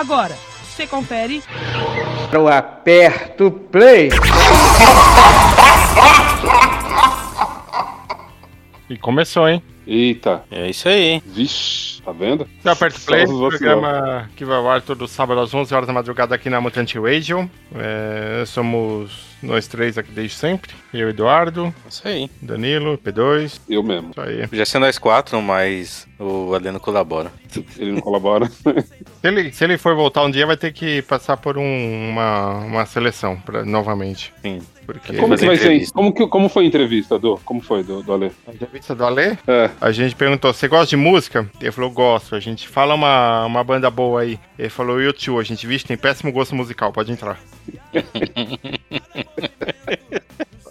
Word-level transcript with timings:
Agora, 0.00 0.34
você 0.64 0.86
confere. 0.86 1.42
Eu 2.32 2.48
aperto 2.48 3.50
play. 3.50 4.08
E 8.88 8.96
começou, 8.96 9.46
hein? 9.46 9.62
Eita. 9.86 10.42
É 10.50 10.70
isso 10.70 10.88
aí. 10.88 11.22
Vixe, 11.26 11.99
tá 12.12 12.24
vendo? 12.24 12.48
Eu 12.64 12.72
aperto 12.72 13.00
play, 13.00 13.24
programa 13.26 14.28
que 14.36 14.44
vai 14.44 14.56
ao 14.56 14.68
ar 14.70 14.82
todo 14.82 15.06
sábado 15.08 15.40
às 15.40 15.52
11 15.52 15.74
horas 15.74 15.86
da 15.86 15.92
madrugada 15.92 16.34
aqui 16.34 16.50
na 16.50 16.60
Mutante 16.60 16.98
Radio. 16.98 17.50
É, 17.74 18.44
somos 18.46 19.30
nós 19.42 19.66
três 19.66 19.96
aqui 19.96 20.10
desde 20.12 20.36
sempre. 20.36 20.70
Eu, 20.92 21.08
Eduardo, 21.08 21.72
Isso 21.88 22.06
aí. 22.06 22.28
Danilo, 22.42 22.98
P2. 22.98 23.60
Eu 23.68 23.82
mesmo. 23.82 24.10
Isso 24.10 24.20
aí. 24.20 24.48
Já 24.52 24.64
sendo 24.66 24.82
nós 24.86 24.98
quatro, 24.98 25.40
mas 25.40 26.06
o 26.18 26.54
Adeno 26.54 26.78
colabora. 26.80 27.32
Ele 27.78 27.92
não 27.92 28.00
colabora. 28.00 28.50
Se 29.20 29.28
ele, 29.28 29.52
se 29.52 29.64
ele 29.64 29.76
for 29.76 29.94
voltar 29.94 30.22
um 30.24 30.30
dia, 30.30 30.46
vai 30.46 30.56
ter 30.56 30.72
que 30.72 31.02
passar 31.02 31.36
por 31.36 31.58
um- 31.58 32.08
uma, 32.10 32.54
uma 32.60 32.86
seleção 32.86 33.36
pra, 33.38 33.64
novamente. 33.66 34.32
Sim. 34.40 34.60
Porque 34.86 35.14
Como 35.18 35.36
que 35.36 35.44
vai 35.44 35.56
ser? 35.58 35.90
Como, 35.92 36.12
que, 36.12 36.26
como 36.26 36.48
foi 36.48 36.64
a 36.64 36.66
entrevista, 36.66 37.18
do? 37.18 37.38
Como 37.44 37.60
foi, 37.60 37.82
do, 37.84 38.02
do 38.02 38.12
Ale? 38.14 38.32
a 38.48 38.50
entrevista 38.52 38.94
do 38.94 39.04
Ale, 39.04 39.38
É. 39.46 39.70
a 39.80 39.92
gente 39.92 40.16
perguntou: 40.16 40.52
você 40.54 40.66
gosta 40.68 40.86
de 40.86 40.96
música? 40.96 41.48
Ele 41.60 41.70
falou: 41.70 41.90
gosto. 42.00 42.34
A 42.34 42.40
gente 42.40 42.66
fala 42.66 42.94
uma, 42.94 43.44
uma 43.44 43.62
banda 43.62 43.90
boa 43.90 44.22
aí. 44.22 44.38
Ele 44.58 44.70
falou: 44.70 45.00
YouTube. 45.00 45.38
A 45.38 45.42
gente, 45.42 45.66
vixe, 45.66 45.84
tem 45.84 45.96
péssimo 45.96 46.32
gosto 46.32 46.54
musical, 46.54 46.92
pode 46.92 47.12
entrar. 47.12 47.38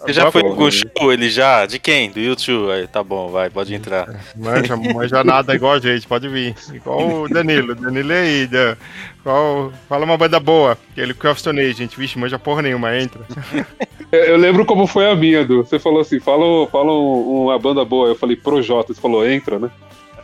Você 0.00 0.14
já 0.14 0.22
Boa 0.22 0.32
foi 0.32 0.42
pro 0.42 0.64
né? 0.64 0.70
show? 0.70 1.12
Ele 1.12 1.28
já? 1.28 1.66
De 1.66 1.78
quem? 1.78 2.10
Do 2.10 2.18
YouTube? 2.18 2.72
Aí, 2.72 2.86
tá 2.86 3.02
bom, 3.04 3.28
vai, 3.28 3.50
pode 3.50 3.74
entrar. 3.74 4.08
Manja, 4.34 4.74
manja 4.74 5.22
nada 5.22 5.54
igual 5.54 5.74
a 5.74 5.78
gente, 5.78 6.06
pode 6.06 6.26
vir. 6.26 6.54
Igual 6.72 7.22
o 7.24 7.28
Danilo. 7.28 7.74
Danilo 7.74 8.10
é 8.10 8.20
aí, 8.22 8.46
Dan. 8.46 8.76
Qual, 9.22 9.70
fala 9.90 10.06
uma 10.06 10.16
banda 10.16 10.40
boa. 10.40 10.76
Ele 10.96 11.12
questionei, 11.12 11.72
gente. 11.74 11.98
Vixe, 11.98 12.18
manja 12.18 12.38
porra 12.38 12.62
nenhuma, 12.62 12.96
entra. 12.98 13.20
Eu, 14.10 14.24
eu 14.24 14.36
lembro 14.38 14.64
como 14.64 14.88
foi 14.88 15.08
a 15.08 15.14
minha, 15.14 15.44
Du. 15.44 15.58
Você 15.64 15.78
falou 15.78 16.00
assim, 16.00 16.18
fala, 16.18 16.66
fala 16.66 16.90
um- 16.90 17.44
uma 17.44 17.56
banda 17.60 17.84
boa. 17.84 18.08
Eu 18.08 18.16
falei, 18.16 18.34
Projota. 18.34 18.92
Você 18.92 19.00
falou, 19.00 19.24
entra, 19.24 19.56
né? 19.56 19.70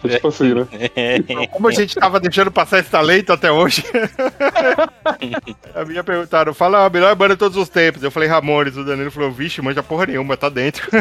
Foi 0.00 0.10
tipo 0.10 0.28
assim, 0.28 0.54
né? 0.54 0.66
Como 1.52 1.68
a 1.68 1.72
gente 1.72 1.94
tava 1.94 2.20
deixando 2.20 2.50
passar 2.50 2.78
esse 2.78 2.90
talento 2.90 3.32
até 3.32 3.50
hoje. 3.50 3.84
a 5.74 5.84
minha 5.84 6.04
perguntaram, 6.04 6.54
fala 6.54 6.86
a 6.86 6.90
melhor 6.90 7.14
banda 7.14 7.34
de 7.34 7.38
todos 7.38 7.56
os 7.56 7.68
tempos. 7.68 8.02
Eu 8.02 8.10
falei 8.10 8.28
Ramones, 8.28 8.76
o 8.76 8.84
Danilo 8.84 9.10
falou, 9.10 9.30
vixe, 9.30 9.62
manja 9.62 9.82
porra 9.82 10.06
nenhuma, 10.06 10.36
tá 10.36 10.48
dentro. 10.48 10.88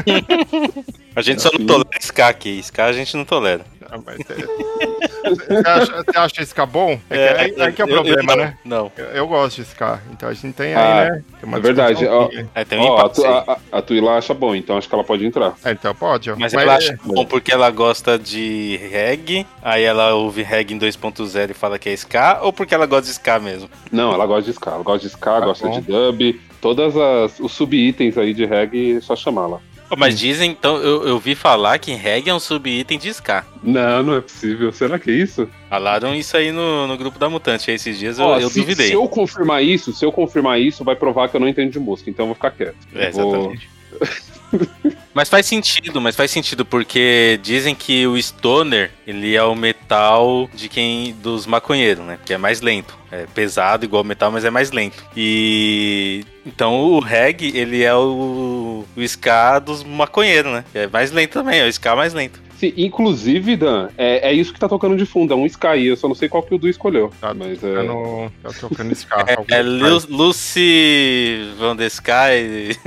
A 1.16 1.22
gente 1.22 1.42
só 1.42 1.50
não 1.58 1.66
tolera 1.66 1.90
Ska 2.02 2.28
aqui. 2.28 2.60
Ska 2.62 2.86
a 2.86 2.92
gente 2.92 3.16
não 3.16 3.24
tolera. 3.24 3.66
Ah, 3.90 3.98
mas, 4.06 4.20
é, 4.20 5.05
Você 5.30 5.68
acha, 5.68 6.04
você 6.04 6.18
acha 6.18 6.42
Ska 6.44 6.66
bom? 6.66 7.00
É, 7.10 7.34
que, 7.34 7.42
aí, 7.62 7.62
aí 7.68 7.74
que 7.74 7.82
é 7.82 7.86
o 7.86 7.90
eu- 7.90 7.96
eu 7.98 8.04
problema, 8.04 8.36
não, 8.36 8.44
né? 8.44 8.58
Não. 8.64 8.92
Eu, 8.98 9.06
eu 9.06 9.28
gosto 9.28 9.56
de 9.58 9.62
Ska, 9.68 10.00
então 10.12 10.30
a 10.30 10.34
gente 10.34 10.54
tem 10.54 10.76
aí, 10.76 11.08
Ah, 11.08 11.12
né? 11.12 11.24
tem 11.40 11.48
uma 11.50 11.58
é 11.58 11.62
verdade, 11.62 12.06
ó. 12.08 12.30
É, 12.54 12.64
tem 12.66 12.80
um 12.80 12.84
Ó, 12.84 12.96
a, 12.96 13.00
empate. 13.00 13.16
tu, 13.16 13.26
aí. 13.26 13.34
a, 13.34 13.58
a, 13.74 13.78
a 13.78 13.82
Tuila 13.82 14.18
acha 14.18 14.34
bom, 14.34 14.56
então 14.56 14.78
acho 14.78 14.88
que 14.88 14.96
ela 14.96 15.04
pode 15.04 15.26
entrar. 15.26 15.54
É, 15.64 15.72
então 15.72 15.94
pode, 15.96 16.30
ó. 16.32 16.36
Mas 16.38 16.54
ela 16.54 16.76
acha 16.76 16.98
bom 17.04 17.26
porque 17.26 17.52
ela 17.52 17.70
gosta 17.72 18.18
de 18.20 18.78
reggae, 18.92 19.46
aí 19.62 19.84
ela 19.84 20.14
ouve 20.14 20.42
reggae 20.44 20.74
em 20.74 20.80
2.0 20.80 21.52
e 21.52 21.54
fala 21.54 21.80
que 21.80 21.90
é 21.90 21.94
ska, 21.94 22.40
ou 22.42 22.54
porque 22.54 22.74
ela 22.76 22.86
gosta 22.86 23.06
de 23.06 23.12
ska 23.12 23.40
mesmo? 23.40 23.70
Não, 23.92 24.14
ela 24.14 24.26
gosta 24.26 24.44
de 24.44 24.52
ska. 24.58 24.72
Ela 24.72 24.84
gosta 24.84 25.00
de 25.08 25.14
ska, 25.14 25.40
Tá 25.40 25.46
gosta 25.46 25.68
bom. 25.68 25.80
de 25.80 25.88
dub. 25.88 26.42
Todas 26.62 26.96
as, 26.98 27.40
os 27.40 27.52
sub-itens 27.52 28.18
aí 28.18 28.34
de 28.34 28.46
reggae, 28.46 28.98
é 28.98 29.02
só. 29.02 29.16
Pô, 29.16 29.60
Mas 29.98 30.18
dizem, 30.18 30.52
então, 30.52 30.78
eu, 30.78 31.08
eu 31.08 31.20
vi 31.20 31.36
falar 31.36 31.78
que 31.80 31.94
reggae 31.94 32.30
é 32.30 32.34
um 32.34 32.40
sub-item 32.40 32.98
de 32.98 33.10
ska. 33.10 33.46
Não, 33.62 34.04
não 34.04 34.16
é 34.16 34.22
possível. 34.22 34.72
Será 34.72 34.98
que 34.98 35.10
é 35.12 35.14
isso? 35.14 35.48
Falaram 35.70 36.16
isso 36.16 36.36
aí 36.36 36.52
no, 36.52 36.88
no 36.88 36.98
grupo 36.98 37.20
da 37.20 37.30
Mutante. 37.30 37.70
Aí 37.70 37.76
esses 37.76 37.98
dias 38.00 38.18
eu, 38.18 38.26
Ó, 38.26 38.40
eu 38.40 38.50
se, 38.50 38.60
duvidei. 38.60 38.88
se 38.88 38.94
eu 38.94 39.08
confirmar 39.08 39.64
isso, 39.64 39.94
se 39.94 40.04
eu 40.06 40.12
confirmar 40.12 40.60
isso, 40.60 40.84
vai 40.84 40.96
provar 40.96 41.30
que 41.30 41.36
eu 41.36 41.40
não 41.40 41.48
entendo 41.48 41.72
de 41.72 41.80
música, 41.80 42.10
então 42.10 42.24
eu 42.24 42.28
vou 42.28 42.36
ficar 42.36 42.52
quieto. 42.52 42.76
É, 42.96 43.10
Eu 43.10 43.12
vou- 43.12 43.36
exatamente. 43.36 43.70
mas 45.16 45.30
faz 45.30 45.46
sentido, 45.46 46.02
mas 46.02 46.14
faz 46.14 46.30
sentido, 46.30 46.66
porque 46.66 47.40
dizem 47.42 47.74
que 47.74 48.06
o 48.06 48.22
stoner, 48.22 48.92
ele 49.08 49.34
é 49.34 49.42
o 49.42 49.56
metal 49.56 50.50
de 50.54 50.68
quem. 50.68 51.14
dos 51.14 51.46
maconheiros, 51.46 52.06
né? 52.06 52.20
Que 52.26 52.34
é 52.34 52.38
mais 52.38 52.60
lento. 52.60 52.98
É 53.10 53.26
pesado 53.34 53.86
igual 53.86 54.04
metal, 54.04 54.30
mas 54.30 54.44
é 54.44 54.50
mais 54.50 54.72
lento. 54.72 55.02
E. 55.16 56.26
Então 56.46 56.76
o 56.76 57.00
reggae, 57.00 57.58
ele 57.58 57.82
é 57.82 57.96
o, 57.96 58.86
o 58.96 59.02
ska 59.04 59.60
dos 59.60 59.86
maconheiros, 59.86 60.52
né? 60.52 60.66
Que 60.70 60.80
é 60.80 60.88
mais 60.88 61.12
lento 61.12 61.32
também, 61.32 61.62
é 61.62 61.66
o 61.66 61.70
ska 61.70 61.96
mais 61.96 62.14
lento. 62.14 62.45
Sim, 62.58 62.74
inclusive, 62.78 63.56
Dan, 63.58 63.90
é, 63.98 64.30
é 64.30 64.34
isso 64.34 64.54
que 64.54 64.60
tá 64.60 64.70
tocando 64.70 64.96
de 64.96 65.06
fundo, 65.06 65.34
é 65.34 65.36
um 65.36 65.46
Sky. 65.46 65.86
Eu 65.86 65.98
só 65.98 66.08
não 66.08 66.16
sei 66.16 66.30
qual 66.30 66.42
que 66.42 66.56
o 66.56 66.58
Du 66.58 66.68
escolheu. 66.70 67.12
Tá 67.20 67.34
mas 67.34 67.60
Tá, 67.60 67.68
é. 67.68 67.84
no, 67.84 68.32
tá 68.42 68.50
tocando 68.60 68.82
algum 68.90 68.92
É 69.52 69.60
Ska. 69.60 69.62
Lu, 69.62 70.02
Lucy 70.10 71.50
Van 71.58 71.76
the 71.76 71.86
Sky. 71.88 72.78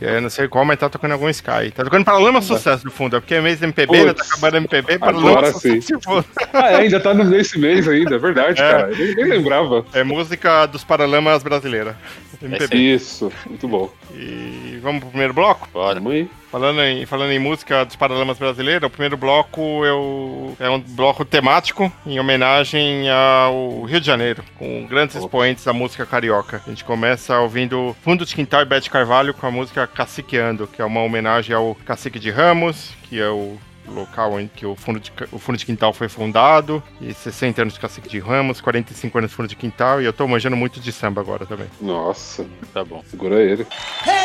É, 0.00 0.20
não 0.20 0.28
sei 0.28 0.48
qual, 0.48 0.64
mas 0.64 0.78
tá 0.78 0.88
tocando 0.88 1.12
algum 1.12 1.28
Sky. 1.28 1.70
Tá 1.74 1.84
tocando 1.84 2.04
Paralama 2.04 2.42
Sucesso 2.42 2.84
no 2.84 2.90
fundo, 2.90 3.16
é 3.16 3.20
porque 3.20 3.34
é 3.34 3.40
mês 3.40 3.58
de 3.58 3.64
MPB, 3.64 3.92
né? 4.04 4.12
Tá 4.12 4.14
Putz, 4.14 4.30
acabando 4.32 4.56
MPB, 4.56 4.98
Paralama 4.98 5.30
agora 5.30 5.52
Sucesso 5.52 5.86
sim. 5.86 6.24
Ah, 6.52 6.70
é, 6.72 6.76
ainda 6.76 6.98
tá 7.00 7.14
nesse 7.14 7.58
mês 7.58 7.86
ainda, 7.88 8.16
é 8.16 8.18
verdade, 8.18 8.60
É. 8.60 8.70
cara. 8.70 8.90
Eu 8.90 8.98
nem, 8.98 9.14
nem 9.14 9.24
lembrava. 9.26 9.84
É 9.94 10.02
música 10.02 10.66
dos 10.66 10.82
Paralamas 10.84 11.42
brasileira. 11.42 11.96
MPB. 12.42 12.76
Isso, 12.76 13.32
muito 13.48 13.66
bom. 13.68 13.90
E 14.14 14.78
vamos 14.82 15.00
pro 15.00 15.08
primeiro 15.10 15.32
bloco? 15.32 15.68
Bora. 15.72 15.94
Vamos 15.94 16.12
aí. 16.12 16.28
Falando 16.54 16.80
em, 16.82 17.04
falando 17.04 17.32
em 17.32 17.38
música 17.40 17.84
dos 17.84 17.96
Paralamas 17.96 18.38
brasileiros, 18.38 18.86
o 18.86 18.88
primeiro 18.90 19.16
bloco 19.16 19.84
eu, 19.84 20.56
é 20.60 20.70
um 20.70 20.78
bloco 20.78 21.24
temático 21.24 21.92
em 22.06 22.20
homenagem 22.20 23.10
ao 23.10 23.82
Rio 23.82 24.00
de 24.00 24.06
Janeiro, 24.06 24.44
com 24.56 24.86
grandes 24.86 25.16
Opa. 25.16 25.24
expoentes 25.24 25.64
da 25.64 25.72
música 25.72 26.06
carioca. 26.06 26.62
A 26.64 26.70
gente 26.70 26.84
começa 26.84 27.36
ouvindo 27.40 27.96
Fundo 28.04 28.24
de 28.24 28.32
Quintal 28.32 28.62
e 28.62 28.66
Bete 28.66 28.88
Carvalho 28.88 29.34
com 29.34 29.44
a 29.48 29.50
música 29.50 29.84
Caciqueando, 29.84 30.68
que 30.68 30.80
é 30.80 30.84
uma 30.84 31.02
homenagem 31.02 31.56
ao 31.56 31.74
Cacique 31.84 32.20
de 32.20 32.30
Ramos, 32.30 32.92
que 33.08 33.20
é 33.20 33.28
o 33.28 33.58
local 33.88 34.40
em 34.40 34.46
que 34.46 34.64
o 34.64 34.76
Fundo 34.76 35.00
de, 35.00 35.10
o 35.32 35.40
fundo 35.40 35.58
de 35.58 35.66
Quintal 35.66 35.92
foi 35.92 36.08
fundado, 36.08 36.80
e 37.00 37.12
60 37.12 37.62
anos 37.62 37.74
de 37.74 37.80
Cacique 37.80 38.08
de 38.08 38.20
Ramos, 38.20 38.60
45 38.60 39.18
anos 39.18 39.30
de 39.32 39.36
Fundo 39.36 39.48
de 39.48 39.56
Quintal, 39.56 40.00
e 40.00 40.04
eu 40.04 40.12
tô 40.12 40.28
manjando 40.28 40.56
muito 40.56 40.78
de 40.78 40.92
samba 40.92 41.20
agora 41.20 41.46
também. 41.46 41.66
Nossa, 41.80 42.46
Tá 42.72 42.84
bom. 42.84 43.02
segura 43.10 43.42
ele. 43.42 43.66
Olha 44.06 44.24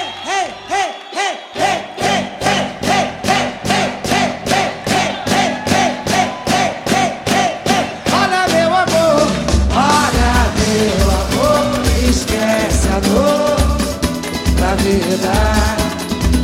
vida. 14.80 15.34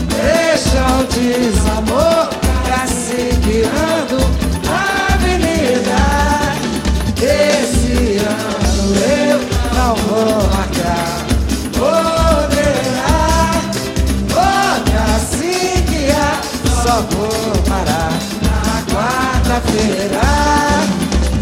Deixa 0.10 0.82
o 1.00 1.04
desamor 1.08 2.30
caciqueando 2.68 4.20
a 4.68 5.14
avenida. 5.14 6.02
Esse 7.22 8.18
ano 8.20 8.96
eu 9.02 9.40
não 9.74 9.96
vou 9.96 10.36
marcar. 10.54 11.26
Poderá, 11.74 13.16
vou 14.30 14.74
caciquear, 14.92 16.36
só 16.84 16.96
vou 17.12 17.64
parar 17.64 18.14
na 18.42 18.62
quarta-feira. 18.94 20.26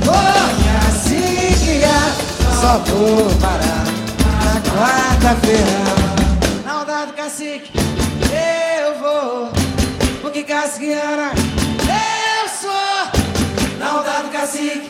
Vou 0.06 0.44
caciquear, 0.64 2.08
só 2.62 2.74
vou 2.86 3.30
parar 3.40 3.84
na 4.46 4.56
quarta-feira. 4.72 6.13
Eu 11.90 12.48
sou. 12.48 12.72
Dá 13.78 13.98
do 14.22 14.30
cacique, 14.30 14.90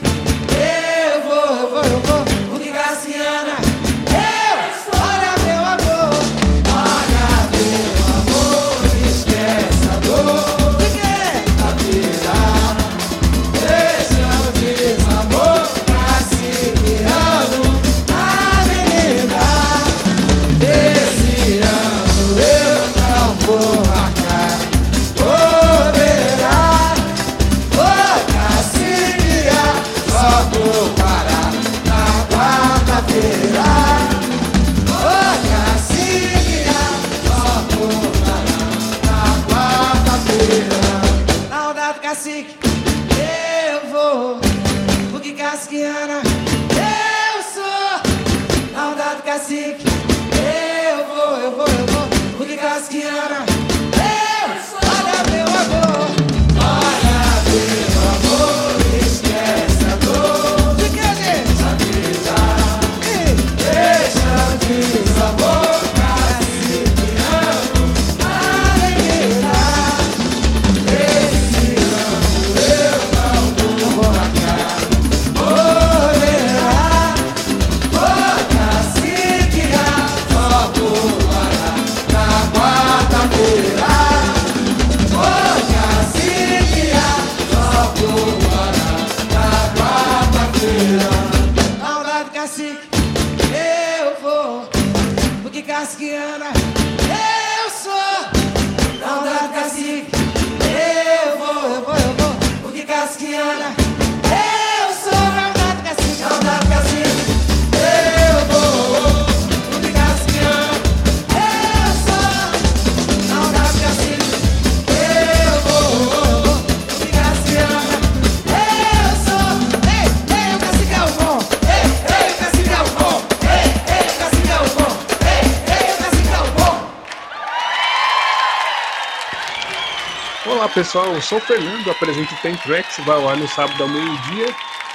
pessoal, 130.73 131.13
eu 131.13 131.21
sou 131.21 131.37
o 131.37 131.41
Fernando, 131.41 131.89
apresento 131.91 132.33
o 132.33 132.37
Tem 132.37 132.55
Tracks, 132.55 132.97
vai 133.05 133.15
ao 133.15 133.29
ar 133.29 133.37
no 133.37 133.47
sábado 133.47 133.81
ao 133.83 133.89
meio-dia. 133.89 134.47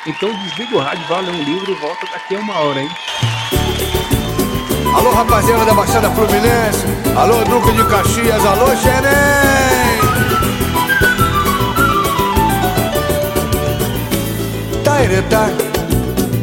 Então 0.06 0.32
desliga 0.42 0.76
o 0.76 0.80
rádio, 0.80 1.06
vai 1.06 1.22
ler 1.22 1.30
um 1.30 1.42
livro 1.42 1.70
e 1.70 1.74
volta 1.76 2.06
daqui 2.12 2.34
a 2.34 2.40
uma 2.40 2.58
hora, 2.58 2.80
hein? 2.80 2.90
Alô, 4.96 5.10
rapaziada 5.10 5.64
da 5.64 5.74
Baixada 5.74 6.10
Fluminense. 6.10 6.84
Alô, 7.16 7.44
Duque 7.44 7.72
de 7.72 7.84
Caxias. 7.88 8.44
Alô, 8.44 8.74
Xerém. 8.76 9.98
Tairetá, 14.82 15.48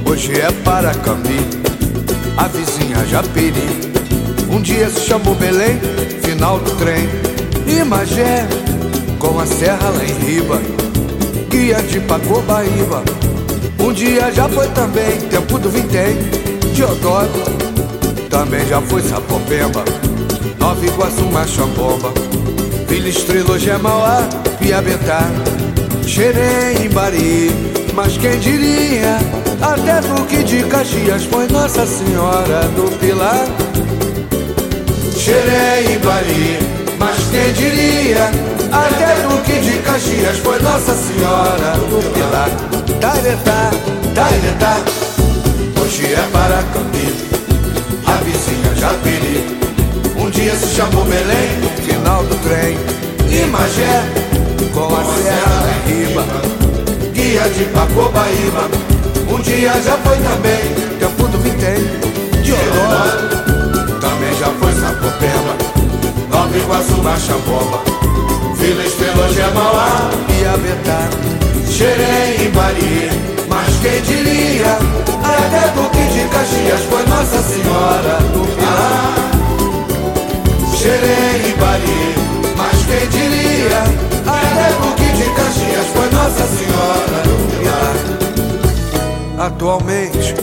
hoje 0.05 0.39
é 0.39 0.51
para 0.63 0.93
Cambi, 0.95 1.39
a 2.37 2.47
vizinha 2.47 3.05
Japiri. 3.05 3.91
Um 4.49 4.61
dia 4.61 4.89
se 4.89 5.01
chamou 5.01 5.35
Belém, 5.35 5.79
final 6.23 6.59
do 6.59 6.71
trem. 6.77 7.09
E 7.67 7.83
Magé, 7.83 8.47
com 9.25 9.39
a 9.39 9.45
serra 9.45 9.89
lá 9.89 10.03
em 10.03 10.25
riba, 10.25 10.61
guia 11.49 11.81
de 11.81 11.99
Pacobaíba. 12.01 13.03
Um 13.79 13.91
dia 13.91 14.31
já 14.31 14.47
foi 14.47 14.67
também, 14.69 15.19
tempo 15.29 15.57
do 15.57 15.69
vintém, 15.69 16.15
Diodoro 16.73 17.29
também 18.29 18.65
já 18.67 18.81
foi 18.81 19.01
Sapopemba, 19.01 19.83
Nova 20.59 20.85
Iguaçu, 20.85 21.23
Machambomba, 21.31 22.13
Vila 22.87 23.09
Estrela, 23.09 23.57
Gemauá, 23.57 24.27
Piabetá, 24.59 25.21
Xerém, 26.05 26.89
Bari, 26.93 27.49
mas 27.93 28.17
quem 28.17 28.37
diria, 28.39 29.17
até 29.61 30.01
Duque 30.01 30.43
de 30.43 30.63
Caxias 30.63 31.23
foi 31.25 31.47
Nossa 31.47 31.85
Senhora 31.85 32.67
do 32.75 32.91
Pilar. 32.99 33.47
Xerém, 35.17 35.97
Bari, 35.99 36.59
mas 36.99 37.17
quem 37.31 37.53
diria, 37.53 38.54
até 38.75 39.21
Duque 39.27 39.59
de 39.59 39.77
Caxias 39.79 40.37
foi 40.39 40.59
Nossa 40.59 40.93
Senhora 40.93 41.77
do 41.89 42.13
Pilar. 42.13 42.49
Tairetá, 42.99 43.71
Tairetá, 44.13 44.77
hoje 45.81 46.13
é 46.13 46.27
para 46.31 46.63
Campinas 46.73 47.35
a 48.05 48.17
vizinha 48.23 48.75
Japiri. 48.75 49.57
Um 50.17 50.29
dia 50.29 50.55
se 50.55 50.75
chamou 50.75 51.03
Belém, 51.05 51.61
final 51.85 52.23
do 52.23 52.35
trem. 52.43 52.77
E 53.29 53.45
Magé, 53.47 54.03
com 54.73 54.95
a 54.95 55.03
serra 55.03 55.65
em 55.87 56.07
riba, 56.07 56.25
guia 57.13 57.49
de 57.49 57.65
Pacobaíba. 57.65 58.69
Um 59.29 59.41
dia 59.41 59.73
já 59.81 59.97
foi 59.97 60.17
também, 60.17 60.97
tempo 60.99 61.27
do 61.27 61.37
vintém. 61.39 61.83
Diodoro, 62.43 63.99
também 63.99 64.33
já 64.39 64.47
foi 64.59 64.71
Sapopemba. 64.73 65.55
Nova 66.29 66.57
Iguaçu, 66.57 67.03
Machambomba. 67.03 68.14
Vila 68.65 68.83
Estrela, 68.83 69.29
Gemauá 69.29 70.09
e 70.27 70.43
Abetá. 70.43 71.07
Xerém 71.69 72.45
e 72.45 72.49
Bari, 72.49 73.11
mas 73.47 73.75
quem 73.79 74.01
diria? 74.01 74.79
Até 75.23 75.69
Duque 75.75 76.03
de 76.11 76.27
Caxias 76.29 76.81
foi 76.89 77.05
Nossa 77.05 77.43
Senhora 77.43 78.17
do 78.33 78.41
Pilar. 78.55 79.13
Xerém 80.75 81.47
e 81.47 81.53
Bari, 81.59 82.15
mas 82.57 82.85
quem 82.87 83.07
diria? 83.09 83.83
Até 84.25 84.73
Duque 84.81 85.09
de 85.15 85.25
Caxias 85.35 85.87
foi 85.93 86.09
Nossa 86.09 86.47
Senhora 86.47 87.21
do. 87.23 87.35
Atualmente, 89.37 90.33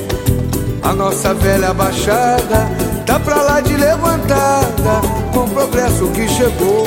a 0.81 0.93
nossa 0.93 1.35
velha 1.35 1.75
baixada 1.75 2.71
tá 3.05 3.19
pra 3.19 3.43
lá 3.43 3.61
de 3.61 3.77
levantada, 3.77 5.01
com 5.33 5.41
o 5.41 5.51
progresso 5.51 6.07
que 6.09 6.29
chegou, 6.29 6.87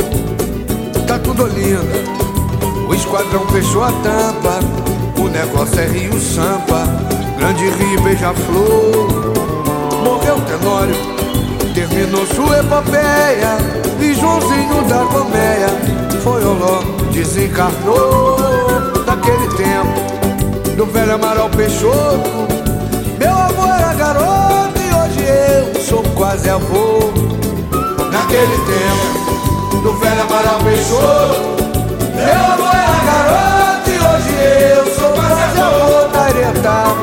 tá 1.35 1.43
tudo 1.43 1.47
linda. 1.47 2.15
O 2.87 2.93
esquadrão 2.93 3.45
fechou 3.47 3.83
a 3.83 3.91
tampa, 3.91 4.59
o 5.19 5.27
negócio 5.27 5.79
é 5.79 5.87
Rio 5.87 6.19
Sampa, 6.19 6.85
Grande 7.37 7.69
Rio 7.69 8.01
Beija-Flor. 8.01 9.33
Morreu 10.03 10.39
Tenório, 10.41 10.95
terminou 11.73 12.25
sua 12.27 12.59
epopeia, 12.59 13.57
e 13.99 14.13
Joãozinho 14.13 14.83
da 14.87 15.05
Colmeia 15.05 15.67
foi 16.23 16.43
Oló, 16.43 16.81
desencarnou. 17.11 18.37
Naquele 19.05 19.47
tempo, 19.55 20.75
do 20.75 20.85
velho 20.85 21.15
Amaral 21.15 21.49
Peixoto, 21.49 22.47
meu 23.19 23.31
avô 23.31 23.65
era 23.65 23.93
garoto 23.93 24.79
e 24.81 24.93
hoje 24.93 25.25
eu 25.75 25.81
sou 25.81 26.03
quase 26.15 26.49
avô. 26.49 27.11
Naquele 28.11 28.57
tempo, 28.57 29.34
do 29.85 29.93
velho 29.99 30.21
Amaral 30.23 30.59
Peixoto. 30.63 31.63
Meu 32.15 32.43
avô 32.53 32.65
era 32.65 32.99
garoto 33.05 33.89
e 33.91 33.97
hoje 33.99 34.33
eu 34.73 34.85
sou 34.95 35.11
quase 35.13 35.61
avô 35.61 36.09
Taretá, 36.09 36.95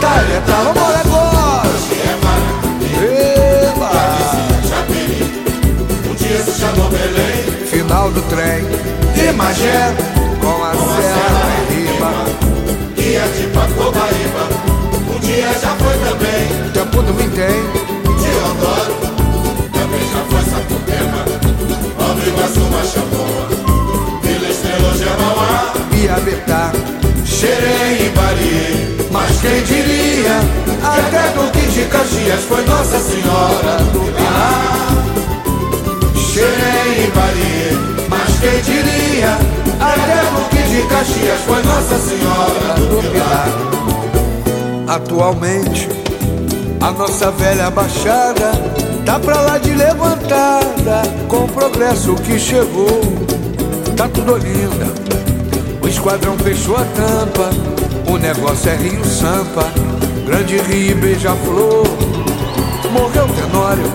taretá, 0.00 0.56
vambora 0.62 1.00
agora. 1.00 1.70
Eba! 3.02 3.90
Um 6.08 6.14
dia 6.14 6.38
se 6.44 6.60
chamou 6.60 6.88
Belém, 6.90 7.66
Final 7.66 8.10
do 8.12 8.22
trem. 8.22 8.64
E 9.16 9.32
Magé, 9.32 9.92
Com 10.40 10.64
a 10.64 10.72
serra 11.02 11.44
em 11.58 11.74
riba. 11.74 12.12
Guia 12.94 13.22
de 13.28 13.46
Pacobaíba. 13.48 14.44
Um 15.12 15.18
dia 15.18 15.52
já 15.60 15.74
foi 15.74 15.98
também, 15.98 16.70
Tempo 16.72 17.02
do 17.02 17.12
vintém 17.12 17.79
Machambomba, 22.90 23.46
Vila 24.22 24.48
Estrela, 24.48 24.92
Gemauá. 24.96 25.72
Piabetá 25.90 26.72
Xerém 27.24 28.06
e 28.06 28.08
Bari, 28.10 29.08
mas 29.12 29.40
quem 29.40 29.62
diria? 29.62 30.40
Até 30.82 31.28
Duque 31.30 31.66
de 31.70 31.84
Caxias 31.84 32.40
foi 32.48 32.64
Nossa 32.64 32.98
Senhora 32.98 33.76
do 33.92 34.00
Pilar. 34.00 35.04
Xerém 36.16 37.04
e 37.04 37.10
Bari, 37.14 38.08
mas 38.08 38.38
quem 38.40 38.60
diria? 38.62 39.38
Até 39.78 40.24
Duque 40.34 40.62
de 40.68 40.82
Caxias 40.88 41.40
foi 41.46 41.62
Nossa 41.62 41.98
Senhora 41.98 42.74
do 42.74 43.00
Pilar. 43.12 43.48
Atualmente 44.88 45.88
A 46.80 46.90
nossa 46.92 47.30
velha 47.30 47.70
baixada 47.70 48.52
Tá 49.04 49.18
pra 49.18 49.40
lá 49.40 49.58
de 49.58 49.74
levantada 49.74 51.02
Com 51.28 51.44
o 51.44 51.48
progresso 51.48 52.14
que 52.14 52.38
chegou. 52.38 53.00
Tá 53.96 54.08
tudo 54.08 54.36
linda. 54.36 54.86
O 55.82 55.88
esquadrão 55.88 56.38
fechou 56.38 56.76
a 56.76 56.84
tampa 56.84 57.50
O 58.10 58.16
negócio 58.16 58.70
é 58.70 58.76
Rio 58.76 59.04
Sampa. 59.04 59.66
Grande 60.24 60.56
Rio 60.56 60.96
Beija-Flor 60.96 61.86
Morreu 62.92 63.28
Tenório 63.28 63.92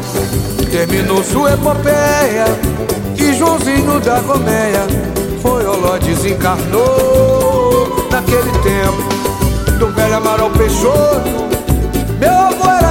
Terminou 0.69 1.23
sua 1.23 1.53
epopeia. 1.53 2.45
E 3.17 3.33
Joãozinho 3.33 3.99
da 4.01 4.19
Gomeia 4.19 4.85
Foi 5.41 5.65
Oló 5.65 5.97
desencarnou. 5.97 6.85
Naquele 8.11 8.51
tempo 8.59 9.15
do 9.79 9.87
velho 9.91 10.17
Amaral 10.17 10.49
Peixoto. 10.51 11.64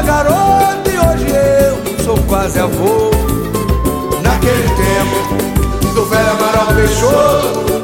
Garoto 0.05 0.91
e 0.91 0.99
hoje 0.99 1.27
eu 1.35 2.05
sou 2.05 2.19
quase 2.29 2.59
avô. 2.61 3.11
Naquele 4.23 4.69
tempo, 4.69 5.95
do 5.95 6.05
velho 6.07 6.31
Amaral 6.31 6.67
Peixoto. 6.75 7.83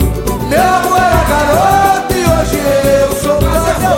Meu 0.49 0.62
avô 0.62 0.97
era 0.97 1.25
garoto 1.25 2.15
e 2.15 2.25
hoje 2.25 2.59
eu 3.03 3.12
sou 3.21 3.37
quase 3.37 3.71
avô. 3.71 3.91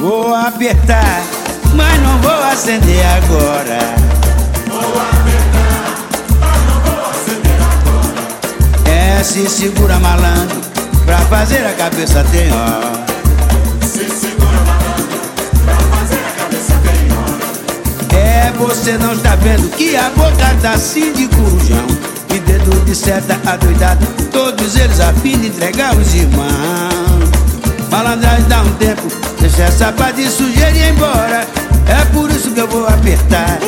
Vou 0.00 0.34
apertar 0.34 0.93
acender 2.64 3.04
agora. 3.04 3.78
É, 8.86 9.22
se 9.22 9.46
segura 9.50 10.00
malandro, 10.00 10.62
pra 11.04 11.18
fazer 11.18 11.66
a 11.66 11.74
cabeça 11.74 12.24
tem 12.32 12.48
ó. 12.52 13.04
É, 18.16 18.50
você 18.56 18.96
não 18.96 19.12
está 19.12 19.36
vendo 19.36 19.68
que 19.76 19.94
a 19.94 20.08
boca 20.10 20.56
tá 20.62 20.72
assim 20.72 21.12
de 21.12 21.28
corujão 21.28 21.86
E 22.30 22.38
dedo 22.38 22.84
de 22.84 22.94
seta 22.94 23.38
adoidado, 23.44 24.06
todos 24.32 24.76
eles 24.76 25.00
a 25.00 25.12
fim 25.12 25.38
de 25.38 25.48
entregar 25.48 25.94
os 25.96 26.14
irmãos 26.14 27.30
Malandragem 27.90 28.44
dá 28.48 28.62
um 28.62 28.72
tempo, 28.74 29.02
deixa 29.38 29.64
essa 29.64 29.92
pá 29.92 30.10
de 30.10 30.28
sujeira 30.30 30.70
e 30.70 30.78
ir 30.78 30.92
embora 30.92 31.53
É 31.86 32.04
por 32.12 32.30
isso 32.30 32.50
que 32.52 32.60
eu 32.60 32.68
vou 32.68 32.86
apertar, 32.86 33.58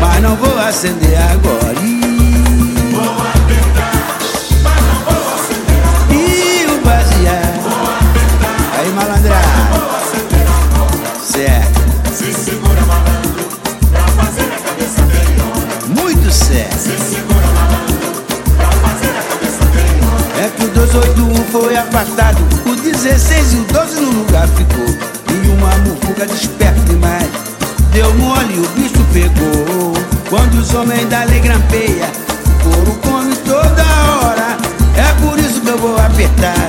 mas 0.00 0.22
não 0.22 0.36
vou 0.36 0.58
acender 0.58 1.18
agora 1.18 1.74
Ih, 1.82 2.94
Ih, 6.10 6.66
o 6.66 6.84
baseado 6.84 7.66
Aí 8.78 8.88
malandragem 8.92 9.46
Certo 11.24 11.76
Muito 15.88 16.30
certo. 16.30 16.90
É 20.38 20.50
que 20.56 20.64
o 20.64 20.68
281 20.68 21.34
foi 21.50 21.76
apartado, 21.76 22.38
o 22.66 22.74
16 22.74 23.52
e 23.52 23.56
o 23.56 23.64
12 23.64 24.00
no 24.00 24.10
lugar 24.10 24.48
ficou. 24.48 24.86
E 25.32 25.48
uma 25.48 25.74
mufuga 25.78 26.26
desperto 26.26 26.75
demais. 26.75 26.75
Deu 27.96 28.12
mole 28.16 28.58
o 28.58 28.68
bicho 28.78 29.02
pegou. 29.10 29.94
Quando 30.28 30.60
os 30.60 30.74
homens 30.74 31.08
da 31.08 31.24
lei 31.24 31.40
grampeia, 31.40 32.12
o 32.44 32.62
couro 32.62 32.94
come 32.96 33.34
toda 33.36 33.82
hora. 34.20 34.58
É 34.94 35.14
por 35.22 35.38
isso 35.38 35.62
que 35.62 35.68
eu 35.70 35.78
vou 35.78 35.96
apertar, 35.96 36.68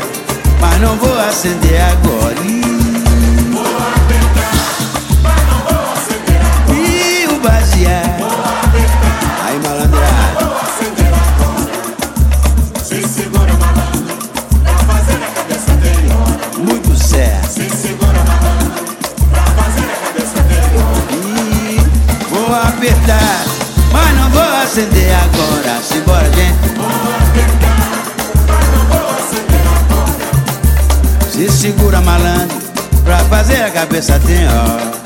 mas 0.61 0.79
não 0.79 0.95
vou 0.95 1.19
acender 1.19 1.81
agora. 1.81 2.76
Acender 24.77 25.11
agora. 25.15 25.81
Simbora, 25.81 26.29
gente. 26.33 26.67
Se 31.31 31.51
segura 31.51 31.99
malandro, 32.01 32.57
pra 33.03 33.17
fazer 33.25 33.63
a 33.63 33.71
cabeça 33.71 34.19
tem 34.25 34.47
ó. 34.47 34.97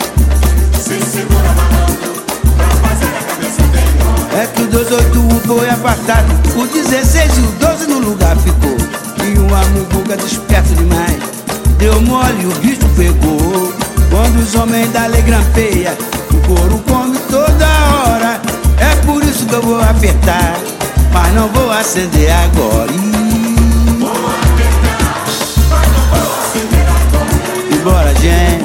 É 4.33 4.47
que 4.47 4.61
o 4.61 4.67
281 4.67 5.39
foi 5.41 5.69
apartado, 5.69 6.33
o 6.55 6.65
16 6.67 7.37
e 7.37 7.41
o 7.41 7.51
12 7.59 7.87
no 7.87 7.99
lugar 7.99 8.35
ficou. 8.37 8.77
E 9.23 9.37
uma 9.37 9.63
muvuca 9.67 10.17
desperto 10.17 10.73
demais, 10.73 11.19
deu 11.77 12.01
mole 12.01 12.45
o 12.45 12.55
bicho 12.59 12.87
pegou. 12.95 13.73
Quando 14.09 14.39
os 14.41 14.55
homens 14.55 14.91
da 14.91 15.05
lei 15.07 15.21
grampeia, 15.21 15.97
o 16.31 16.47
couro 16.47 16.81
come 16.87 17.17
toda 17.29 17.65
hora. 17.65 18.30
Que 19.51 19.57
eu 19.57 19.61
vou 19.63 19.81
apertar, 19.81 20.57
mas 21.11 21.33
não 21.33 21.49
vou 21.49 21.69
acender 21.73 22.31
agora. 22.31 22.89
Ih. 22.89 23.57
E 27.69 27.75
bora, 27.83 28.15
gente. 28.15 28.63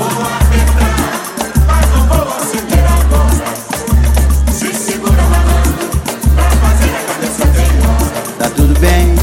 Tá 8.38 8.48
tudo 8.54 8.78
bem? 8.78 9.16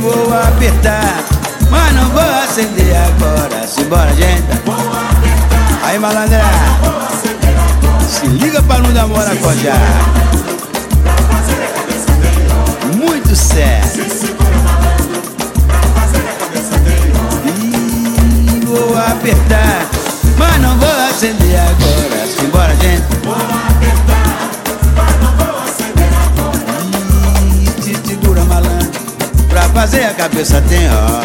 Vou 0.00 0.32
apertar, 0.32 1.24
mas 1.68 1.92
não 1.94 2.08
vou 2.10 2.22
acender 2.44 2.96
agora. 2.96 3.66
Simbora, 3.66 4.14
gente. 4.14 4.46
Aí, 5.82 6.00
malandra. 6.00 6.75
Se 8.46 8.50
liga 8.50 8.62
pra 8.62 8.78
não 8.78 8.92
dar 8.92 9.08
mora 9.08 9.34
cojar. 9.34 9.74
Muito 12.94 13.34
certo. 13.34 13.98
E 17.44 18.64
vou 18.64 18.96
apertar, 18.96 19.88
mas 20.38 20.60
não 20.60 20.78
vou 20.78 20.88
acender 21.10 21.58
agora. 21.58 22.28
Simbora, 22.38 22.76
gente. 22.76 23.04
E 27.84 27.94
te 27.94 28.08
segura 28.08 28.44
malandro 28.44 28.92
Pra 29.48 29.62
fazer 29.70 30.04
a 30.04 30.14
cabeça 30.14 30.62
tem 30.68 30.88
ó 30.88 31.22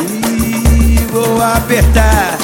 E 0.00 1.06
vou 1.12 1.42
apertar 1.42 2.43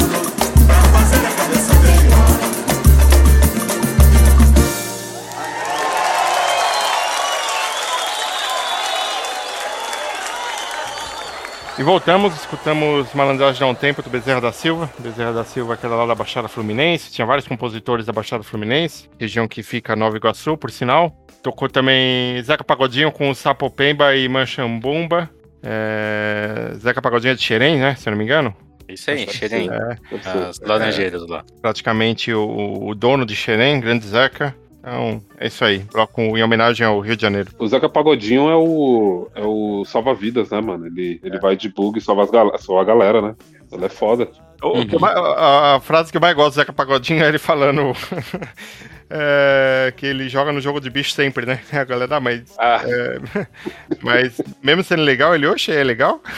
E 11.81 11.83
voltamos, 11.83 12.35
escutamos 12.35 13.11
Malandragem 13.11 13.67
há 13.67 13.71
um 13.71 13.73
tempo 13.73 14.03
do 14.03 14.09
Bezerra 14.11 14.39
da 14.39 14.51
Silva. 14.51 14.87
Bezerra 14.99 15.33
da 15.33 15.43
Silva, 15.43 15.73
aquela 15.73 15.95
lá 15.95 16.05
da 16.05 16.13
Baixada 16.13 16.47
Fluminense. 16.47 17.11
Tinha 17.11 17.25
vários 17.25 17.47
compositores 17.47 18.05
da 18.05 18.13
Baixada 18.13 18.43
Fluminense, 18.43 19.09
região 19.19 19.47
que 19.47 19.63
fica 19.63 19.95
Nova 19.95 20.15
Iguaçu, 20.15 20.55
por 20.55 20.69
sinal. 20.69 21.09
Tocou 21.41 21.67
também 21.67 22.39
Zeca 22.43 22.63
Pagodinho 22.63 23.11
com 23.11 23.33
Sapopemba 23.33 24.15
e 24.15 24.29
Manchambumba. 24.29 25.27
É... 25.63 26.71
Zeca 26.75 27.01
Pagodinho 27.01 27.31
é 27.31 27.35
de 27.35 27.41
Xerém, 27.41 27.79
né? 27.79 27.95
Se 27.95 28.07
eu 28.07 28.11
não 28.11 28.17
me 28.19 28.25
engano. 28.25 28.55
Isso 28.87 29.09
aí, 29.09 29.27
Xerém. 29.27 29.67
É, 29.67 29.97
As 30.47 30.59
laranjeiras 30.59 31.25
lá. 31.27 31.43
praticamente 31.63 32.31
o, 32.31 32.89
o 32.89 32.93
dono 32.93 33.25
de 33.25 33.35
Xerém, 33.35 33.79
Grande 33.79 34.05
Zeca. 34.05 34.55
Então, 34.81 35.21
é 35.37 35.45
isso 35.47 35.63
aí. 35.63 35.79
Bloco 35.93 36.19
em 36.19 36.41
homenagem 36.41 36.85
ao 36.85 36.99
Rio 36.99 37.15
de 37.15 37.21
Janeiro. 37.21 37.51
O 37.59 37.67
Zeca 37.67 37.87
Pagodinho 37.87 38.49
é 38.49 38.55
o, 38.55 39.29
é 39.35 39.43
o 39.45 39.85
salva-vidas, 39.85 40.49
né, 40.49 40.59
mano? 40.59 40.87
Ele, 40.87 41.19
ele 41.23 41.39
vai 41.39 41.55
de 41.55 41.69
bug 41.69 41.99
e 41.99 42.01
salva, 42.01 42.23
as 42.23 42.63
salva 42.63 42.81
a 42.81 42.85
galera, 42.85 43.21
né? 43.21 43.35
Ele 43.71 43.85
é 43.85 43.89
foda. 43.89 44.27
Mais- 44.99 45.15
a, 45.17 45.75
a 45.75 45.79
frase 45.79 46.11
que 46.11 46.17
eu 46.17 46.21
mais 46.21 46.35
gosto 46.35 46.51
do 46.51 46.55
Zeca 46.55 46.73
Pagodinho 46.73 47.23
é 47.23 47.27
ele 47.27 47.37
falando 47.39 47.93
é, 49.09 49.93
que 49.95 50.05
ele 50.05 50.29
joga 50.29 50.51
no 50.51 50.61
jogo 50.61 50.79
de 50.79 50.89
bicho 50.89 51.11
sempre, 51.11 51.45
né? 51.45 51.59
A 51.73 51.83
galera, 51.83 52.19
mas, 52.19 52.43
Ah, 52.59 52.81
é, 52.85 53.19
mas 54.01 54.41
mesmo 54.63 54.83
sendo 54.83 55.03
legal, 55.03 55.33
ele, 55.35 55.47
oxe, 55.47 55.71
é 55.71 55.83
legal? 55.83 56.21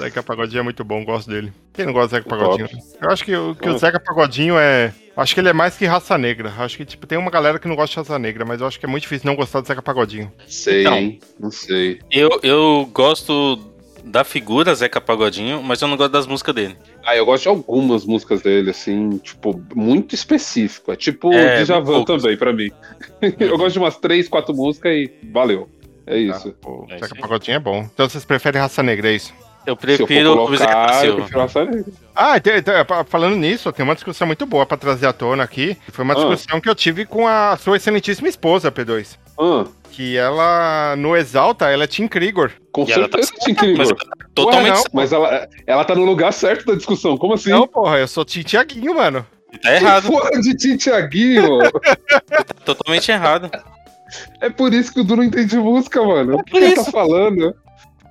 Zeca 0.00 0.22
Pagodinho 0.22 0.60
é 0.60 0.62
muito 0.62 0.84
bom, 0.84 1.04
gosto 1.04 1.28
dele. 1.30 1.52
Quem 1.72 1.84
não 1.86 1.92
gosta 1.92 2.08
do 2.08 2.10
Zeca 2.24 2.28
Pagodinho? 2.36 2.68
Eu 3.00 3.10
acho 3.10 3.24
que, 3.24 3.34
o- 3.36 3.54
que 3.54 3.68
o 3.68 3.78
Zeca 3.78 3.98
Pagodinho 4.00 4.56
é. 4.58 4.92
Acho 5.16 5.34
que 5.34 5.40
ele 5.40 5.48
é 5.48 5.52
mais 5.52 5.76
que 5.76 5.84
raça 5.84 6.16
negra. 6.16 6.52
Acho 6.58 6.76
que, 6.76 6.84
tipo, 6.84 7.06
tem 7.06 7.18
uma 7.18 7.30
galera 7.30 7.58
que 7.58 7.66
não 7.66 7.74
gosta 7.74 7.94
de 7.94 7.96
raça 8.08 8.18
negra, 8.18 8.44
mas 8.44 8.60
eu 8.60 8.66
acho 8.66 8.78
que 8.78 8.86
é 8.86 8.88
muito 8.88 9.02
difícil 9.02 9.26
não 9.26 9.34
gostar 9.34 9.60
do 9.60 9.66
Zeca 9.66 9.82
Pagodinho. 9.82 10.30
sei, 10.46 10.82
Então. 10.82 10.94
hein? 10.96 11.20
Não 11.40 11.50
sei. 11.50 12.00
Eu, 12.10 12.38
eu 12.42 12.88
gosto 12.92 13.58
da 14.04 14.22
figura 14.24 14.74
Zeca 14.74 15.00
Pagodinho, 15.00 15.62
mas 15.62 15.82
eu 15.82 15.88
não 15.88 15.96
gosto 15.96 16.12
das 16.12 16.26
músicas 16.26 16.54
dele. 16.54 16.76
Ah, 17.04 17.16
eu 17.16 17.26
gosto 17.26 17.42
de 17.42 17.48
algumas 17.48 18.04
músicas 18.06 18.40
dele, 18.42 18.70
assim, 18.70 19.18
tipo, 19.18 19.60
muito 19.74 20.14
específico. 20.14 20.92
É 20.92 20.96
tipo 20.96 21.32
É, 21.32 21.64
Djavan 21.64 22.04
também, 22.04 22.36
pra 22.36 22.52
mim. 22.52 22.70
eu 23.40 23.58
gosto 23.58 23.72
de 23.72 23.78
umas 23.80 23.96
três, 23.96 24.28
quatro 24.28 24.54
músicas 24.54 24.92
e 24.92 25.10
valeu. 25.32 25.68
É 26.06 26.16
isso. 26.16 26.54
O 26.64 26.84
É 26.88 26.94
Zeca 26.94 27.06
isso. 27.06 27.16
Pagodinho 27.16 27.56
é 27.56 27.60
bom. 27.60 27.86
Então 27.92 28.08
vocês 28.08 28.24
preferem 28.24 28.60
raça 28.62 28.82
negra, 28.82 29.10
é 29.10 29.16
isso? 29.16 29.34
Eu 29.68 29.76
prefiro 29.76 30.32
o 30.32 30.36
colocar, 30.46 30.56
Zeca 30.56 30.92
Silva. 30.94 31.46
prefiro. 31.46 31.84
Ah, 32.16 32.40
tem- 32.40 32.62
tem- 32.62 32.84
pa- 32.86 33.04
falando 33.04 33.36
nisso, 33.36 33.70
tem 33.70 33.84
uma 33.84 33.94
discussão 33.94 34.26
muito 34.26 34.46
boa 34.46 34.64
pra 34.64 34.76
trazer 34.78 35.06
à 35.06 35.12
tona 35.12 35.44
aqui. 35.44 35.76
Foi 35.92 36.04
uma 36.04 36.14
Ah. 36.14 36.16
discussão 36.16 36.60
que 36.60 36.68
eu 36.70 36.74
tive 36.74 37.04
com 37.04 37.26
a 37.28 37.56
sua 37.58 37.76
excelentíssima 37.76 38.28
esposa, 38.28 38.72
P2. 38.72 39.18
Ah, 39.38 39.64
que 39.92 40.16
ela, 40.16 40.94
no 40.96 41.14
Exalta, 41.16 41.66
ela 41.68 41.84
é 41.84 41.86
Tim 41.86 42.08
Krigor. 42.08 42.50
com 42.72 42.84
E 42.84 42.92
ela 42.92 43.08
tá 43.08 43.18
certeza 43.18 43.32
tinha 43.44 43.54
que 43.56 43.76
Mas 43.76 43.90
Igor. 43.90 44.02
totalmente. 44.34 44.74
não. 44.76 44.84
Mas 44.92 45.12
ela, 45.12 45.48
ela 45.66 45.84
tá 45.84 45.94
no 45.94 46.04
lugar 46.04 46.32
certo 46.32 46.64
da 46.66 46.74
discussão. 46.74 47.18
Como 47.18 47.34
assim? 47.34 47.50
Não, 47.50 47.66
porra, 47.68 47.98
eu 47.98 48.08
sou 48.08 48.24
Tim 48.24 48.42
Tiaguinho, 48.42 48.94
mano. 48.94 49.26
Tá 49.62 49.74
errado. 49.74 50.06
Porra 50.06 50.30
de 50.40 50.56
Tim 50.56 50.76
Tiaguinho. 50.76 51.58
Totalmente 52.64 53.10
errado. 53.10 53.50
é 54.40 54.48
por 54.48 54.72
isso 54.72 54.92
que 54.92 55.00
o 55.00 55.04
Du 55.04 55.16
não 55.16 55.24
entende 55.24 55.56
música, 55.56 56.02
mano. 56.02 56.36
O 56.36 56.44
que 56.44 56.52
por 56.52 56.62
ele 56.62 56.72
isso. 56.74 56.84
tá 56.86 56.90
falando? 56.90 57.54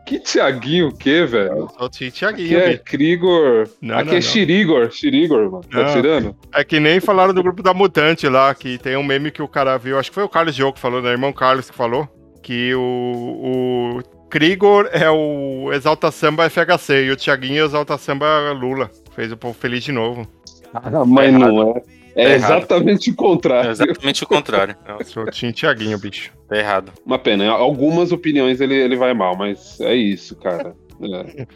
Que 0.07 0.21
Tiaguinho 0.21 0.87
o 0.87 0.95
quê, 0.95 1.25
velho? 1.25 1.69
Aqui 1.77 2.09
Tiaguinho, 2.09 2.59
é. 2.59 2.77
Krigor. 2.77 3.67
Não, 3.81 3.97
Aqui 3.97 4.05
não, 4.05 4.13
é 4.13 4.15
não. 4.15 4.21
Xirigor. 4.21 4.89
Xirigor, 4.89 5.51
mano. 5.51 5.63
Tá 5.69 5.91
tirando? 5.91 6.33
É 6.53 6.63
que 6.63 6.79
nem 6.79 7.01
falaram 7.01 7.33
do 7.33 7.43
grupo 7.43 7.61
da 7.61 7.73
Mutante 7.73 8.25
lá, 8.29 8.55
que 8.55 8.77
tem 8.77 8.95
um 8.95 9.03
meme 9.03 9.31
que 9.31 9.41
o 9.41 9.49
cara 9.49 9.77
viu, 9.77 9.99
acho 9.99 10.09
que 10.09 10.15
foi 10.15 10.23
o 10.23 10.29
Carlos 10.29 10.55
Diogo 10.55 10.75
que 10.75 10.79
falou, 10.79 11.01
né? 11.01 11.11
Irmão 11.11 11.33
Carlos 11.33 11.69
que 11.69 11.75
falou, 11.75 12.07
que 12.41 12.73
o, 12.73 13.99
o 13.99 14.29
Krigor 14.29 14.87
é 14.93 15.11
o 15.11 15.73
Exalta 15.73 16.09
Samba 16.09 16.49
FHC 16.49 17.03
e 17.03 17.11
o 17.11 17.17
Tiaguinho 17.17 17.59
é 17.59 17.63
o 17.63 17.65
Exalta 17.65 17.97
Samba 17.97 18.53
Lula. 18.53 18.89
Fez 19.13 19.29
o 19.29 19.35
povo 19.35 19.53
feliz 19.53 19.83
de 19.83 19.91
novo. 19.91 20.25
Ah, 20.73 21.03
mas 21.05 21.33
não 21.33 21.71
é. 21.75 21.97
É 22.17 22.24
Tá 22.24 22.29
errado. 22.31 22.57
exatamente 22.57 23.09
o 23.12 23.13
É 23.13 23.15
contrário. 23.15 23.69
exatamente 23.71 24.24
o 24.24 24.27
contrário. 24.27 24.75
Sou 25.05 25.25
Tiaguinho, 25.29 25.97
bicho. 26.00 26.31
Tá 26.50 26.57
errado. 26.57 26.91
Uma 27.05 27.19
pena. 27.19 27.45
Em 27.45 27.47
algumas 27.50 28.12
opiniões 28.12 28.59
ele, 28.59 28.74
ele 28.75 28.95
vai 28.95 29.13
mal, 29.13 29.38
mas 29.38 29.79
é 29.79 29.93
isso, 29.95 30.36
cara. 30.38 30.75
É. 31.01 31.47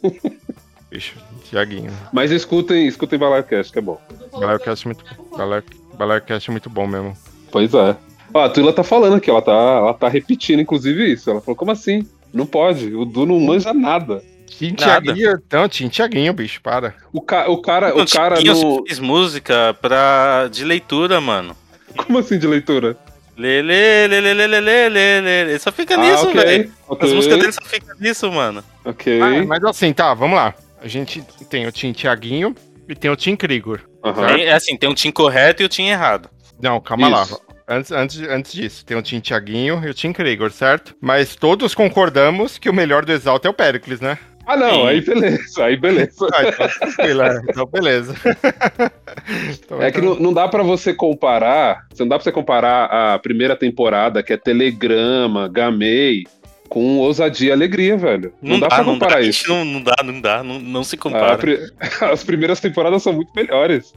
Bicho, 0.89 1.15
Tiaguinho. 1.49 1.91
Mas 2.13 2.31
escutem, 2.31 2.87
escutem 2.87 3.19
Balarcast, 3.19 3.73
que 3.73 3.79
é 3.79 3.81
bom. 3.81 3.99
Balercast 4.31 4.85
é 4.85 4.89
muito 4.93 5.03
bom. 5.17 5.37
Baler- 5.37 5.63
Balercast 5.97 6.49
é 6.49 6.51
muito 6.51 6.69
bom 6.69 6.87
mesmo. 6.87 7.13
Pois 7.51 7.73
é. 7.73 7.95
Ó, 8.33 8.41
a 8.43 8.49
Tuila 8.49 8.71
tá 8.73 8.83
falando 8.83 9.15
aqui, 9.17 9.29
ela 9.29 9.41
tá, 9.41 9.51
ela 9.51 9.93
tá 9.93 10.07
repetindo, 10.07 10.59
inclusive, 10.61 11.11
isso. 11.11 11.29
Ela 11.29 11.41
falou, 11.41 11.55
como 11.57 11.71
assim? 11.71 12.05
Não 12.33 12.45
pode, 12.45 12.93
o 12.93 13.03
Du 13.05 13.25
não 13.25 13.39
manja 13.39 13.73
nada. 13.73 14.21
Tim 14.47 14.75
Nada. 14.79 15.01
Tiaguinho, 15.01 15.41
não, 15.51 15.69
Tim 15.69 15.87
Tiaguinho, 15.89 16.33
bicho, 16.33 16.61
para. 16.61 16.95
O, 17.13 17.21
ca, 17.21 17.49
o 17.49 17.61
cara, 17.61 17.89
Não, 17.89 18.03
o 18.03 18.07
cara 18.09 18.41
no... 18.41 18.83
fez 18.85 18.99
música 18.99 19.75
pra... 19.81 20.47
de 20.51 20.63
leitura, 20.63 21.19
mano. 21.21 21.55
Como 21.95 22.17
assim 22.17 22.39
de 22.39 22.47
leitura? 22.47 22.97
Lê, 23.37 23.61
lê, 23.61 24.07
lê, 24.07 24.19
lê, 24.19 24.33
lê, 24.33 24.47
lê, 24.47 24.59
lê, 24.59 24.89
lê, 24.89 25.21
lê. 25.21 25.41
Ele 25.41 25.59
só 25.59 25.71
fica 25.71 25.95
nisso, 25.95 26.25
ah, 26.25 26.29
ok, 26.29 26.33
velho. 26.33 26.73
ok, 26.87 27.07
As 27.07 27.13
músicas 27.13 27.39
dele 27.39 27.51
só 27.51 27.61
ficam 27.61 27.95
nisso, 27.99 28.31
mano. 28.31 28.63
Ok. 28.83 29.21
Ah, 29.21 29.45
mas 29.45 29.63
assim, 29.63 29.93
tá, 29.93 30.13
vamos 30.15 30.35
lá. 30.35 30.55
A 30.81 30.87
gente 30.87 31.21
tem 31.49 31.67
o 31.67 31.71
Tim 31.71 31.91
Tiaguinho 31.91 32.55
e 32.89 32.95
tem 32.95 33.11
o 33.11 33.15
Tim 33.15 33.35
Krigor. 33.35 33.81
Tem- 34.27 34.45
é 34.45 34.53
assim, 34.53 34.75
tem 34.75 34.89
um 34.89 34.93
time 34.95 35.11
correto 35.11 35.61
e 35.61 35.65
o 35.65 35.69
time 35.69 35.89
errado. 35.89 36.29
Não, 36.59 36.79
calma 36.79 37.09
Isso. 37.23 37.33
lá. 37.33 37.39
Antes, 37.69 37.91
antes, 37.91 38.21
antes 38.21 38.53
disso, 38.53 38.85
tem 38.85 38.95
o 38.97 39.01
Tim 39.01 39.19
Tiaguinho 39.19 39.83
e 39.85 39.89
o 39.89 39.93
Tim 39.93 40.13
Krigor, 40.13 40.49
certo? 40.51 40.95
Mas 41.01 41.35
todos 41.35 41.75
concordamos 41.75 42.57
que 42.57 42.69
o 42.69 42.73
melhor 42.73 43.03
do 43.03 43.11
Exalta 43.11 43.47
é 43.47 43.51
o 43.51 43.53
Pericles, 43.53 43.99
né? 43.99 44.17
Ah, 44.47 44.55
não, 44.55 44.71
Sim. 44.83 44.87
aí 44.87 45.01
beleza, 45.01 45.65
aí 45.65 45.75
beleza. 45.77 46.27
Ah, 46.33 46.43
então, 46.47 47.41
então 47.49 47.65
beleza. 47.65 48.15
Então, 49.63 49.81
É 49.81 49.91
que 49.91 49.99
então- 49.99 50.13
não, 50.15 50.21
não 50.21 50.33
dá 50.33 50.47
pra 50.47 50.63
você 50.63 50.93
comparar, 50.93 51.85
você 51.91 52.03
não 52.03 52.07
dá 52.07 52.15
pra 52.15 52.23
você 52.23 52.31
comparar 52.31 52.85
a 52.85 53.19
primeira 53.19 53.55
temporada, 53.55 54.23
que 54.23 54.31
é 54.31 54.37
Telegrama, 54.37 55.47
Gamei, 55.49 56.23
com 56.69 56.97
Ousadia 56.97 57.49
e 57.49 57.51
Alegria, 57.51 57.97
velho. 57.97 58.33
Não, 58.41 58.59
dá, 58.59 58.67
pra 58.67 58.77
não 58.83 58.93
comparar 58.93 59.15
dá, 59.15 59.21
isso. 59.21 59.49
Não, 59.49 59.65
não 59.65 59.81
dá, 59.81 59.95
não 60.03 60.21
dá, 60.21 60.43
não, 60.43 60.59
não 60.59 60.83
se 60.83 60.95
compara. 60.97 61.37
pri- 61.37 61.59
As 62.01 62.23
primeiras 62.23 62.59
temporadas 62.61 63.03
são 63.03 63.11
muito 63.13 63.31
melhores 63.35 63.93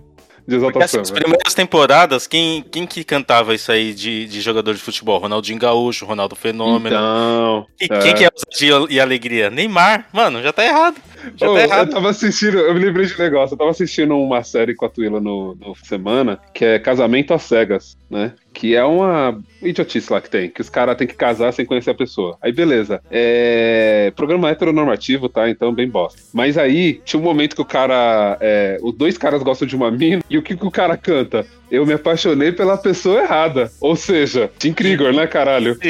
de 0.50 0.58
Porque 0.58 0.82
assim, 0.82 0.98
exaltação. 0.98 1.00
as 1.02 1.10
velho. 1.10 1.22
primeiras 1.22 1.54
temporadas, 1.54 2.26
quem, 2.26 2.62
quem 2.62 2.86
que 2.86 3.04
cantava 3.04 3.54
isso 3.54 3.70
aí 3.70 3.94
de, 3.94 4.26
de 4.26 4.40
jogador 4.40 4.74
de 4.74 4.80
futebol? 4.80 5.18
Ronaldinho 5.18 5.58
Gaúcho, 5.58 6.04
Ronaldo 6.04 6.34
Fenômeno. 6.34 6.96
Então, 6.96 7.66
e 7.80 7.84
é. 7.84 7.98
quem 8.00 8.14
que 8.14 8.24
é 8.24 8.28
ousadia 8.34 8.94
e 8.94 9.00
alegria? 9.00 9.48
Neymar. 9.50 10.06
Mano, 10.12 10.42
já 10.42 10.52
tá 10.52 10.64
errado. 10.64 10.96
Já 11.36 11.48
Ô, 11.48 11.54
tá 11.54 11.60
eu 11.60 11.64
errado. 11.64 11.90
tava 11.90 12.10
assistindo, 12.10 12.58
eu 12.58 12.74
me 12.74 12.80
lembrei 12.80 13.06
de 13.06 13.14
um 13.14 13.18
negócio, 13.18 13.54
eu 13.54 13.58
tava 13.58 13.70
assistindo 13.70 14.16
uma 14.16 14.42
série 14.42 14.74
com 14.74 14.86
a 14.86 14.88
Tuila 14.88 15.20
no, 15.20 15.54
no 15.54 15.74
semana, 15.76 16.38
que 16.52 16.64
é 16.64 16.78
Casamento 16.78 17.32
às 17.32 17.42
Cegas, 17.42 17.96
né? 18.10 18.32
Que 18.60 18.76
é 18.76 18.84
uma 18.84 19.40
idiotice 19.62 20.12
lá 20.12 20.20
que 20.20 20.28
tem, 20.28 20.50
que 20.50 20.60
os 20.60 20.68
caras 20.68 20.94
têm 20.94 21.06
que 21.06 21.14
casar 21.14 21.50
sem 21.50 21.64
conhecer 21.64 21.92
a 21.92 21.94
pessoa. 21.94 22.36
Aí 22.42 22.52
beleza. 22.52 23.00
É. 23.10 24.12
Programa 24.14 24.50
heteronormativo, 24.50 25.30
tá? 25.30 25.48
Então 25.48 25.72
bem 25.72 25.88
bosta. 25.88 26.20
Mas 26.30 26.58
aí 26.58 27.00
tinha 27.02 27.18
um 27.18 27.24
momento 27.24 27.56
que 27.56 27.62
o 27.62 27.64
cara. 27.64 28.36
É... 28.38 28.76
Os 28.82 28.94
dois 28.94 29.16
caras 29.16 29.42
gostam 29.42 29.66
de 29.66 29.74
uma 29.74 29.90
mina, 29.90 30.22
e 30.28 30.36
o 30.36 30.42
que, 30.42 30.54
que 30.54 30.66
o 30.66 30.70
cara 30.70 30.94
canta? 30.94 31.46
Eu 31.70 31.86
me 31.86 31.92
apaixonei 31.94 32.50
pela 32.52 32.76
pessoa 32.76 33.20
errada. 33.22 33.70
Ou 33.80 33.94
seja, 33.94 34.50
Tim 34.58 34.72
Krigor, 34.72 35.12
né, 35.12 35.26
caralho? 35.26 35.78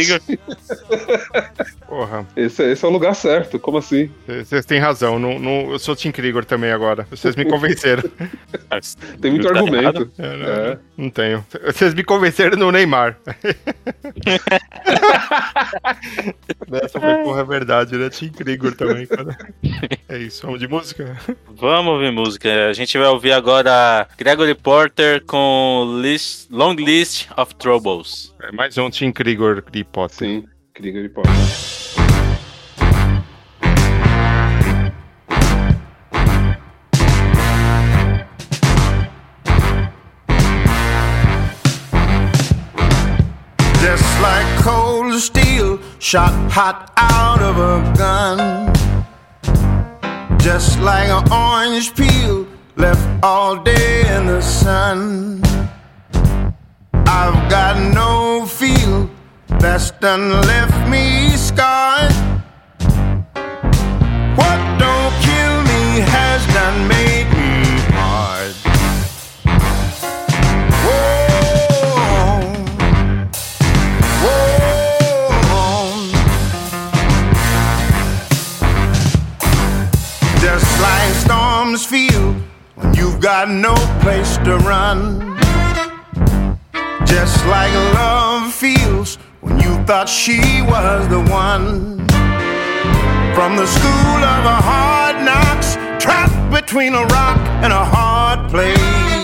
Porra, 1.88 2.24
Esse, 2.36 2.62
esse 2.70 2.84
é 2.84 2.88
o 2.88 2.90
lugar 2.90 3.14
certo, 3.14 3.58
como 3.58 3.78
assim? 3.78 4.08
vocês 4.26 4.64
têm 4.64 4.78
razão. 4.78 5.18
Não, 5.18 5.38
não, 5.40 5.72
eu 5.72 5.78
sou 5.78 5.96
Tim 5.96 6.12
Krigor 6.12 6.44
também 6.44 6.70
agora. 6.70 7.04
Vocês 7.10 7.34
me 7.34 7.44
convenceram. 7.44 8.04
Tem 9.20 9.30
muito 9.32 9.48
argumento. 9.48 10.10
É, 10.18 10.36
não, 10.36 10.46
É. 10.46 10.78
não 10.96 11.10
tenho. 11.10 11.44
Vocês 11.66 11.92
me 11.94 12.04
convenceram 12.04 12.56
no 12.56 12.70
Neymar. 12.70 13.16
Essa 16.72 17.00
foi 17.00 17.14
porra 17.24 17.44
verdade, 17.44 17.96
né? 17.96 18.08
Tim 18.10 18.28
Krigor 18.28 18.74
também, 18.74 19.06
cara. 19.06 19.36
É 20.08 20.18
isso, 20.18 20.42
vamos 20.46 20.60
de 20.60 20.68
música? 20.68 21.16
Vamos 21.56 21.92
ouvir 21.94 22.12
música. 22.12 22.68
A 22.68 22.72
gente 22.72 22.96
vai 22.96 23.08
ouvir 23.08 23.32
agora 23.32 24.06
Gregory 24.16 24.54
Porter 24.54 25.24
com 25.26 25.69
list, 25.85 26.50
Long 26.50 26.76
List 26.76 27.28
of 27.37 27.54
Troubles. 27.54 28.35
É 28.42 28.52
mais 28.52 28.76
um 28.78 28.90
Tim 28.90 29.12
Krigor 29.12 29.62
de 29.70 29.85
Potter. 29.85 30.16
Sim, 30.16 30.44
Krieger 30.74 31.02
de 31.02 31.09
Porta. 31.09 31.30
just 43.80 44.20
like 44.20 44.62
cold 44.62 45.14
steel 45.20 45.80
shot 45.98 46.33
hot 46.50 46.92
out 46.96 47.40
of 47.40 47.56
a 47.59 47.92
gun. 47.96 48.38
Just 50.38 50.78
like 50.80 51.09
an 51.09 51.30
orange 51.33 51.94
peel 51.94 52.46
left 52.80 53.06
all 53.22 53.56
day 53.62 54.16
in 54.16 54.26
the 54.26 54.40
sun. 54.40 55.42
I've 57.06 57.50
got 57.50 57.76
no 57.92 58.46
feel 58.46 59.10
that's 59.58 59.90
done 59.90 60.30
left 60.40 60.88
me 60.88 61.36
scarred. 61.36 62.19
Got 83.20 83.50
no 83.50 83.74
place 84.00 84.38
to 84.38 84.56
run. 84.59 85.37
Just 87.04 87.44
like 87.46 87.72
love 87.94 88.52
feels 88.52 89.16
when 89.42 89.61
you 89.61 89.76
thought 89.85 90.09
she 90.09 90.40
was 90.62 91.06
the 91.09 91.20
one. 91.30 91.98
From 93.35 93.56
the 93.56 93.66
school 93.66 94.20
of 94.24 94.64
hard 94.64 95.16
knocks, 95.22 95.74
trapped 96.02 96.50
between 96.50 96.94
a 96.94 97.04
rock 97.04 97.38
and 97.62 97.72
a 97.72 97.85
hard 97.85 98.50
place. 98.50 99.19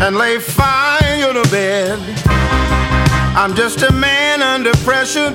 And 0.00 0.16
lay 0.16 0.38
fire 0.38 1.32
to 1.32 1.42
bed. 1.50 1.98
I'm 3.36 3.54
just 3.54 3.82
a 3.82 3.92
man 3.92 4.42
under 4.42 4.72
pressure, 4.78 5.30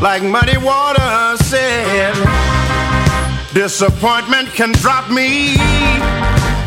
like 0.00 0.22
muddy 0.22 0.58
water 0.58 1.36
said. 1.44 2.14
Disappointment 3.52 4.48
can 4.50 4.72
drop 4.72 5.10
me 5.10 5.56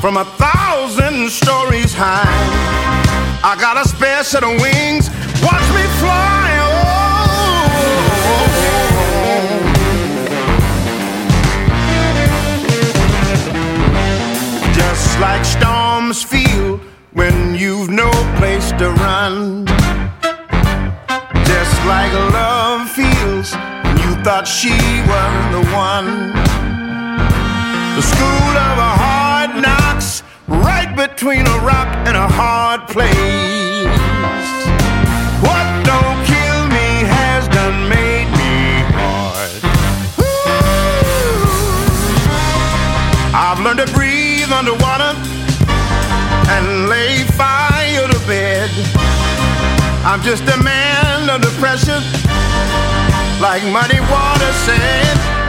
from 0.02 0.17
a 0.17 0.26
thousand 0.26 1.30
stories 1.30 1.93
high. 1.93 2.28
I 3.43 3.56
got 3.60 3.78
a 3.78 3.88
spare 3.88 4.23
set 4.23 4.43
of 4.43 4.52
wings, 4.62 5.10
watch 5.41 5.67
me 5.76 5.84
fly. 5.99 6.60
Oh. 6.60 6.84
Just 14.73 15.19
like 15.19 15.45
storms 15.45 16.23
feel 16.23 16.53
when 17.13 17.56
you've 17.56 17.89
no 17.89 18.10
place 18.38 18.71
to 18.73 18.89
run. 18.89 19.65
Just 21.45 21.76
like 21.86 22.12
love 22.34 22.89
feels 22.89 23.54
when 23.84 23.97
you 24.04 24.12
thought 24.23 24.47
she 24.47 24.73
was 25.12 25.34
the 25.56 25.63
one. 25.73 26.34
The 27.95 28.02
school 28.02 28.54
of 28.69 28.78
a 28.89 28.93
hard 29.06 29.62
knocks, 29.62 30.23
right 30.47 30.91
between 30.95 31.45
a 31.45 31.58
rock 31.60 31.88
and 32.08 32.17
a 32.17 32.28
hard 32.28 32.88
place. 32.88 33.13
What 35.45 35.65
don't 35.86 36.19
kill 36.26 36.62
me 36.67 37.06
has 37.06 37.47
done 37.49 37.88
made 37.89 38.30
me 38.41 38.82
hard. 38.97 39.52
I've 43.36 43.60
learned 43.60 43.86
to 43.86 43.93
breathe 43.93 44.52
underwater 44.52 45.43
and 46.56 46.88
lay 46.88 47.24
fire 47.34 48.08
to 48.08 48.20
bed. 48.28 48.70
I'm 50.06 50.22
just 50.22 50.44
a 50.44 50.58
man 50.62 51.30
under 51.30 51.50
pressure, 51.62 52.02
like 53.42 53.63
muddy 53.72 54.00
water 54.12 54.52
said. 54.66 55.43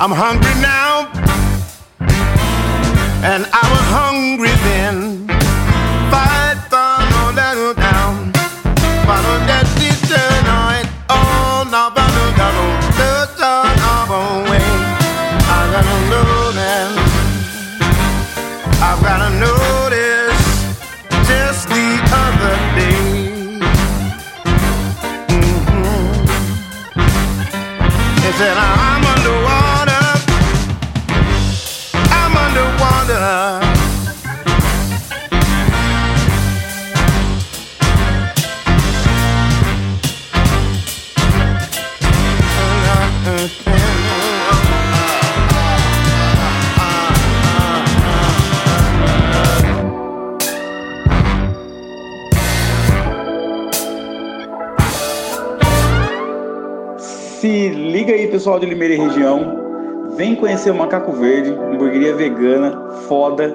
I'm 0.00 0.12
hungry 0.12 0.47
pessoal 58.38 58.60
de 58.60 58.66
Limeira 58.66 58.94
e 58.94 58.98
região. 58.98 59.58
Vem 60.16 60.36
conhecer 60.36 60.70
o 60.70 60.74
Macaco 60.74 61.10
Verde, 61.10 61.50
hamburgueria 61.50 62.14
vegana, 62.14 62.88
foda, 63.08 63.52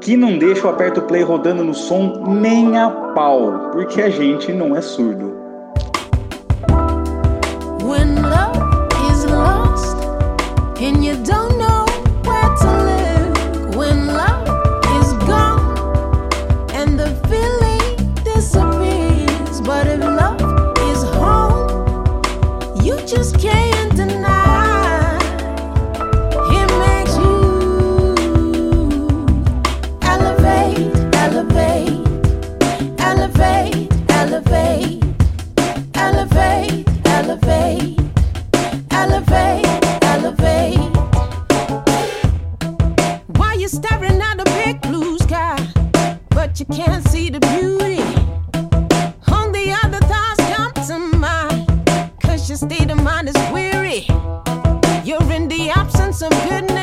que 0.00 0.16
não 0.16 0.38
deixa 0.38 0.66
o 0.66 0.70
aperto 0.70 1.02
play 1.02 1.22
rodando 1.22 1.62
no 1.62 1.74
som 1.74 2.24
nem 2.26 2.78
a 2.78 2.88
pau, 3.14 3.68
porque 3.70 4.00
a 4.00 4.08
gente 4.08 4.50
não 4.50 4.74
é 4.74 4.80
surdo. 4.80 5.34
When 7.82 8.14
love 8.22 8.56
is 9.12 9.26
lost 9.26 10.02
and 10.80 11.04
you 11.04 11.16
don't 11.16 11.58
know 11.58 11.84
where 12.24 12.56
to 12.62 12.82
live. 12.82 12.93
You 46.60 46.66
can't 46.66 47.02
see 47.08 47.30
the 47.30 47.40
beauty? 47.40 48.00
On 49.32 49.50
the 49.50 49.76
other 49.82 49.98
thoughts 50.06 50.40
come 50.54 50.72
to 50.86 51.16
mind, 51.16 51.66
cause 52.22 52.48
your 52.48 52.58
state 52.58 52.90
of 52.92 53.02
mind 53.02 53.28
is 53.28 53.52
weary. 53.52 54.06
You're 55.04 55.32
in 55.32 55.48
the 55.48 55.72
absence 55.74 56.22
of 56.22 56.30
goodness. 56.48 56.73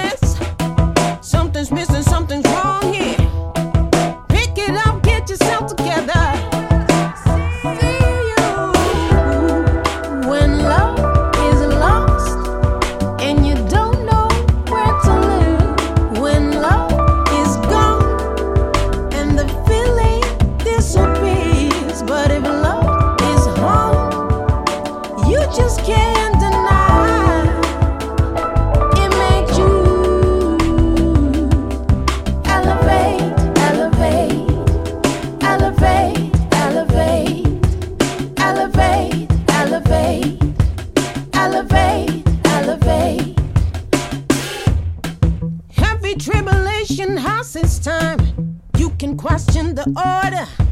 Can 49.02 49.18
question 49.18 49.74
the 49.74 49.84
order. 49.98 50.71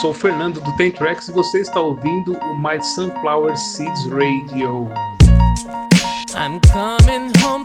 Sou 0.00 0.10
o 0.12 0.14
Fernando 0.14 0.60
do 0.60 0.76
Tracks 0.92 1.28
e 1.28 1.32
você 1.32 1.60
está 1.60 1.80
ouvindo 1.80 2.38
o 2.38 2.56
My 2.56 2.80
Sunflower 2.80 3.56
Seeds 3.56 4.06
Radio. 4.06 4.88
I'm 6.36 6.60
coming 6.72 7.32
home 7.44 7.57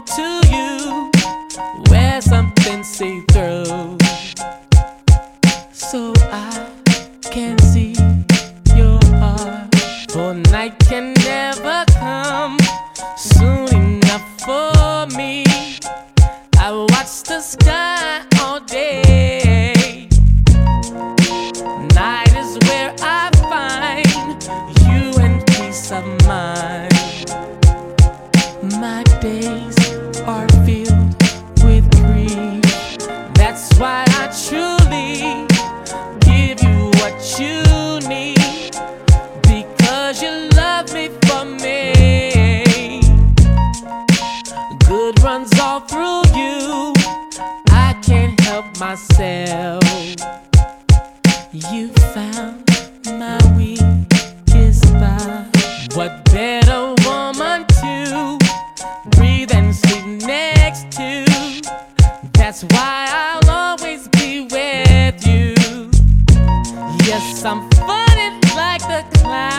Yes, 67.26 67.42
I'm 67.42 67.62
funny 67.70 68.28
like 68.54 68.82
the 68.82 69.02
clown, 69.18 69.53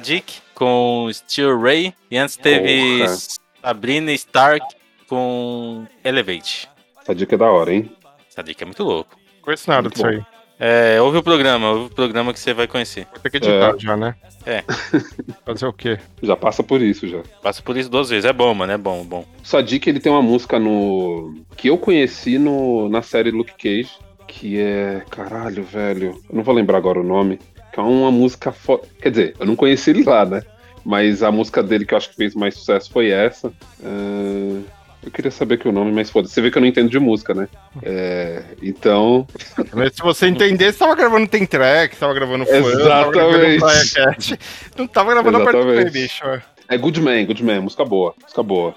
Sadik 0.00 0.40
com 0.54 1.10
Steel 1.12 1.60
Ray. 1.60 1.92
E 2.10 2.16
antes 2.16 2.34
teve 2.36 3.00
Porra. 3.00 3.16
Sabrina 3.62 4.12
Stark 4.12 4.64
com 5.06 5.86
Elevate. 6.02 6.70
Essa 7.02 7.14
dica 7.14 7.34
é 7.34 7.38
da 7.38 7.50
hora, 7.50 7.74
hein? 7.74 7.92
Sadik 8.30 8.62
é 8.62 8.64
muito 8.64 8.82
louco. 8.82 9.14
Conheço 9.42 9.68
nada 9.68 9.82
Muito 9.82 9.94
disso 9.94 10.04
bom. 10.04 10.10
aí. 10.10 10.22
É, 10.58 11.00
ouve 11.00 11.18
o 11.18 11.22
programa, 11.22 11.70
ouve 11.70 11.86
o 11.86 11.94
programa 11.94 12.32
que 12.32 12.40
você 12.40 12.52
vai 12.54 12.66
conhecer. 12.66 13.06
Vou 13.10 13.20
ter 13.20 13.30
que 13.30 13.36
editar 13.38 13.74
É. 13.74 13.78
já, 13.78 13.96
né? 13.96 14.14
É. 14.46 14.62
Fazer 15.44 15.66
o 15.66 15.72
quê? 15.72 15.98
Já 16.22 16.34
passa 16.36 16.62
por 16.62 16.80
isso 16.80 17.06
já. 17.06 17.22
Passa 17.42 17.62
por 17.62 17.76
isso 17.76 17.90
duas 17.90 18.08
vezes. 18.08 18.24
É 18.24 18.32
bom, 18.32 18.54
mano. 18.54 18.72
É 18.72 18.78
bom, 18.78 19.04
bom. 19.04 19.26
Sadik, 19.42 19.86
ele 19.86 20.00
tem 20.00 20.10
uma 20.10 20.22
música 20.22 20.58
no. 20.58 21.34
que 21.58 21.68
eu 21.68 21.76
conheci 21.76 22.38
no... 22.38 22.88
na 22.88 23.02
série 23.02 23.30
Luke 23.30 23.52
Cage, 23.52 23.90
que 24.26 24.58
é. 24.58 25.02
Caralho, 25.10 25.62
velho. 25.62 26.18
Eu 26.28 26.36
não 26.36 26.42
vou 26.42 26.54
lembrar 26.54 26.78
agora 26.78 27.00
o 27.00 27.04
nome. 27.04 27.38
Que 27.72 27.80
é 27.80 27.82
uma 27.82 28.10
música. 28.10 28.52
Fo... 28.52 28.78
Quer 29.00 29.10
dizer, 29.10 29.36
eu 29.38 29.46
não 29.46 29.56
conheci 29.56 29.90
ele 29.90 30.04
lá, 30.04 30.24
né? 30.24 30.42
Mas 30.84 31.22
a 31.22 31.30
música 31.30 31.62
dele 31.62 31.84
que 31.84 31.94
eu 31.94 31.98
acho 31.98 32.10
que 32.10 32.16
fez 32.16 32.34
mais 32.34 32.54
sucesso 32.54 32.90
foi 32.90 33.10
essa. 33.10 33.52
É, 33.82 34.60
Eu 35.04 35.10
queria 35.10 35.30
saber 35.30 35.58
que 35.58 35.68
o 35.68 35.72
nome, 35.72 35.92
mas 35.92 36.10
foda. 36.10 36.28
Você 36.28 36.40
vê 36.40 36.50
que 36.50 36.58
eu 36.58 36.60
não 36.60 36.68
entendo 36.68 36.90
de 36.90 36.98
música, 36.98 37.34
né? 37.34 37.48
É, 37.82 38.42
Então. 38.62 39.26
Mas 39.72 39.94
se 39.94 40.02
você 40.02 40.26
entender, 40.26 40.72
você 40.72 40.78
tava 40.78 40.94
gravando 40.94 41.26
Tem 41.26 41.46
Track, 41.46 41.96
tava 41.96 42.12
gravando 42.12 42.44
Fã, 42.44 42.60
tava 42.86 43.10
gravando 43.10 43.44
Exatamente. 43.46 44.38
Não 44.76 44.86
tava 44.86 45.12
gravando 45.12 45.38
a 45.38 45.44
parte 45.44 45.56
do 45.56 45.62
Play, 45.62 45.78
Exatamente. 45.78 46.02
bicho. 46.02 46.42
É 46.68 46.76
Good 46.76 47.00
Man, 47.00 47.24
Good 47.24 47.42
Man, 47.42 47.62
música 47.62 47.84
boa, 47.84 48.14
música 48.22 48.42
boa. 48.42 48.74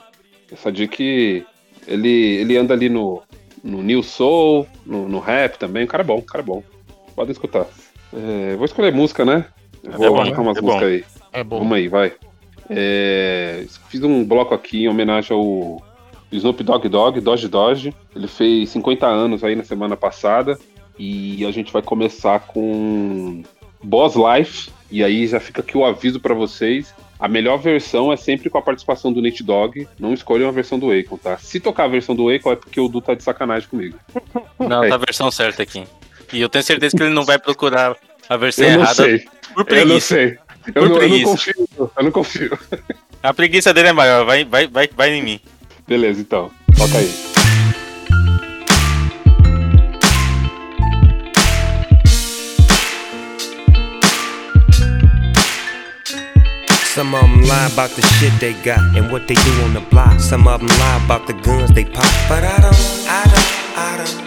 Essa 0.51 0.71
dica 0.71 1.01
ele, 1.01 1.45
ele 1.87 2.57
anda 2.57 2.73
ali 2.73 2.89
no, 2.89 3.21
no 3.63 3.81
New 3.81 4.03
Soul, 4.03 4.67
no, 4.85 5.07
no 5.07 5.19
rap 5.19 5.57
também. 5.57 5.83
O 5.83 5.87
cara 5.87 6.03
é 6.03 6.05
bom, 6.05 6.17
o 6.17 6.21
cara 6.21 6.43
é 6.43 6.45
bom. 6.45 6.63
Podem 7.15 7.31
escutar. 7.31 7.67
É, 8.15 8.55
vou 8.55 8.65
escolher 8.65 8.93
música, 8.93 9.25
né? 9.25 9.45
Vou 9.83 10.09
bom, 10.11 10.17
colocar 10.21 10.41
umas 10.41 10.57
é 10.57 10.61
músicas 10.61 10.87
aí. 10.87 11.05
É 11.31 11.43
bom. 11.43 11.59
Vamos 11.59 11.77
aí, 11.77 11.87
vai. 11.87 12.13
É, 12.69 13.65
fiz 13.89 14.01
um 14.03 14.23
bloco 14.23 14.53
aqui 14.53 14.83
em 14.83 14.87
homenagem 14.87 15.35
ao 15.35 15.83
Snoop 16.31 16.63
Dogg 16.63 16.87
Dogg, 16.89 17.19
Dodge 17.19 17.47
Dodge. 17.47 17.93
Ele 18.15 18.27
fez 18.27 18.69
50 18.69 19.05
anos 19.05 19.43
aí 19.43 19.55
na 19.55 19.63
semana 19.63 19.97
passada. 19.97 20.57
E 20.97 21.45
a 21.45 21.51
gente 21.51 21.73
vai 21.73 21.81
começar 21.81 22.39
com 22.41 23.43
Boss 23.83 24.15
Life. 24.15 24.69
E 24.91 25.03
aí 25.03 25.25
já 25.27 25.39
fica 25.39 25.61
aqui 25.61 25.77
o 25.77 25.85
aviso 25.85 26.19
pra 26.19 26.33
vocês. 26.33 26.93
A 27.19 27.27
melhor 27.27 27.57
versão 27.57 28.11
é 28.11 28.17
sempre 28.17 28.49
com 28.49 28.57
a 28.57 28.61
participação 28.61 29.11
do 29.11 29.21
Nate 29.21 29.43
Dogg. 29.43 29.87
Não 29.99 30.13
escolham 30.13 30.47
a 30.47 30.51
versão 30.51 30.77
do 30.77 30.91
Akon, 30.91 31.17
tá? 31.17 31.37
Se 31.37 31.59
tocar 31.59 31.85
a 31.85 31.87
versão 31.87 32.15
do 32.15 32.29
Akon 32.29 32.51
é 32.51 32.55
porque 32.55 32.79
o 32.79 32.87
Du 32.87 33.01
tá 33.01 33.13
de 33.15 33.23
sacanagem 33.23 33.67
comigo. 33.69 33.97
Não, 34.59 34.83
É. 34.83 34.89
tá 34.89 34.95
a 34.95 34.99
versão 34.99 35.31
certa 35.31 35.63
aqui. 35.63 35.83
E 36.33 36.41
eu 36.41 36.49
tenho 36.49 36.63
certeza 36.63 36.97
que 36.97 37.03
ele 37.03 37.13
não 37.13 37.23
vai 37.23 37.37
procurar 37.39 37.95
a 38.27 38.37
versão 38.37 38.65
Eu 38.65 38.71
não 38.73 38.79
errada 38.81 38.95
sei. 38.95 39.19
por 39.53 39.61
Eu 39.61 39.65
preguiça. 39.65 39.93
não 39.93 39.99
sei. 40.01 40.37
Eu 40.67 40.73
Por 40.73 40.89
não, 40.89 41.01
eu 41.01 41.09
não 41.09 41.23
confio. 41.23 41.53
Eu 41.97 42.03
não 42.03 42.11
confio. 42.11 42.59
A 43.21 43.33
preguiça 43.33 43.73
dele 43.73 43.89
é 43.89 43.93
maior, 43.93 44.25
vai, 44.25 44.43
vai, 44.43 44.67
vai, 44.67 44.89
vai 44.95 45.09
em 45.11 45.21
mim. 45.21 45.39
Beleza, 45.87 46.21
então. 46.21 46.51
Toca 46.77 46.97
aí. 46.97 47.11
Some 56.93 57.15
of 57.15 57.21
them 57.23 57.41
lie 57.41 57.65
about 57.73 57.89
the 57.95 58.01
shit 58.19 58.31
they 58.39 58.53
got 58.63 58.77
and 58.95 59.11
what 59.11 59.27
they 59.27 59.33
do 59.35 59.63
on 59.63 59.73
the 59.73 59.81
block. 59.89 60.19
Some 60.19 60.47
of 60.47 60.59
them 60.61 60.69
lie 60.77 61.01
about 61.03 61.25
the 61.25 61.33
guns 61.33 61.71
they 61.73 61.85
pop. 61.85 62.05
But 62.29 62.43
I 62.43 62.57
don't, 62.61 62.75
I 63.09 63.23
don't, 63.33 63.77
I 63.77 63.97
don't. 63.97 64.22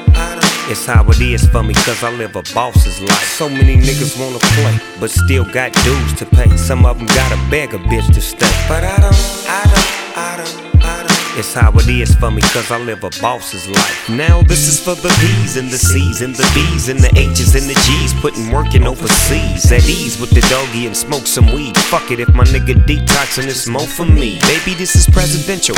It's 0.68 0.85
how 0.85 1.05
it 1.09 1.20
is 1.20 1.46
for 1.46 1.62
me, 1.62 1.74
cause 1.74 2.02
I 2.02 2.11
live 2.11 2.35
a 2.35 2.42
boss's 2.52 3.00
life. 3.00 3.22
So 3.38 3.48
many 3.48 3.76
niggas 3.76 4.18
wanna 4.18 4.40
play, 4.40 4.76
but 4.98 5.11
still 5.11 5.44
got 5.44 5.72
dues 5.85 6.12
to 6.14 6.26
pay. 6.26 6.57
Some 6.57 6.85
of 6.85 6.98
them 6.98 7.07
gotta 7.07 7.38
beg 7.48 7.72
a 7.72 7.79
bitch 7.79 8.12
to 8.12 8.20
stay. 8.20 8.50
But 8.66 8.83
I 8.83 8.96
don't, 8.96 9.14
I 9.46 9.62
don't, 9.62 10.18
I 10.18 10.37
don't, 10.37 10.85
I 10.85 11.02
don't. 11.07 11.38
It's 11.38 11.55
how 11.55 11.70
it 11.70 11.87
is 11.88 12.16
for 12.16 12.33
me, 12.33 12.42
cause 12.42 12.72
I 12.72 12.79
live 12.79 13.05
a 13.05 13.11
boss's 13.22 13.68
life. 13.68 14.09
Now 14.09 14.42
this 14.42 14.66
is 14.66 14.83
for 14.83 14.96
the 14.96 15.14
B's 15.20 15.57
and 15.57 15.70
the 15.70 15.79
C's 15.79 16.20
and 16.20 16.35
the 16.35 16.50
B's 16.52 16.88
and 16.88 16.98
the 16.98 17.12
H's 17.16 17.55
and 17.55 17.70
the 17.70 17.79
G's, 17.87 18.12
putting 18.20 18.50
work 18.50 18.74
in 18.74 18.88
overseas. 18.88 19.70
At 19.70 19.88
ease 19.88 20.18
with 20.18 20.31
the 20.31 20.40
doggy 20.50 20.87
and 20.87 20.96
smoke 20.96 21.29
some 21.29 21.46
weed. 21.55 21.76
Fuck 21.94 22.11
it 22.11 22.18
if 22.18 22.35
my 22.35 22.42
nigga 22.42 22.74
detoxing 22.74 23.46
it's 23.46 23.68
more 23.68 23.87
for 23.87 24.05
me. 24.05 24.40
Baby, 24.40 24.74
this 24.74 24.96
is 24.96 25.07
presidential. 25.07 25.76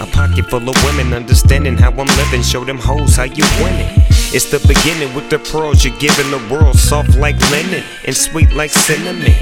A 0.00 0.06
pocket 0.06 0.48
full 0.48 0.66
of 0.66 0.84
women 0.84 1.12
understanding 1.12 1.76
how 1.76 1.90
I'm 1.90 2.06
living. 2.16 2.40
Show 2.40 2.64
them 2.64 2.78
hoes 2.78 3.16
how 3.16 3.24
you 3.24 3.44
winning. 3.60 3.90
It's 4.34 4.48
the 4.48 4.64
beginning 4.66 5.14
with 5.14 5.28
the 5.28 5.38
pearls 5.38 5.84
you're 5.84 5.96
giving 5.98 6.30
the 6.30 6.40
world, 6.48 6.78
soft 6.78 7.16
like 7.16 7.36
linen 7.50 7.84
and 8.06 8.16
sweet 8.16 8.50
like 8.54 8.70
cinnamon. 8.70 9.36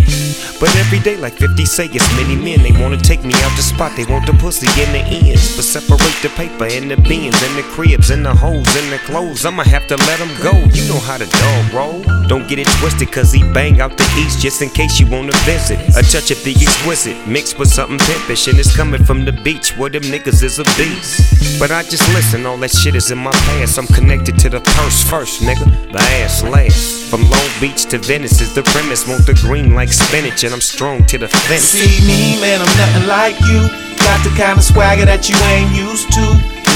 But 0.58 0.74
every 0.76 0.98
day, 0.98 1.16
like 1.16 1.34
50 1.34 1.64
say, 1.64 1.86
it's 1.86 2.04
many 2.16 2.34
men. 2.34 2.60
They 2.62 2.72
wanna 2.72 2.98
take 2.98 3.24
me 3.24 3.32
out 3.46 3.54
the 3.54 3.62
spot, 3.62 3.96
they 3.96 4.04
want 4.04 4.26
the 4.26 4.34
pussy 4.34 4.66
in 4.82 4.90
the 4.92 4.98
ends. 4.98 5.54
But 5.54 5.64
separate 5.64 6.18
the 6.22 6.28
paper 6.34 6.66
and 6.66 6.90
the 6.90 6.96
beans 6.96 7.40
and 7.40 7.56
the 7.56 7.62
cribs 7.70 8.10
and 8.10 8.26
the 8.26 8.34
hoes 8.34 8.66
and 8.76 8.92
the 8.92 8.98
clothes. 9.06 9.46
I'ma 9.46 9.62
have 9.62 9.86
to 9.86 9.96
let 9.96 10.18
them 10.18 10.34
go. 10.42 10.52
You 10.74 10.82
know 10.88 10.98
how 10.98 11.18
the 11.18 11.26
dog 11.26 11.72
roll. 11.72 12.02
Don't 12.26 12.48
get 12.48 12.58
it 12.58 12.66
twisted, 12.78 13.12
cause 13.12 13.32
he 13.32 13.44
bang 13.54 13.80
out 13.80 13.96
the 13.96 14.04
east 14.18 14.40
just 14.40 14.60
in 14.60 14.70
case 14.70 14.98
you 14.98 15.06
wanna 15.06 15.32
visit. 15.46 15.78
A 15.96 16.02
touch 16.02 16.30
of 16.32 16.42
the 16.42 16.52
exquisite, 16.52 17.16
mixed 17.28 17.58
with 17.60 17.70
something 17.72 17.98
pimpish, 17.98 18.48
and 18.48 18.58
it's 18.58 18.76
coming 18.76 19.04
from 19.04 19.24
the 19.24 19.32
beach 19.32 19.78
where 19.78 19.88
them 19.88 20.02
niggas 20.02 20.42
is 20.42 20.58
a 20.58 20.64
beast. 20.76 21.58
But 21.60 21.70
I 21.70 21.84
just 21.84 22.06
listen, 22.12 22.44
all 22.44 22.58
that 22.58 22.70
shit 22.70 22.96
is 22.96 23.10
in 23.10 23.18
my 23.18 23.32
past. 23.32 23.78
I'm 23.78 23.86
connected 23.86 24.38
to 24.40 24.48
the 24.50 24.60
purse 24.80 25.02
first, 25.04 25.42
nigga. 25.42 25.66
The 25.92 26.00
ass 26.22 26.42
last. 26.42 27.10
From 27.10 27.22
Long 27.28 27.50
Beach 27.60 27.84
to 27.90 27.98
Venice 27.98 28.40
is 28.40 28.54
the 28.54 28.62
premise. 28.62 29.06
Want 29.06 29.26
the 29.26 29.34
green 29.34 29.74
like 29.74 29.92
spinach, 29.92 30.44
and 30.44 30.54
I'm 30.54 30.60
strong 30.60 31.04
to 31.06 31.18
the 31.18 31.28
fence. 31.28 31.76
See 31.76 32.00
me, 32.06 32.40
man, 32.40 32.60
I'm 32.60 32.74
nothing 32.80 33.06
like 33.08 33.36
you. 33.50 33.60
Got 34.00 34.24
the 34.24 34.32
kind 34.40 34.56
of 34.56 34.64
swagger 34.64 35.04
that 35.04 35.28
you 35.28 35.36
ain't 35.52 35.72
used 35.76 36.08
to. 36.16 36.24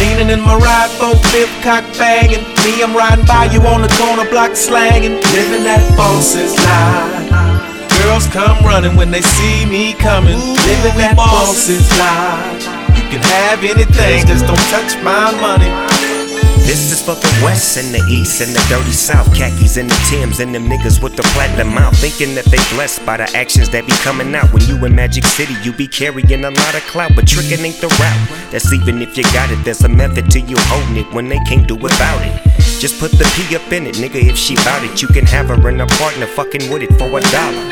Leaning 0.02 0.28
in 0.28 0.40
my 0.42 0.56
ride, 0.58 0.90
both 0.98 1.22
fifth 1.32 1.54
cock 1.62 1.84
banging. 1.96 2.44
Me, 2.66 2.82
I'm 2.82 2.92
riding 2.92 3.24
by 3.24 3.46
you 3.48 3.60
on 3.64 3.80
the 3.80 3.92
corner 3.96 4.28
block 4.28 4.56
slanging. 4.56 5.16
Living 5.32 5.64
that 5.64 5.80
boss's 5.96 6.52
life. 6.66 7.64
Girls 8.02 8.26
come 8.28 8.58
running 8.66 8.96
when 8.96 9.10
they 9.10 9.22
see 9.22 9.64
me 9.64 9.94
coming. 9.94 10.36
Living 10.68 10.96
that 11.00 11.16
boss's 11.16 11.88
life. 11.96 12.68
You 12.98 13.04
can 13.08 13.22
have 13.22 13.62
anything, 13.62 14.26
just 14.26 14.44
don't 14.44 14.66
touch 14.68 14.98
my 15.00 15.30
money. 15.40 16.03
This 16.64 16.90
is 16.90 17.02
for 17.02 17.14
the 17.14 17.28
west 17.44 17.76
and 17.76 17.92
the 17.92 18.02
east 18.08 18.40
and 18.40 18.50
the 18.56 18.64
dirty 18.68 18.90
south. 18.90 19.28
Khakis 19.36 19.76
and 19.76 19.90
the 19.90 20.00
Tims 20.08 20.40
and 20.40 20.54
them 20.54 20.64
niggas 20.64 21.02
with 21.02 21.14
the 21.14 21.22
platinum 21.34 21.74
mouth. 21.74 21.94
Thinking 21.98 22.34
that 22.36 22.46
they 22.46 22.56
blessed 22.74 23.04
by 23.04 23.18
the 23.18 23.28
actions 23.36 23.68
that 23.70 23.86
be 23.86 23.92
coming 24.00 24.34
out. 24.34 24.50
When 24.52 24.62
you 24.64 24.82
in 24.84 24.94
Magic 24.94 25.24
City, 25.24 25.54
you 25.62 25.72
be 25.72 25.86
carrying 25.86 26.44
a 26.44 26.50
lot 26.50 26.74
of 26.74 26.82
clout. 26.88 27.12
But 27.14 27.28
tricking 27.28 27.60
ain't 27.64 27.80
the 27.82 27.88
route. 28.00 28.50
That's 28.50 28.72
even 28.72 29.02
if 29.02 29.16
you 29.16 29.24
got 29.24 29.52
it. 29.52 29.62
There's 29.62 29.84
a 29.84 29.88
method 29.88 30.30
to 30.32 30.40
you 30.40 30.56
holding 30.72 30.96
it 30.96 31.12
when 31.12 31.28
they 31.28 31.38
can't 31.46 31.68
do 31.68 31.76
without 31.76 32.24
it. 32.24 32.32
Just 32.80 32.98
put 32.98 33.12
the 33.12 33.24
P 33.36 33.54
up 33.54 33.70
in 33.70 33.86
it, 33.86 33.96
nigga. 33.96 34.24
If 34.24 34.36
she 34.36 34.56
bout 34.56 34.82
it, 34.84 35.02
you 35.02 35.08
can 35.08 35.26
have 35.26 35.48
her 35.48 35.68
and 35.68 35.82
a 35.82 35.86
partner 36.00 36.26
fucking 36.26 36.72
with 36.72 36.82
it 36.82 36.92
for 36.98 37.06
a 37.06 37.20
dollar. 37.30 37.64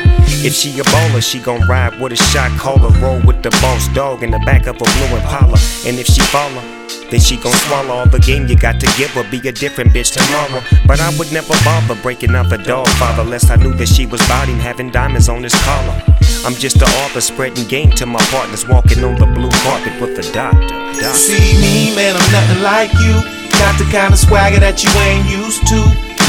If 0.45 0.53
she 0.53 0.69
a 0.79 0.83
baller, 0.83 1.21
she 1.21 1.39
gon' 1.39 1.67
ride 1.67 1.99
with 1.99 2.13
a 2.13 2.15
shot 2.15 2.51
caller. 2.59 2.89
Roll 2.99 3.19
with 3.25 3.41
the 3.41 3.49
boss 3.61 3.87
dog 3.89 4.21
in 4.21 4.29
the 4.29 4.39
back 4.45 4.67
of 4.67 4.75
a 4.75 4.85
blue 4.85 5.17
Impala. 5.17 5.57
And 5.85 5.97
if 5.97 6.05
she 6.05 6.21
follow, 6.21 6.82
then 7.09 7.19
she 7.19 7.37
gon' 7.37 7.53
swallow 7.53 7.93
all 7.93 8.09
the 8.09 8.19
game 8.19 8.47
you 8.47 8.55
got 8.55 8.79
to 8.79 8.87
give 8.97 9.11
her. 9.11 9.23
Be 9.29 9.37
a 9.47 9.51
different 9.51 9.91
bitch 9.91 10.13
tomorrow. 10.13 10.63
But 10.85 10.99
I 10.99 11.09
would 11.17 11.31
never 11.31 11.53
bother 11.63 11.95
breaking 12.01 12.35
out 12.35 12.51
a 12.51 12.57
dog 12.57 12.87
father 12.99 13.23
unless 13.23 13.49
I 13.49 13.55
knew 13.55 13.73
that 13.75 13.87
she 13.87 14.05
was 14.05 14.21
biting, 14.27 14.57
having 14.57 14.89
diamonds 14.89 15.29
on 15.29 15.43
his 15.43 15.53
collar. 15.63 16.01
I'm 16.45 16.55
just 16.55 16.79
the 16.79 16.85
author 17.05 17.21
spreading 17.21 17.67
game 17.67 17.91
to 17.91 18.05
my 18.05 18.21
partners 18.27 18.67
walking 18.67 19.03
on 19.03 19.15
the 19.15 19.25
blue 19.27 19.51
carpet 19.63 19.99
with 20.01 20.15
the 20.15 20.23
doctor. 20.33 20.67
doctor. 20.67 21.13
See 21.13 21.53
me, 21.61 21.95
man, 21.95 22.15
I'm 22.15 22.31
nothing 22.31 22.61
like 22.63 22.91
you. 22.99 23.15
Got 23.59 23.77
the 23.79 23.85
kind 23.91 24.11
of 24.13 24.19
swagger 24.19 24.59
that 24.59 24.83
you 24.83 24.91
ain't 25.07 25.29
used 25.29 25.65
to. 25.67 25.79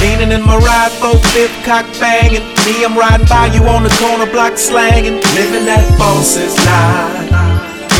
Leaning 0.01 0.33
in 0.33 0.45
my 0.45 0.57
ride, 0.59 0.93
both 1.01 1.25
fifth 1.33 1.55
cock 1.65 1.87
banging. 1.99 2.45
Me, 2.67 2.85
I'm 2.85 2.97
riding 2.97 3.27
by 3.27 3.47
you 3.47 3.63
on 3.67 3.83
the 3.83 3.95
corner 3.99 4.31
block 4.31 4.59
slanging. 4.59 5.17
Living 5.35 5.65
that 5.67 5.83
boss's 5.99 6.55
life. 6.67 7.24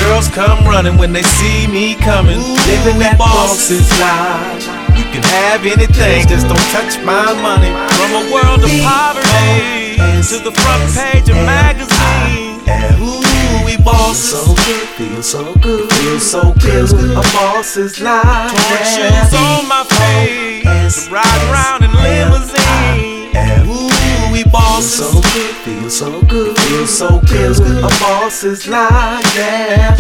Girls 0.05 0.29
come 0.29 0.65
running 0.69 0.99
when 0.99 1.13
they 1.13 1.23
see 1.23 1.67
me 1.67 1.95
coming. 1.97 2.37
Living 2.69 3.01
that 3.01 3.17
boss's 3.17 3.89
life. 3.97 4.61
You 4.93 5.05
can 5.09 5.25
have 5.41 5.65
anything, 5.65 6.29
just 6.29 6.45
don't 6.45 6.69
touch 6.77 7.01
my 7.01 7.33
money. 7.41 7.73
From 7.97 8.13
a 8.13 8.25
world 8.29 8.61
of 8.61 8.71
poverty 8.85 9.97
to 10.29 10.37
the 10.45 10.53
front 10.53 10.85
page 10.93 11.29
of 11.33 11.41
magazine. 11.49 12.61
Ooh, 13.01 13.65
we 13.65 13.81
boss 13.81 14.21
so 14.21 14.45
good, 14.69 14.87
feel 15.01 15.23
so 15.23 15.55
good, 15.65 15.89
feel 15.89 16.21
so 16.21 16.53
good. 16.61 16.93
A 17.17 17.25
boss's 17.33 18.01
life. 18.01 18.53
Torn 18.53 18.85
shoes 18.85 19.33
on 19.33 19.65
my 19.73 19.89
feet, 19.89 20.69
riding 21.09 21.49
around 21.49 21.81
in 21.81 21.93
limousine. 21.97 23.33
Ooh, 23.65 23.89
we 24.33 24.45
boss 24.53 24.85
so 24.85 25.09
good, 25.33 25.55
feel 25.85 25.91
so 25.91 26.23
good, 26.23 26.59
feel 26.59 26.87
so 26.87 27.21
good. 27.27 27.59
A 27.85 27.89
boss's 28.01 28.67
life, 28.67 29.37
yeah. 29.37 29.97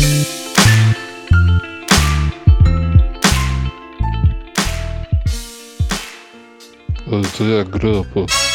Zé 7.37 7.64
Grupo. 7.64 8.25
I 8.25 8.54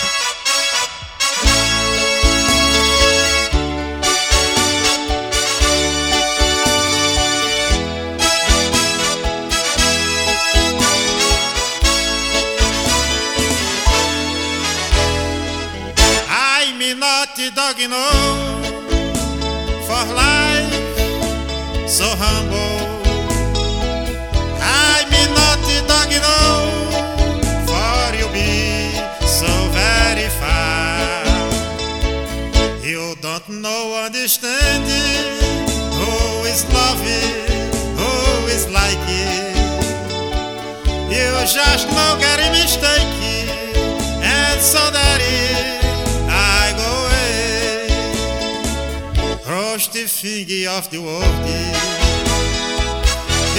no 17.87 18.09
for 19.87 20.03
life 20.13 20.89
so 21.87 22.05
humble. 22.17 22.99
I 24.61 25.05
me 25.11 25.23
not 25.33 25.59
dog 25.87 26.11
no 26.27 26.39
for 27.69 28.15
you 28.19 28.27
be 28.33 28.91
so 29.25 29.51
very 29.71 30.27
far. 30.39 31.25
You 32.83 33.15
don't 33.21 33.47
know 33.61 34.03
understand. 34.05 34.83
Who 35.99 36.45
is 36.45 36.65
love? 36.73 36.99
Who 37.99 38.47
is 38.47 38.69
like 38.69 39.05
it? 39.07 39.55
You 41.09 41.31
just 41.45 41.87
no 41.87 42.17
get 42.19 42.39
a 42.39 42.51
mistake 42.51 43.19
and 44.21 44.59
so 44.61 44.91
that 44.91 45.28
the 49.99 50.07
finger 50.07 50.69
of 50.71 50.89
the 50.91 50.97
world 50.97 51.45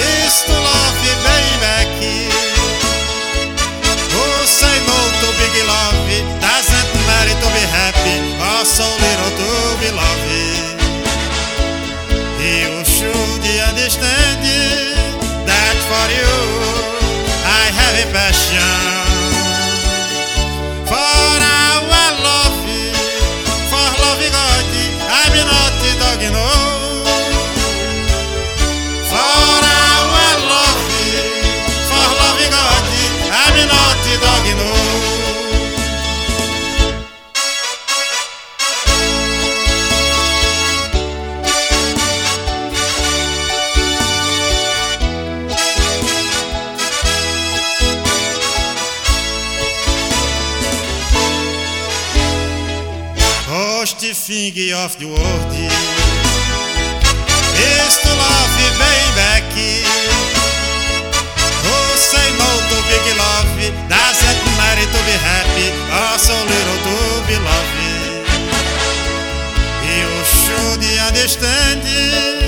Is 0.01 0.35
to 0.47 0.57
love 0.57 0.97
you 1.05 1.15
baby 1.21 2.33
Who 4.09 4.25
say 4.49 4.75
no 4.89 4.97
to 5.21 5.27
big 5.37 5.55
love 5.69 6.09
Doesn't 6.41 6.91
matter 7.05 7.37
to 7.37 7.47
be 7.53 7.63
happy 7.69 8.17
Or 8.41 8.65
so 8.65 8.87
little 9.05 9.31
to 9.41 9.51
be 9.81 9.89
loved 9.93 10.29
You 12.41 12.73
should 12.89 13.45
understand 13.69 14.41
That 15.45 15.77
for 15.89 16.07
you 16.09 16.60
finger 54.31 54.75
of 54.77 54.97
the 54.97 55.07
world 55.07 55.51
Is 57.59 57.95
to 58.03 58.11
love 58.23 58.53
you, 58.63 58.71
baby 58.79 59.83
Who 61.63 61.77
say 61.99 62.27
no 62.39 62.49
to 62.69 62.77
big 62.87 63.05
love 63.19 63.51
Doesn't 63.91 64.41
matter 64.55 64.87
to 64.87 64.99
be 65.07 65.15
happy. 65.31 65.67
Or 65.99 66.15
so 66.17 66.35
little 66.51 66.79
to 66.87 66.97
be 67.27 67.35
loved 67.43 67.75
You 69.83 70.07
should 70.23 70.83
understand 71.07 71.83
That 71.83 72.40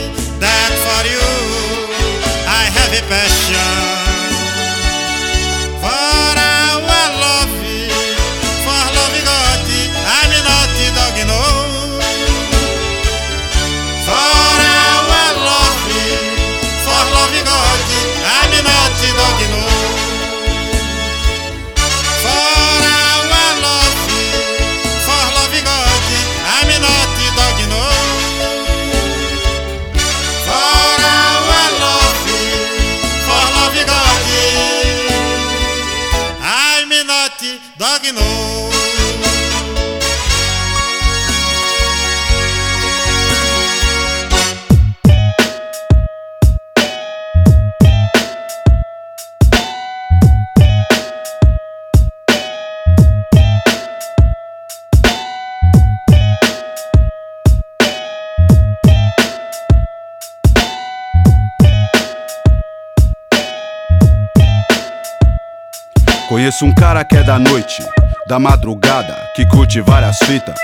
Conheço 66.63 66.65
um 66.65 66.73
cara 66.73 67.03
que 67.03 67.17
é 67.17 67.23
da 67.23 67.37
noite, 67.37 67.83
da 68.27 68.39
madrugada, 68.39 69.13
que 69.35 69.45
curte 69.45 69.81
várias 69.81 70.17
fitas, 70.19 70.55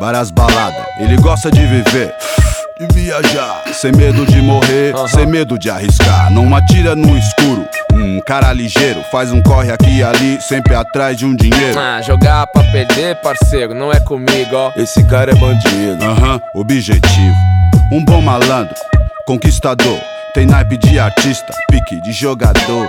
várias 0.00 0.30
baladas. 0.30 0.82
Ele 0.98 1.16
gosta 1.16 1.50
de 1.50 1.60
viver, 1.60 2.14
de 2.78 2.86
viajar, 2.94 3.62
sem 3.74 3.92
medo 3.92 4.24
de 4.24 4.40
morrer, 4.40 4.94
sem 5.08 5.26
medo 5.26 5.58
de 5.58 5.68
arriscar. 5.70 6.30
Não 6.30 6.54
atira 6.56 6.96
no 6.96 7.16
escuro. 7.18 7.66
Um 7.92 8.20
cara 8.26 8.52
ligeiro, 8.52 9.02
faz 9.10 9.30
um 9.30 9.42
corre 9.42 9.70
aqui 9.70 9.98
e 9.98 10.02
ali, 10.02 10.40
sempre 10.40 10.74
atrás 10.74 11.16
de 11.16 11.26
um 11.26 11.36
dinheiro. 11.36 11.78
Ah, 11.78 12.00
jogar 12.00 12.46
pra 12.46 12.62
perder, 12.72 13.16
parceiro, 13.16 13.74
não 13.74 13.92
é 13.92 14.00
comigo, 14.00 14.54
ó. 14.54 14.72
Esse 14.76 15.04
cara 15.04 15.32
é 15.32 15.34
bandido. 15.34 16.02
Aham, 16.02 16.40
objetivo. 16.54 17.36
Um 17.92 18.02
bom 18.02 18.22
malandro, 18.22 18.74
conquistador. 19.26 20.00
Tem 20.32 20.46
naipe 20.46 20.78
de 20.78 20.98
artista, 20.98 21.52
pique 21.70 22.00
de 22.00 22.12
jogador. 22.12 22.88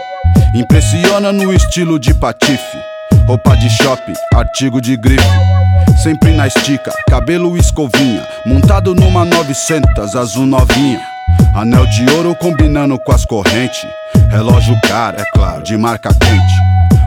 Impressiona 0.54 1.32
no 1.32 1.51
estilo 1.51 1.97
de 1.97 2.14
patife. 2.14 2.78
Roupa 3.26 3.58
de 3.58 3.68
shopping, 3.72 4.14
artigo 4.36 4.80
de 4.80 4.95
grife. 4.95 5.24
Sempre 6.04 6.32
na 6.34 6.45
estica, 6.45 6.93
cabelo 7.10 7.58
escovinha. 7.58 8.24
Montado 8.45 8.93
numa 8.93 9.26
900, 9.26 10.16
azul 10.16 10.45
novinha. 10.45 11.01
Anel 11.56 11.88
de 11.88 12.08
ouro 12.12 12.36
combinando 12.36 12.99
com 12.99 13.12
as 13.12 13.26
correntes. 13.26 13.84
Relógio 14.30 14.76
caro, 14.88 15.20
é 15.20 15.24
claro, 15.34 15.64
de 15.64 15.76
marca 15.76 16.10
quente. 16.14 16.54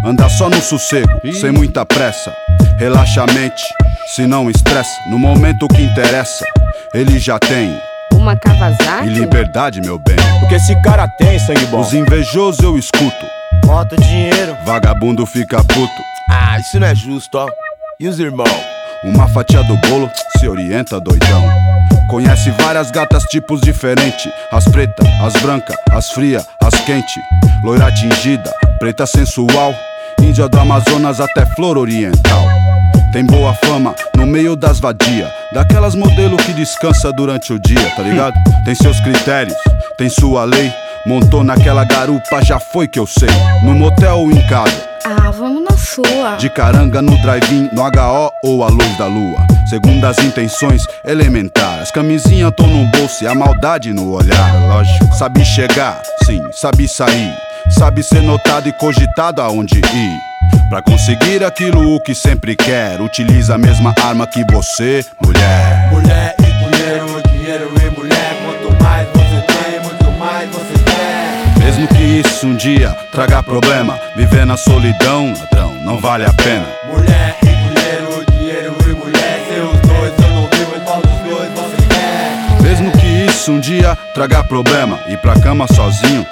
Anda 0.04 0.28
só 0.28 0.50
no 0.50 0.60
sossego, 0.60 1.08
sem 1.32 1.52
muita 1.52 1.86
pressa. 1.86 2.34
Relaxa 2.78 3.22
a 3.22 3.32
mente, 3.32 3.62
se 4.08 4.26
não 4.26 4.50
estressa. 4.50 4.90
No 5.08 5.20
momento 5.20 5.68
que 5.68 5.82
interessa, 5.82 6.44
ele 6.92 7.20
já 7.20 7.38
tem. 7.38 7.80
Uma 8.12 8.34
Kawasaki? 8.34 9.06
E 9.06 9.10
liberdade, 9.10 9.80
meu 9.80 10.00
bem. 10.00 10.16
O 10.42 10.48
que 10.48 10.54
esse 10.56 10.74
cara 10.82 11.06
tem, 11.06 11.38
sangue 11.38 11.66
bom? 11.66 11.80
Os 11.80 11.92
invejosos 11.94 12.60
eu 12.60 12.76
escuto. 12.76 13.35
Moto, 13.66 13.96
dinheiro. 13.96 14.56
Vagabundo 14.64 15.26
fica 15.26 15.62
puto. 15.64 16.02
Ah, 16.30 16.58
isso 16.60 16.78
não 16.78 16.86
é 16.86 16.94
justo, 16.94 17.36
ó. 17.36 17.48
E 17.98 18.06
os 18.06 18.20
irmãos? 18.20 18.48
Uma 19.02 19.26
fatia 19.28 19.62
do 19.64 19.76
bolo 19.88 20.08
se 20.38 20.48
orienta, 20.48 21.00
doidão. 21.00 21.44
Conhece 22.08 22.50
várias 22.52 22.92
gatas 22.92 23.24
tipos 23.24 23.60
diferentes. 23.60 24.30
As 24.52 24.64
preta, 24.66 25.02
as 25.20 25.32
branca, 25.42 25.74
as 25.90 26.10
fria, 26.10 26.44
as 26.62 26.74
quente. 26.82 27.20
Loira 27.64 27.90
tingida, 27.92 28.54
preta 28.78 29.04
sensual. 29.04 29.74
Índia 30.20 30.48
do 30.48 30.60
Amazonas 30.60 31.20
até 31.20 31.44
flor 31.44 31.76
oriental. 31.76 32.46
Tem 33.12 33.24
boa 33.24 33.52
fama 33.64 33.94
no 34.16 34.26
meio 34.26 34.54
das 34.54 34.78
vadia. 34.78 35.28
Daquelas 35.52 35.94
modelo 35.96 36.36
que 36.36 36.52
descansa 36.52 37.12
durante 37.12 37.52
o 37.52 37.58
dia, 37.58 37.90
tá 37.96 38.02
ligado? 38.02 38.34
Tem 38.64 38.74
seus 38.74 39.00
critérios, 39.00 39.56
tem 39.98 40.08
sua 40.08 40.44
lei. 40.44 40.72
Montou 41.06 41.44
naquela 41.44 41.84
garupa, 41.84 42.44
já 42.44 42.58
foi 42.58 42.88
que 42.88 42.98
eu 42.98 43.06
sei. 43.06 43.28
No 43.62 43.72
motel 43.74 44.18
ou 44.18 44.30
em 44.32 44.46
casa. 44.48 44.84
Ah, 45.04 45.30
vamos 45.30 45.62
na 45.62 45.76
sua. 45.76 46.36
De 46.36 46.50
caranga 46.50 47.00
no 47.00 47.16
drive-in, 47.22 47.70
no 47.72 47.82
HO 47.82 48.32
ou 48.42 48.64
a 48.64 48.68
luz 48.68 48.98
da 48.98 49.06
lua. 49.06 49.46
Segundo 49.70 50.04
as 50.04 50.18
intenções 50.18 50.82
elementares. 51.04 51.92
Camisinha 51.92 52.50
tô 52.50 52.66
no 52.66 52.90
bolso 52.90 53.22
e 53.22 53.28
a 53.28 53.34
maldade 53.36 53.92
no 53.92 54.10
olhar. 54.10 54.68
Lógico. 54.68 55.14
Sabe 55.14 55.44
chegar, 55.44 56.02
sim, 56.24 56.42
sabe 56.52 56.88
sair. 56.88 57.32
Sabe 57.70 58.02
ser 58.02 58.22
notado 58.22 58.68
e 58.68 58.72
cogitado 58.72 59.40
aonde 59.40 59.78
ir. 59.78 60.20
Pra 60.68 60.82
conseguir 60.82 61.44
aquilo 61.44 61.94
o 61.94 62.00
que 62.00 62.14
sempre 62.16 62.56
quer, 62.56 63.00
utiliza 63.00 63.54
a 63.54 63.58
mesma 63.58 63.94
arma 64.02 64.26
que 64.26 64.44
você, 64.52 65.04
mulher. 65.20 65.88
Mulher 65.92 66.34
e 66.40 66.42
dinheiro, 66.42 67.22
dinheiro 67.28 67.70
e 67.80 67.85
isso 72.06 72.46
um 72.46 72.54
dia 72.54 72.96
traga 73.10 73.42
problema, 73.42 73.98
viver 74.14 74.46
na 74.46 74.56
solidão, 74.56 75.34
ladrão, 75.36 75.74
não 75.82 75.98
vale 75.98 76.24
a 76.24 76.32
pena. 76.32 76.66
Mulher 76.86 77.36
e 77.42 77.46
dinheiro, 77.46 78.24
dinheiro 78.30 78.76
e 78.88 78.92
mulher. 78.94 79.44
Seus 79.48 79.80
dois 79.80 80.12
eu 80.18 80.34
não 80.34 80.48
vivo, 80.48 80.72
mas 80.72 80.82
qual 80.84 81.02
dos 81.02 81.18
dois 81.28 81.50
você 81.52 81.76
quer? 81.88 82.62
Mesmo 82.62 82.92
que 82.92 83.06
isso 83.06 83.50
um 83.50 83.58
dia 83.58 83.96
traga 84.14 84.44
problema, 84.44 85.00
ir 85.08 85.18
pra 85.18 85.38
cama 85.38 85.66
sozinho. 85.66 86.24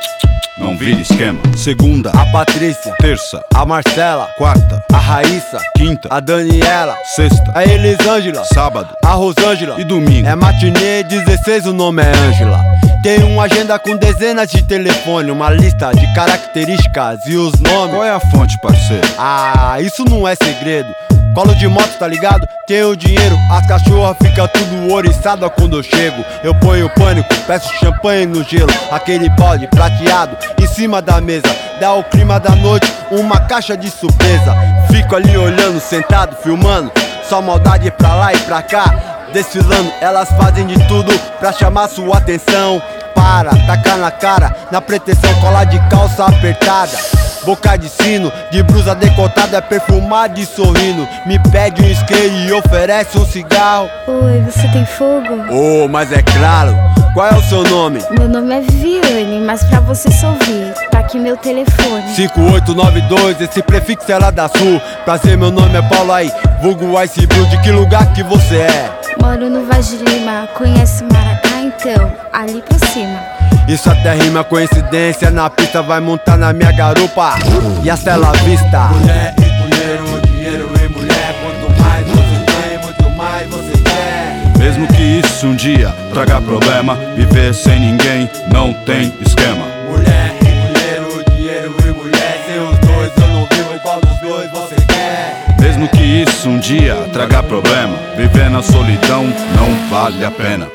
Não 0.65 0.79
vira 0.79 0.99
esquema. 0.99 1.39
Segunda, 1.55 2.11
A 2.11 2.25
Patrícia, 2.33 2.95
terça, 2.99 3.39
a 3.55 3.67
Marcela, 3.67 4.31
quarta, 4.39 4.83
a 4.91 4.97
Raíssa, 4.97 5.61
quinta, 5.77 6.09
a 6.11 6.21
Daniela, 6.21 6.97
sexta, 7.15 7.53
a 7.55 7.63
Elisângela, 7.63 8.43
sábado 8.47 8.89
a 9.05 9.11
Rosângela. 9.13 9.79
e 9.79 9.85
domingo. 9.85 10.27
É 10.27 10.35
matinê 10.35 11.03
16, 11.03 11.67
o 11.67 11.75
nome 11.75 12.03
é 12.03 12.09
Ângela. 12.17 12.59
Tem 13.03 13.23
uma 13.25 13.43
agenda 13.43 13.79
com 13.79 13.95
dezenas 13.95 14.51
de 14.51 14.63
telefone, 14.63 15.31
uma 15.31 15.51
lista 15.51 15.93
de 15.93 16.15
características 16.15 17.19
e 17.27 17.37
os 17.37 17.53
nomes. 17.61 17.95
Qual 17.97 18.05
é 18.05 18.11
a 18.13 18.21
fonte, 18.21 18.59
parceiro? 18.63 19.07
Ah, 19.19 19.77
isso 19.83 20.03
não 20.07 20.27
é 20.27 20.35
segredo. 20.35 20.89
Colo 21.35 21.53
de 21.57 21.67
moto, 21.67 21.99
tá 21.99 22.07
ligado? 22.07 22.47
Tenho 22.65 22.95
dinheiro, 22.97 23.37
as 23.51 23.67
cachorras 23.67 24.17
fica 24.23 24.47
tudo 24.47 24.93
oriçada 24.93 25.51
quando 25.51 25.77
eu 25.77 25.83
chego. 25.83 26.25
Eu 26.45 26.55
ponho 26.55 26.89
pânico, 26.91 27.29
peço 27.45 27.75
champanhe 27.75 28.25
no 28.25 28.45
gelo. 28.45 28.73
Aquele 28.89 29.29
balde 29.31 29.67
prateado 29.67 30.37
em 30.63 30.67
cima 30.69 31.03
da 31.03 31.21
mesa. 31.21 31.49
Dá 31.81 31.93
o 31.93 32.05
clima 32.05 32.39
da 32.39 32.55
noite, 32.55 32.87
uma 33.11 33.41
caixa 33.41 33.77
de 33.77 33.91
surpresa. 33.91 34.55
Fico 34.93 35.17
ali 35.17 35.37
olhando, 35.37 35.81
sentado, 35.81 36.37
filmando. 36.37 36.93
Só 37.29 37.43
maldade 37.43 37.91
pra 37.91 38.15
lá 38.15 38.33
e 38.33 38.39
pra 38.39 38.63
cá. 38.63 38.95
Desfilando, 39.33 39.93
elas 40.01 40.29
fazem 40.37 40.65
de 40.65 40.79
tudo 40.87 41.13
pra 41.41 41.53
chamar 41.53 41.89
sua 41.89 42.19
atenção. 42.19 42.81
Para, 43.15 43.51
tacar 43.67 43.99
na 43.99 44.11
cara, 44.11 44.55
na 44.71 44.81
pretensão, 44.81 45.33
colar 45.41 45.65
de 45.65 45.79
calça 45.89 46.25
apertada. 46.25 46.97
Boca 47.45 47.77
de 47.77 47.91
sino, 47.91 48.33
de 48.51 48.63
blusa 48.63 48.95
decotada, 48.95 49.61
perfumada 49.61 50.41
e 50.41 50.47
sorrindo. 50.47 51.07
Me 51.27 51.39
pede 51.51 51.83
um 51.83 51.87
isqueiro 51.87 52.35
e 52.35 52.53
oferece 52.53 53.19
um 53.19 53.27
cigarro. 53.27 53.89
Oi, 54.07 54.41
você 54.51 54.67
tem 54.69 54.87
fogo? 54.87 55.45
Oh, 55.51 55.87
mas 55.87 56.11
é 56.11 56.23
claro, 56.23 56.75
qual 57.13 57.29
é 57.29 57.35
o 57.35 57.43
seu 57.43 57.63
nome? 57.65 58.03
Meu 58.19 58.29
nome 58.29 58.55
é 58.55 58.61
Viviane, 58.61 59.41
mas 59.45 59.63
pra 59.65 59.81
você 59.81 60.11
só 60.11 60.29
ouvir, 60.29 60.73
tá 60.91 61.01
aqui 61.01 61.19
meu 61.19 61.37
telefone. 61.37 62.15
5892, 62.15 63.43
esse 63.43 63.63
prefixo 63.63 64.11
é 64.11 64.19
lá 64.19 64.31
da 64.31 64.49
sul. 64.49 64.81
Prazer, 65.05 65.37
meu 65.37 65.51
nome 65.51 65.77
é 65.77 65.83
Paulo 65.83 66.13
aí, 66.13 66.33
vulgo 66.63 67.01
Ice 67.03 67.27
Blue. 67.27 67.47
De 67.47 67.61
que 67.61 67.71
lugar 67.71 68.11
que 68.15 68.23
você 68.23 68.57
é? 68.57 68.91
Moro 69.21 69.51
no 69.51 69.67
Vaz 69.67 69.91
de 69.91 69.97
Lima, 69.97 70.49
conhece 70.55 71.05
Maracá 71.05 71.44
então? 71.79 72.13
Ali 72.33 72.63
pra 72.63 72.79
cima. 72.89 73.21
Isso 73.69 73.91
até 73.91 74.15
rima 74.15 74.45
coincidência, 74.45 75.31
na 75.31 75.49
pista 75.49 75.83
vai 75.83 76.01
montar 76.01 76.37
na 76.37 76.53
minha 76.53 76.73
garupa. 76.73 77.35
E 77.83 77.91
a 77.91 77.97
cela 77.97 78.33
vista. 78.33 78.89
Mulher 78.89 79.35
e 79.39 79.43
dinheiro, 79.43 80.21
dinheiro 80.27 80.71
e 80.85 80.89
mulher. 80.89 81.35
Quanto 81.43 81.83
mais 81.83 82.07
você 82.07 82.45
tem, 82.45 82.79
muito 82.83 83.11
mais 83.11 83.49
você 83.49 83.73
quer. 83.83 84.59
Mesmo 84.59 84.87
que 84.89 85.03
isso 85.03 85.47
um 85.47 85.57
dia 85.57 85.95
traga 86.13 86.41
problema, 86.41 86.97
viver 87.17 87.55
sem 87.55 87.81
ninguém 87.81 88.31
não 88.53 88.73
tem 88.73 89.13
esquema. 89.21 89.65
Mulher 89.89 90.35
e 90.41 90.45
dinheiro, 90.45 91.25
dinheiro 91.35 91.75
e 91.87 91.91
mulher. 91.93 92.45
Seus 92.47 92.79
dois 92.79 93.13
eu 93.17 93.29
não 93.29 93.49
vivo, 93.51 93.81
qual 93.83 94.01
dos 94.01 94.19
dois 94.19 94.51
você 94.51 94.77
quer? 94.87 95.45
Mesmo 95.59 95.89
que 95.89 96.03
isso 96.03 96.49
um 96.49 96.59
dia 96.59 96.95
traga 97.13 97.43
problema, 97.43 97.97
viver 98.17 98.51
na 98.51 98.63
solidão 98.63 99.25
não 99.57 99.89
vale 99.89 100.25
a 100.25 100.31
pena. 100.31 100.69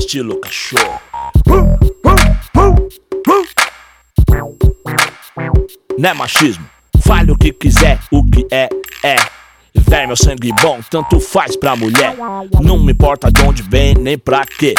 Estilo 0.00 0.40
cachorro. 0.40 0.98
Não 5.98 6.08
é 6.08 6.14
machismo. 6.14 6.66
Fale 7.02 7.30
o 7.30 7.36
que 7.36 7.52
quiser, 7.52 8.00
o 8.10 8.24
que 8.24 8.46
é, 8.50 8.70
é. 9.04 9.16
Véi, 9.74 10.06
meu 10.06 10.16
sangue 10.16 10.52
bom, 10.62 10.80
tanto 10.90 11.20
faz 11.20 11.54
pra 11.54 11.76
mulher. 11.76 12.16
Não 12.62 12.78
me 12.78 12.92
importa 12.92 13.30
de 13.30 13.42
onde 13.42 13.62
vem, 13.62 13.94
nem 13.94 14.16
pra 14.16 14.46
quê. 14.46 14.74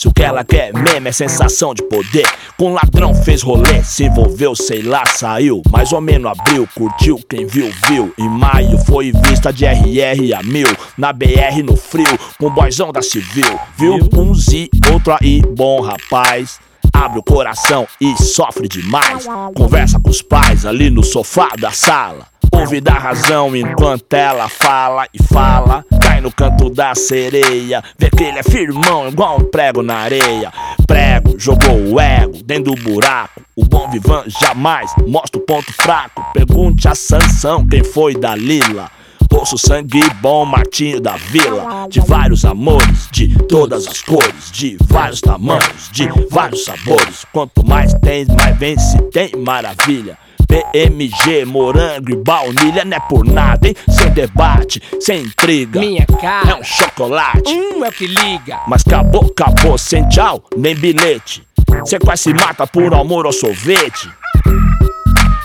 Se 0.00 0.08
o 0.08 0.14
que 0.14 0.22
ela 0.22 0.42
quer 0.42 0.72
mesmo 0.72 1.08
é 1.08 1.12
sensação 1.12 1.74
de 1.74 1.82
poder. 1.82 2.26
Com 2.56 2.72
ladrão 2.72 3.14
fez 3.14 3.42
rolê, 3.42 3.84
se 3.84 4.04
envolveu, 4.04 4.56
sei 4.56 4.80
lá, 4.80 5.04
saiu. 5.04 5.60
Mais 5.70 5.92
ou 5.92 6.00
menos 6.00 6.32
abril, 6.32 6.66
curtiu, 6.74 7.20
quem 7.28 7.46
viu, 7.46 7.70
viu. 7.86 8.10
Em 8.16 8.26
maio 8.26 8.78
foi 8.78 9.12
vista 9.12 9.52
de 9.52 9.66
RR 9.66 10.32
a 10.38 10.42
mil. 10.42 10.68
Na 10.96 11.12
BR 11.12 11.62
no 11.62 11.76
frio, 11.76 12.18
com 12.38 12.48
boizão 12.48 12.90
da 12.90 13.02
civil. 13.02 13.60
Viu? 13.76 13.98
Um 14.16 14.34
Z, 14.34 14.70
outro 14.90 15.14
aí, 15.20 15.42
bom 15.42 15.82
rapaz. 15.82 16.60
abre 16.94 17.18
o 17.18 17.22
coração 17.22 17.86
e 18.00 18.16
sofre 18.22 18.68
demais. 18.68 19.26
Conversa 19.54 20.00
com 20.00 20.08
os 20.08 20.22
pais 20.22 20.64
ali 20.64 20.88
no 20.88 21.04
sofá 21.04 21.50
da 21.58 21.72
sala. 21.72 22.26
Ouve 22.50 22.80
da 22.80 22.94
razão 22.94 23.54
enquanto 23.54 24.14
ela 24.14 24.48
fala 24.48 25.06
e 25.12 25.22
fala. 25.22 25.84
No 26.20 26.30
canto 26.30 26.68
da 26.68 26.94
sereia. 26.94 27.82
Vê 27.98 28.10
que 28.10 28.24
ele 28.24 28.38
é 28.38 28.42
firmão, 28.42 29.08
igual 29.08 29.38
um 29.38 29.44
prego 29.44 29.82
na 29.82 29.96
areia. 29.96 30.52
Prego, 30.86 31.38
jogou 31.38 31.92
o 31.92 32.00
ego 32.00 32.42
dentro 32.44 32.74
do 32.74 32.82
buraco. 32.82 33.40
O 33.56 33.64
bom 33.64 33.88
vivan 33.90 34.24
jamais 34.26 34.92
mostra 35.06 35.40
o 35.40 35.44
ponto 35.44 35.72
fraco. 35.72 36.22
Pergunte 36.34 36.86
a 36.88 36.94
Sansão 36.94 37.66
quem 37.66 37.82
foi 37.82 38.14
da 38.14 38.34
Lila. 38.34 38.90
Poço 39.30 39.56
sangue 39.56 40.02
bom, 40.20 40.44
Martinho 40.44 41.00
da 41.00 41.16
Vila. 41.16 41.86
De 41.88 42.00
vários 42.00 42.44
amores, 42.44 43.08
de 43.12 43.28
todas 43.44 43.86
as 43.86 44.02
cores, 44.02 44.50
de 44.50 44.76
vários 44.82 45.20
tamanhos, 45.20 45.88
de 45.92 46.08
vários 46.30 46.64
sabores. 46.64 47.24
Quanto 47.32 47.64
mais 47.64 47.94
tens, 47.94 48.28
mais 48.28 48.58
vem 48.58 48.76
se 48.76 49.00
tem 49.10 49.30
maravilha. 49.38 50.18
PMG, 50.50 51.44
morango 51.44 52.10
e 52.10 52.16
baunilha 52.16 52.84
não 52.84 52.96
é 52.96 53.00
por 53.00 53.24
nada, 53.24 53.68
hein? 53.68 53.76
Sem 53.88 54.10
debate, 54.10 54.82
sem 55.00 55.22
intriga. 55.22 55.78
Minha 55.78 56.04
cara 56.20 56.50
é 56.50 56.54
um 56.56 56.64
chocolate. 56.64 57.52
Hum, 57.52 57.84
é 57.84 57.88
o 57.88 57.92
que 57.92 58.08
liga. 58.08 58.60
Mas 58.66 58.82
acabou, 58.84 59.30
acabou, 59.30 59.78
sem 59.78 60.08
tchau, 60.08 60.42
nem 60.56 60.74
bilhete. 60.74 61.46
Cê 61.84 62.00
quase 62.00 62.24
se 62.24 62.34
mata 62.34 62.66
por 62.66 62.92
amor 62.92 63.26
ao 63.26 63.32
sorvete. 63.32 64.10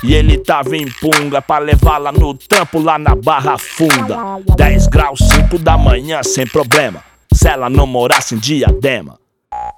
E 0.04 0.14
ele 0.16 0.40
tava 0.40 0.76
em 0.76 0.88
punga 1.00 1.40
pra 1.40 1.60
levá-la 1.60 2.12
no 2.12 2.34
trampo 2.34 2.80
lá 2.80 2.98
na 2.98 3.16
Barra 3.16 3.58
Funda. 3.60 4.18
10 4.58 4.88
graus, 4.88 5.20
5 5.20 5.60
da 5.60 5.78
manhã, 5.78 6.24
sem 6.24 6.48
problema. 6.48 7.04
Se 7.32 7.48
ela 7.48 7.70
não 7.70 7.86
morasse 7.86 8.34
em 8.34 8.38
diadema. 8.40 9.20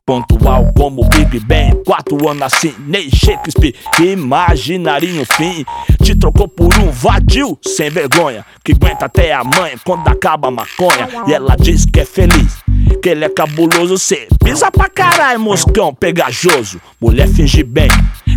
Pontual 0.05 0.71
como 0.73 1.03
Big 1.09 1.37
Ben, 1.41 1.83
quatro 1.85 2.29
anos 2.29 2.43
assim, 2.43 2.73
nem 2.79 3.09
Shakespeare, 3.09 3.75
imaginaria 3.99 5.21
um 5.21 5.25
fim. 5.25 5.65
Te 6.01 6.15
trocou 6.15 6.47
por 6.47 6.73
um 6.79 6.89
vadio 6.89 7.57
sem 7.61 7.89
vergonha, 7.89 8.45
que 8.63 8.71
aguenta 8.71 9.05
até 9.05 9.33
a 9.33 9.43
mãe 9.43 9.75
quando 9.83 10.07
acaba 10.07 10.47
a 10.47 10.51
maconha. 10.51 11.09
E 11.27 11.33
ela 11.33 11.57
diz 11.57 11.83
que 11.85 11.99
é 11.99 12.05
feliz, 12.05 12.57
que 13.01 13.09
ele 13.09 13.25
é 13.25 13.29
cabuloso, 13.29 13.97
cê 13.97 14.29
pisa 14.41 14.71
pra 14.71 14.87
caralho, 14.87 15.41
moscão 15.41 15.93
pegajoso. 15.93 16.79
Mulher 17.01 17.27
finge 17.27 17.61
bem, 17.61 17.89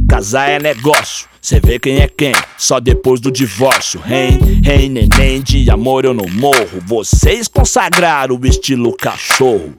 casar 0.09 0.51
é 0.51 0.59
negócio. 0.59 1.29
Cê 1.41 1.61
vê 1.61 1.79
quem 1.79 2.01
é 2.01 2.09
quem, 2.09 2.35
só 2.59 2.81
depois 2.81 3.21
do 3.21 3.31
divórcio. 3.31 4.01
Rei, 4.01 4.39
rei, 4.65 4.89
neném, 4.89 5.41
de 5.41 5.71
amor 5.71 6.05
eu 6.05 6.13
não 6.13 6.29
morro. 6.29 6.81
Vocês 6.85 7.47
consagraram 7.47 8.37
o 8.37 8.47
estilo 8.47 8.93
cachorro. 8.97 9.73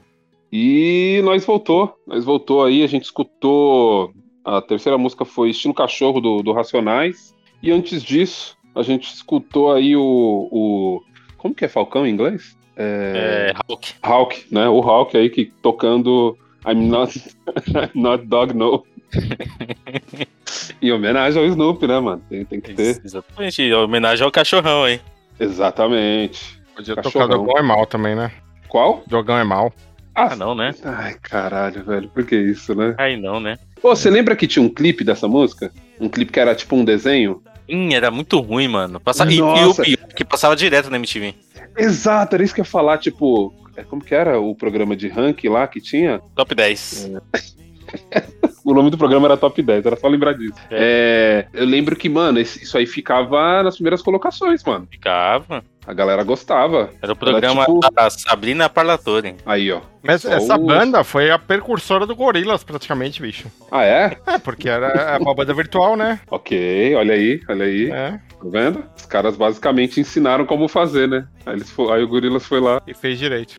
E 0.52 1.22
nós 1.24 1.46
voltou, 1.46 1.96
nós 2.06 2.24
voltou 2.24 2.62
aí, 2.62 2.82
a 2.82 2.86
gente 2.86 3.04
escutou. 3.04 4.12
A 4.44 4.60
terceira 4.60 4.98
música 4.98 5.24
foi 5.24 5.50
Estilo 5.50 5.72
Cachorro 5.72 6.20
do, 6.20 6.42
do 6.42 6.52
Racionais. 6.52 7.34
E 7.62 7.70
antes 7.70 8.02
disso, 8.02 8.56
a 8.74 8.82
gente 8.82 9.12
escutou 9.12 9.72
aí 9.72 9.96
o. 9.96 10.48
o 10.50 11.02
como 11.38 11.54
que 11.54 11.64
é 11.64 11.68
Falcão 11.68 12.06
em 12.06 12.10
inglês? 12.10 12.56
É, 12.76 13.54
Hulk. 13.68 13.94
Hulk, 14.04 14.46
né? 14.50 14.68
O 14.68 14.80
Hulk 14.80 15.16
aí 15.16 15.30
que 15.30 15.46
tocando 15.62 16.36
I'm 16.66 16.88
not, 16.88 17.18
I'm 17.74 18.02
not 18.02 18.26
dog 18.26 18.54
no. 18.54 18.84
em 20.80 20.92
homenagem 20.92 21.42
ao 21.42 21.48
Snoopy, 21.48 21.86
né, 21.86 22.00
mano? 22.00 22.22
Tem, 22.28 22.44
tem 22.44 22.60
que 22.60 22.74
ter. 22.74 23.00
Exatamente, 23.04 23.62
em 23.62 23.72
homenagem 23.72 24.24
ao 24.24 24.30
cachorrão, 24.30 24.86
hein? 24.86 25.00
Exatamente. 25.40 26.60
Podia 26.74 26.96
tocar 26.96 27.26
Dogão 27.26 27.58
é 27.58 27.62
mal 27.62 27.86
também, 27.86 28.14
né? 28.14 28.32
Qual? 28.68 29.02
Dogão 29.06 29.38
é 29.38 29.44
mal. 29.44 29.72
Ah, 30.14 30.36
não, 30.36 30.54
né? 30.54 30.74
Ai, 30.84 31.16
caralho, 31.22 31.84
velho. 31.84 32.08
Por 32.08 32.24
que 32.24 32.36
isso, 32.36 32.74
né? 32.74 32.94
Ai, 32.98 33.16
não, 33.16 33.40
né? 33.40 33.58
Pô, 33.80 33.94
você 33.96 34.10
lembra 34.10 34.36
que 34.36 34.46
tinha 34.46 34.62
um 34.62 34.68
clipe 34.68 35.04
dessa 35.04 35.26
música? 35.26 35.72
Um 36.00 36.08
clipe 36.08 36.32
que 36.32 36.40
era 36.40 36.54
tipo 36.54 36.76
um 36.76 36.84
desenho? 36.84 37.42
Hum, 37.68 37.90
era 37.92 38.10
muito 38.10 38.38
ruim, 38.40 38.68
mano. 38.68 39.00
Passa... 39.00 39.24
E, 39.24 39.36
e 39.36 39.42
o 39.42 39.74
pior, 39.74 40.08
que 40.14 40.24
passava 40.24 40.54
direto 40.54 40.90
na 40.90 40.96
MTV. 40.96 41.34
Exato, 41.76 42.34
era 42.34 42.44
isso 42.44 42.54
que 42.54 42.60
eu 42.60 42.64
ia 42.64 42.70
falar, 42.70 42.98
tipo. 42.98 43.54
é, 43.76 43.82
Como 43.82 44.04
que 44.04 44.14
era 44.14 44.38
o 44.38 44.54
programa 44.54 44.94
de 44.94 45.08
ranking 45.08 45.48
lá 45.48 45.66
que 45.66 45.80
tinha? 45.80 46.20
Top 46.34 46.54
10. 46.54 47.10
O 48.64 48.72
nome 48.72 48.90
do 48.90 48.98
programa 48.98 49.26
era 49.26 49.36
Top 49.36 49.60
10, 49.60 49.84
era 49.86 49.96
só 49.96 50.06
lembrar 50.06 50.34
disso. 50.34 50.54
É, 50.70 51.46
eu 51.52 51.64
lembro 51.66 51.96
que, 51.96 52.08
mano, 52.08 52.38
isso 52.40 52.78
aí 52.78 52.86
ficava 52.86 53.62
nas 53.62 53.74
primeiras 53.74 54.00
colocações, 54.02 54.62
mano. 54.64 54.86
Ficava. 54.90 55.64
A 55.84 55.92
galera 55.92 56.22
gostava. 56.22 56.90
Era 57.02 57.12
o 57.12 57.16
programa 57.16 57.64
tipo- 57.64 57.80
da 57.92 58.08
Sabrina 58.08 58.68
Parlatore. 58.68 59.34
Aí, 59.44 59.72
ó. 59.72 59.80
Mas 60.00 60.22
Só 60.22 60.30
essa 60.30 60.56
os- 60.56 60.64
banda 60.64 61.02
foi 61.02 61.28
a 61.32 61.38
precursora 61.40 62.06
do 62.06 62.14
Gorilas, 62.14 62.62
praticamente, 62.62 63.20
bicho. 63.20 63.48
Ah, 63.68 63.84
é? 63.84 64.16
É, 64.28 64.38
porque 64.38 64.68
era 64.68 65.18
uma 65.20 65.34
banda 65.34 65.52
virtual, 65.52 65.96
né? 65.96 66.20
Ok, 66.30 66.94
olha 66.94 67.14
aí, 67.14 67.40
olha 67.48 67.64
aí. 67.64 67.90
É. 67.90 68.10
Tá 68.12 68.48
vendo? 68.48 68.84
Os 68.96 69.06
caras 69.06 69.36
basicamente 69.36 69.98
ensinaram 70.00 70.46
como 70.46 70.68
fazer, 70.68 71.08
né? 71.08 71.26
Aí, 71.44 71.54
eles 71.56 71.74
aí 71.92 72.02
o 72.04 72.08
Gorilas 72.08 72.46
foi 72.46 72.60
lá. 72.60 72.80
E 72.86 72.94
fez 72.94 73.18
direito. 73.18 73.58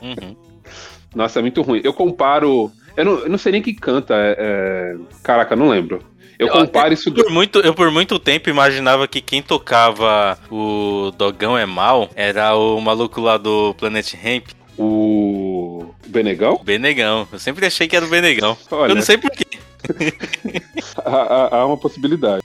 Uhum. 0.00 0.36
Nossa, 1.14 1.40
é 1.40 1.42
muito 1.42 1.60
ruim. 1.62 1.80
Eu 1.84 1.92
comparo. 1.92 2.70
Eu 2.96 3.04
não, 3.04 3.12
eu 3.20 3.28
não 3.30 3.38
sei 3.38 3.52
nem 3.52 3.62
quem 3.62 3.74
canta. 3.74 4.14
é- 4.14 4.36
é, 4.38 4.96
Caraca, 5.22 5.56
não 5.56 5.68
lembro. 5.68 6.00
Eu 6.38 6.48
comparo 6.48 6.92
isso. 6.92 7.12
Por 7.12 7.30
muito, 7.30 7.60
eu 7.60 7.72
por 7.72 7.90
muito 7.90 8.18
tempo 8.18 8.50
imaginava 8.50 9.06
que 9.06 9.20
quem 9.20 9.40
tocava 9.42 10.36
o 10.50 11.12
Dogão 11.16 11.56
é 11.56 11.64
Mal 11.64 12.10
era 12.16 12.56
o 12.56 12.80
maluco 12.80 13.20
lá 13.20 13.36
do 13.36 13.74
Planet 13.74 14.14
Ramp. 14.14 14.48
O 14.76 15.51
Benegão? 16.12 16.60
Benegão. 16.62 17.26
Eu 17.32 17.38
sempre 17.38 17.66
achei 17.66 17.88
que 17.88 17.96
era 17.96 18.04
o 18.06 18.08
Benegão. 18.08 18.56
Olha. 18.70 18.90
Eu 18.92 18.94
não 18.96 19.02
sei 19.02 19.16
porquê. 19.18 19.44
Há, 21.04 21.10
há- 21.10 21.56
há 21.56 21.66
uma 21.66 21.76
possibilidade. 21.76 22.42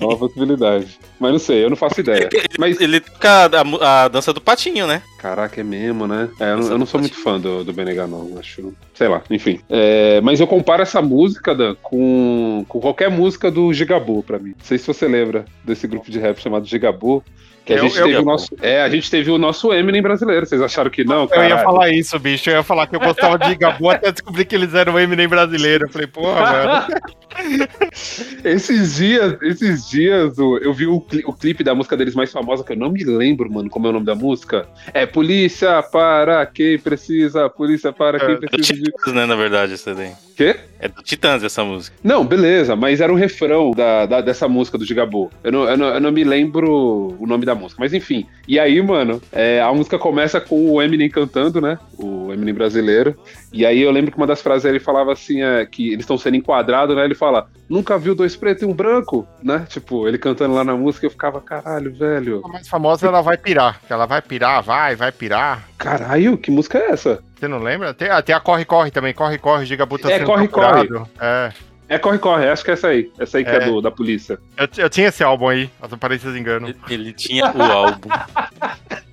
Há 0.00 0.04
uma 0.04 0.16
possibilidade. 0.16 0.98
Mas 1.18 1.32
não 1.32 1.38
sei, 1.38 1.64
eu 1.64 1.68
não 1.70 1.76
faço 1.76 2.00
ideia. 2.00 2.28
Mas 2.58 2.80
Ele 2.80 3.00
toca 3.00 3.50
a, 3.82 4.04
a 4.04 4.08
dança 4.08 4.32
do 4.32 4.40
patinho, 4.40 4.86
né? 4.86 5.02
Caraca, 5.18 5.60
é 5.60 5.64
mesmo, 5.64 6.06
né? 6.06 6.28
É, 6.38 6.52
eu, 6.52 6.56
não, 6.58 6.68
eu 6.70 6.78
não 6.78 6.86
sou 6.86 7.00
muito 7.00 7.16
fã 7.22 7.38
do, 7.38 7.64
do 7.64 7.72
Benegão, 7.72 8.06
não. 8.08 8.38
Acho. 8.38 8.72
Sei 8.94 9.08
lá, 9.08 9.22
enfim. 9.30 9.60
É, 9.68 10.20
mas 10.22 10.40
eu 10.40 10.46
comparo 10.46 10.82
essa 10.82 11.02
música, 11.02 11.54
Dan, 11.54 11.74
com, 11.82 12.64
com 12.68 12.80
qualquer 12.80 13.10
música 13.10 13.50
do 13.50 13.72
Gigabu 13.74 14.22
pra 14.22 14.38
mim. 14.38 14.54
Não 14.58 14.64
sei 14.64 14.78
se 14.78 14.86
você 14.86 15.06
lembra 15.06 15.44
desse 15.64 15.86
grupo 15.86 16.10
de 16.10 16.18
rap 16.18 16.40
chamado 16.40 16.66
Gigabu. 16.66 17.22
Que 17.64 17.74
a 17.74 17.76
Eu- 17.76 17.82
gente 17.84 17.98
eu- 17.98 18.06
teve 18.06 18.18
o 18.18 18.24
nosso. 18.24 18.48
É, 18.62 18.82
a 18.82 18.88
gente 18.88 19.10
teve 19.10 19.30
o 19.30 19.38
nosso 19.38 19.72
Eminem 19.72 20.02
brasileiro. 20.02 20.44
Vocês 20.46 20.60
acharam 20.62 20.90
que 20.90 21.04
não, 21.04 21.28
Eu 21.30 21.44
ia 21.44 21.58
falar 21.58 21.90
isso, 21.90 22.18
bicho. 22.18 22.50
Eu 22.50 22.54
ia 22.56 22.62
falar 22.62 22.86
que 22.86 22.96
eu 22.96 23.00
gostava 23.00 23.38
de 23.38 23.54
Gabu 23.54 23.90
até 23.90 24.10
descobrir 24.10 24.44
que 24.44 24.54
eles 24.54 24.74
eram 24.74 24.94
o 24.94 24.98
Eminem 24.98 25.28
brasileiro. 25.28 25.84
Eu 25.86 25.90
falei, 25.90 26.06
porra, 26.06 26.40
mano. 26.40 27.00
Esses 28.44 28.96
dias, 28.96 29.36
esses 29.42 29.88
dias, 29.88 30.36
eu 30.38 30.72
vi 30.72 30.86
o, 30.86 31.00
cli- 31.00 31.22
o 31.26 31.32
clipe 31.32 31.62
da 31.62 31.74
música 31.74 31.96
deles 31.96 32.14
mais 32.14 32.32
famosa, 32.32 32.64
que 32.64 32.72
eu 32.72 32.76
não 32.76 32.90
me 32.90 33.04
lembro, 33.04 33.50
mano, 33.50 33.68
como 33.70 33.86
é 33.86 33.90
o 33.90 33.92
nome 33.92 34.06
da 34.06 34.14
música. 34.14 34.66
É 34.92 35.06
Polícia 35.06 35.82
para 35.82 36.44
quem 36.46 36.78
precisa, 36.78 37.48
Polícia 37.48 37.92
para 37.92 38.18
quem 38.18 38.30
É 38.30 38.34
do 38.36 38.40
precisa 38.40 38.74
de. 38.80 38.90
Titãs, 38.90 39.14
né, 39.14 39.26
na 39.26 39.36
verdade, 39.36 39.74
essa 39.74 39.94
daí. 39.94 40.10
Quê? 40.36 40.56
É 40.78 40.88
do 40.88 41.02
Titãs 41.02 41.42
essa 41.44 41.62
música. 41.64 41.96
Não, 42.02 42.24
beleza, 42.24 42.74
mas 42.74 43.00
era 43.00 43.12
o 43.12 43.16
refrão 43.16 43.70
da, 43.72 44.06
da- 44.06 44.20
dessa 44.20 44.48
música 44.48 44.76
do 44.78 44.84
Gigabu. 44.84 45.30
Eu 45.44 45.52
não, 45.52 45.68
eu, 45.68 45.76
não, 45.76 45.86
eu 45.94 46.00
não 46.00 46.10
me 46.12 46.24
lembro 46.24 47.14
o 47.18 47.26
nome 47.26 47.44
da 47.44 47.49
música, 47.54 47.80
mas 47.80 47.92
enfim. 47.94 48.26
E 48.46 48.58
aí, 48.58 48.80
mano, 48.82 49.20
é, 49.32 49.60
a 49.60 49.72
música 49.72 49.98
começa 49.98 50.40
com 50.40 50.70
o 50.72 50.82
Eminem 50.82 51.08
cantando, 51.08 51.60
né? 51.60 51.78
O 51.98 52.32
Eminem 52.32 52.54
brasileiro. 52.54 53.16
E 53.52 53.64
aí 53.66 53.80
eu 53.80 53.90
lembro 53.90 54.10
que 54.10 54.16
uma 54.16 54.26
das 54.26 54.42
frases 54.42 54.64
ele 54.64 54.80
falava 54.80 55.12
assim, 55.12 55.42
é, 55.42 55.64
que 55.66 55.88
eles 55.88 56.00
estão 56.00 56.18
sendo 56.18 56.36
enquadrados, 56.36 56.94
né? 56.96 57.04
Ele 57.04 57.14
fala, 57.14 57.48
nunca 57.68 57.98
viu 57.98 58.14
dois 58.14 58.36
pretos 58.36 58.62
e 58.62 58.66
um 58.66 58.72
branco, 58.74 59.26
né? 59.42 59.66
Tipo, 59.68 60.08
ele 60.08 60.18
cantando 60.18 60.54
lá 60.54 60.64
na 60.64 60.76
música, 60.76 61.06
eu 61.06 61.10
ficava, 61.10 61.40
caralho, 61.40 61.92
velho. 61.92 62.42
A 62.44 62.48
mais 62.48 62.68
famosa 62.68 63.06
ela 63.06 63.20
vai 63.20 63.36
pirar. 63.36 63.80
Que 63.86 63.92
ela 63.92 64.06
vai 64.06 64.22
pirar, 64.22 64.62
vai, 64.62 64.96
vai 64.96 65.12
pirar. 65.12 65.68
Caralho, 65.78 66.36
que 66.36 66.50
música 66.50 66.78
é 66.78 66.90
essa? 66.90 67.22
Você 67.38 67.48
não 67.48 67.58
lembra? 67.58 67.94
Tem, 67.94 68.10
ah, 68.10 68.20
tem 68.20 68.34
a 68.34 68.40
Corre 68.40 68.64
Corre 68.64 68.90
também. 68.90 69.14
Corre 69.14 69.38
Corre, 69.38 69.64
Gigabu 69.64 69.98
tá 69.98 70.10
É, 70.10 70.20
Corre, 70.20 70.46
procurado. 70.46 71.08
É. 71.18 71.52
É 71.90 71.98
Corre 71.98 72.18
Corre, 72.18 72.48
acho 72.48 72.64
que 72.64 72.70
é 72.70 72.74
essa 72.74 72.88
aí. 72.88 73.10
Essa 73.18 73.38
aí 73.38 73.44
que 73.44 73.50
é, 73.50 73.56
É. 73.56 73.66
do, 73.66 73.80
da 73.82 73.90
polícia. 73.90 74.38
Eu, 74.56 74.68
eu 74.84 74.88
tinha 74.88 75.08
esse 75.08 75.24
álbum 75.24 75.48
aí, 75.48 75.68
as 75.82 75.92
aparências 75.92 76.34
enganam. 76.36 76.72
Ele 76.88 77.12
tinha 77.12 77.52
o 77.52 77.60
álbum. 77.62 78.08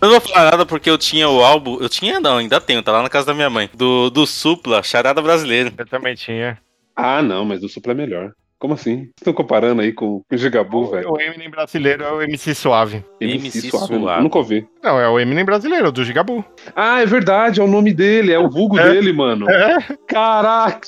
Eu 0.00 0.08
não 0.08 0.20
vou 0.20 0.20
falar 0.20 0.50
nada 0.52 0.64
porque 0.64 0.88
eu 0.88 0.96
tinha 0.96 1.28
o 1.28 1.42
álbum. 1.42 1.76
Eu 1.80 1.88
tinha, 1.88 2.20
não, 2.20 2.38
ainda 2.38 2.60
tenho, 2.60 2.82
tá 2.82 2.92
lá 2.92 3.02
na 3.02 3.08
casa 3.10 3.26
da 3.26 3.34
minha 3.34 3.50
mãe. 3.50 3.68
Do, 3.74 4.08
do 4.08 4.26
Supla, 4.26 4.82
Charada 4.82 5.20
Brasileira. 5.20 5.72
Eu 5.76 5.86
também 5.86 6.14
tinha. 6.14 6.56
Ah, 6.96 7.20
não, 7.20 7.44
mas 7.44 7.62
o 7.62 7.68
Supla 7.68 7.92
é 7.92 7.96
melhor. 7.96 8.30
Como 8.58 8.74
assim? 8.74 8.96
Vocês 8.96 9.12
estão 9.18 9.32
comparando 9.32 9.82
aí 9.82 9.92
com, 9.92 10.20
com 10.28 10.34
o 10.34 10.38
Gigabu, 10.38 10.90
velho? 10.90 11.10
O 11.12 11.20
Eminem 11.20 11.50
brasileiro 11.50 12.04
é 12.04 12.12
o 12.12 12.22
MC 12.22 12.54
Suave. 12.54 13.02
MC 13.20 13.68
Suave. 13.70 13.94
Suave. 13.98 14.22
Nunca 14.22 14.38
ouvi. 14.38 14.66
Não, 14.82 15.00
é 15.00 15.08
o 15.08 15.18
Eminem 15.18 15.44
brasileiro, 15.44 15.90
do 15.90 16.04
Gigabu. 16.04 16.44
Ah, 16.76 17.00
é 17.02 17.06
verdade, 17.06 17.60
é 17.60 17.64
o 17.64 17.66
nome 17.66 17.92
dele, 17.92 18.32
é 18.32 18.38
o 18.38 18.48
vulgo 18.50 18.78
É. 18.78 18.88
dele, 18.90 19.12
mano. 19.12 19.50
É. 19.50 19.78
Caraca! 20.06 20.86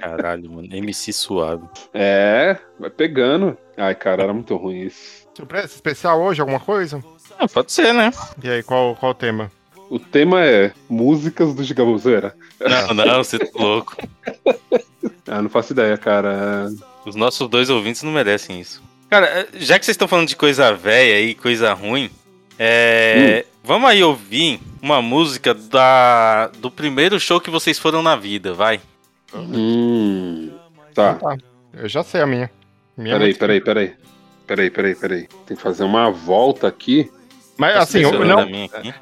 Caralho, 0.00 0.50
mano. 0.50 0.68
MC 0.70 1.12
Suave. 1.12 1.66
É, 1.92 2.56
vai 2.78 2.90
pegando. 2.90 3.56
Ai, 3.76 3.94
cara, 3.94 4.24
era 4.24 4.32
muito 4.32 4.56
ruim 4.56 4.82
isso. 4.86 5.26
Surpresa 5.34 5.66
especial 5.66 6.20
hoje, 6.20 6.40
alguma 6.40 6.60
coisa? 6.60 7.02
Ah, 7.38 7.48
pode 7.48 7.72
ser, 7.72 7.94
né? 7.94 8.12
E 8.42 8.48
aí, 8.48 8.62
qual, 8.62 8.94
qual 8.96 9.12
o 9.12 9.14
tema? 9.14 9.50
O 9.88 9.98
tema 9.98 10.44
é 10.44 10.72
músicas 10.88 11.54
do 11.54 11.64
Gigabuzeira. 11.64 12.36
Não, 12.60 12.94
não, 12.94 13.24
você 13.24 13.38
tá 13.38 13.50
louco. 13.58 13.96
Ah, 15.26 15.40
não 15.42 15.48
faço 15.48 15.72
ideia, 15.72 15.96
cara. 15.96 16.68
Os 17.04 17.14
nossos 17.14 17.48
dois 17.48 17.70
ouvintes 17.70 18.02
não 18.02 18.12
merecem 18.12 18.60
isso. 18.60 18.82
Cara, 19.08 19.48
já 19.54 19.78
que 19.78 19.84
vocês 19.84 19.94
estão 19.94 20.06
falando 20.06 20.28
de 20.28 20.36
coisa 20.36 20.72
velha 20.72 21.20
e 21.20 21.34
coisa 21.34 21.72
ruim, 21.72 22.10
é, 22.58 23.44
vamos 23.64 23.90
aí 23.90 24.02
ouvir 24.02 24.60
uma 24.80 25.02
música 25.02 25.52
da, 25.52 26.48
do 26.58 26.70
primeiro 26.70 27.18
show 27.18 27.40
que 27.40 27.50
vocês 27.50 27.78
foram 27.78 28.02
na 28.02 28.14
vida, 28.14 28.52
vai. 28.52 28.80
Hum. 29.34 30.50
Tá. 30.94 31.14
Tá. 31.14 31.36
Eu 31.72 31.88
já 31.88 32.02
sei 32.02 32.20
a 32.20 32.26
minha. 32.26 32.50
minha 32.96 33.16
Peraí, 33.16 33.34
peraí, 33.34 33.60
peraí. 33.60 33.96
Peraí, 34.46 34.70
peraí, 34.70 34.94
peraí. 34.94 35.28
Tem 35.46 35.56
que 35.56 35.62
fazer 35.62 35.84
uma 35.84 36.10
volta 36.10 36.66
aqui. 36.66 37.10
Mas 37.60 37.74
Tá 37.74 37.80
assim, 37.82 37.98
eu, 38.00 38.24
não, 38.24 38.46